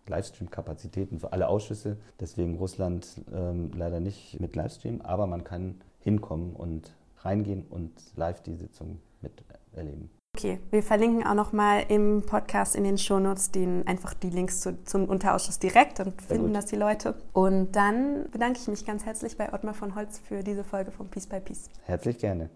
Livestream-Kapazitäten 0.07 1.19
für 1.19 1.31
alle 1.31 1.47
Ausschüsse. 1.47 1.97
Deswegen 2.19 2.57
Russland 2.57 3.21
ähm, 3.33 3.71
leider 3.75 3.99
nicht 3.99 4.39
mit 4.39 4.55
Livestream, 4.55 5.01
aber 5.01 5.27
man 5.27 5.43
kann 5.43 5.81
hinkommen 5.99 6.55
und 6.55 6.93
reingehen 7.19 7.65
und 7.69 7.91
live 8.15 8.41
die 8.41 8.55
Sitzung 8.55 8.99
miterleben. 9.21 10.09
Okay, 10.37 10.59
wir 10.69 10.81
verlinken 10.81 11.27
auch 11.27 11.33
nochmal 11.33 11.83
im 11.89 12.23
Podcast 12.25 12.77
in 12.77 12.85
den 12.85 12.97
Shownotes 12.97 13.51
den, 13.51 13.85
einfach 13.85 14.13
die 14.13 14.29
Links 14.29 14.61
zu, 14.61 14.81
zum 14.85 15.05
Unterausschuss 15.05 15.59
direkt, 15.59 15.99
dann 15.99 16.13
finden 16.13 16.53
das 16.53 16.67
die 16.67 16.77
Leute. 16.77 17.15
Und 17.33 17.73
dann 17.73 18.29
bedanke 18.31 18.57
ich 18.59 18.67
mich 18.69 18.85
ganz 18.85 19.05
herzlich 19.05 19.37
bei 19.37 19.51
Ottmar 19.51 19.73
von 19.73 19.93
Holz 19.93 20.19
für 20.19 20.41
diese 20.41 20.63
Folge 20.63 20.91
von 20.91 21.09
Peace 21.09 21.27
by 21.27 21.41
Peace. 21.41 21.69
Herzlich 21.83 22.17
gerne. 22.17 22.49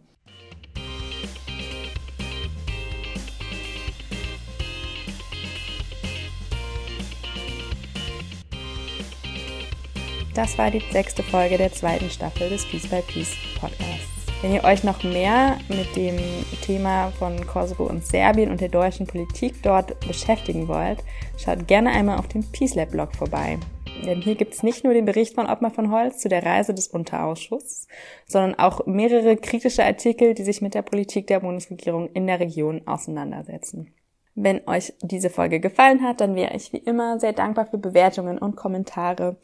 Das 10.35 10.57
war 10.57 10.69
die 10.69 10.83
sechste 10.91 11.23
Folge 11.23 11.57
der 11.57 11.71
zweiten 11.71 12.09
Staffel 12.09 12.49
des 12.49 12.65
Peace 12.65 12.87
by 12.87 13.01
Peace 13.07 13.33
Podcasts. 13.57 14.09
Wenn 14.41 14.53
ihr 14.53 14.65
euch 14.65 14.83
noch 14.83 15.01
mehr 15.01 15.57
mit 15.69 15.95
dem 15.95 16.17
Thema 16.61 17.11
von 17.11 17.47
Kosovo 17.47 17.85
und 17.85 18.05
Serbien 18.05 18.51
und 18.51 18.59
der 18.59 18.67
deutschen 18.67 19.07
Politik 19.07 19.63
dort 19.63 19.97
beschäftigen 20.05 20.67
wollt, 20.67 20.99
schaut 21.37 21.69
gerne 21.69 21.91
einmal 21.91 22.19
auf 22.19 22.27
dem 22.27 22.43
Peace 22.51 22.75
Lab 22.75 22.91
Blog 22.91 23.15
vorbei. 23.15 23.57
Denn 24.05 24.21
hier 24.21 24.35
gibt 24.35 24.53
es 24.53 24.61
nicht 24.61 24.83
nur 24.83 24.93
den 24.93 25.05
Bericht 25.05 25.35
von 25.35 25.47
Ottmar 25.47 25.71
von 25.71 25.89
Holz 25.89 26.19
zu 26.19 26.27
der 26.27 26.45
Reise 26.45 26.73
des 26.73 26.89
Unterausschusses, 26.89 27.87
sondern 28.27 28.55
auch 28.59 28.85
mehrere 28.85 29.37
kritische 29.37 29.85
Artikel, 29.85 30.33
die 30.33 30.43
sich 30.43 30.61
mit 30.61 30.73
der 30.73 30.81
Politik 30.81 31.27
der 31.27 31.39
Bundesregierung 31.39 32.09
in 32.11 32.27
der 32.27 32.41
Region 32.41 32.85
auseinandersetzen. 32.85 33.93
Wenn 34.37 34.67
euch 34.67 34.93
diese 35.01 35.29
Folge 35.29 35.61
gefallen 35.61 36.03
hat, 36.03 36.19
dann 36.19 36.35
wäre 36.35 36.53
ich 36.57 36.73
wie 36.73 36.77
immer 36.77 37.21
sehr 37.21 37.31
dankbar 37.31 37.67
für 37.67 37.77
Bewertungen 37.77 38.37
und 38.37 38.57
Kommentare 38.57 39.37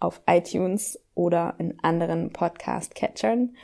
auf 0.00 0.20
iTunes 0.26 0.98
oder 1.14 1.54
in 1.58 1.78
anderen 1.82 2.32
Podcast-Catchern. 2.32 3.56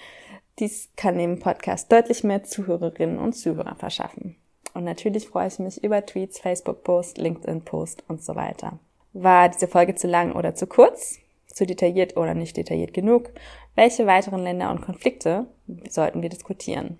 Dies 0.59 0.91
kann 0.97 1.19
dem 1.19 1.39
Podcast 1.39 1.91
deutlich 1.91 2.25
mehr 2.25 2.45
Zuhörerinnen 2.45 3.19
und 3.19 3.33
Zuhörer 3.33 3.77
verschaffen. 3.77 4.37
Und 4.75 4.85
natürlich 4.85 5.29
freue 5.29 5.49
ich 5.49 5.59
mich 5.59 5.83
über 5.83 6.05
Tweets, 6.05 6.39
Facebook-Post, 6.39 7.19
LinkedIn-Post 7.19 8.05
und 8.09 8.23
so 8.23 8.35
weiter. 8.35 8.79
War 9.13 9.49
diese 9.49 9.69
Folge 9.69 9.95
zu 9.95 10.09
lang 10.09 10.33
oder 10.33 10.55
zu 10.55 10.67
kurz? 10.67 11.19
Zu 11.47 11.67
detailliert 11.67 12.17
oder 12.17 12.35
nicht 12.35 12.57
detailliert 12.57 12.95
genug? 12.95 13.31
Welche 13.75 14.07
weiteren 14.07 14.43
Länder 14.43 14.71
und 14.71 14.81
Konflikte 14.81 15.47
sollten 15.89 16.23
wir 16.23 16.31
diskutieren? 16.31 16.99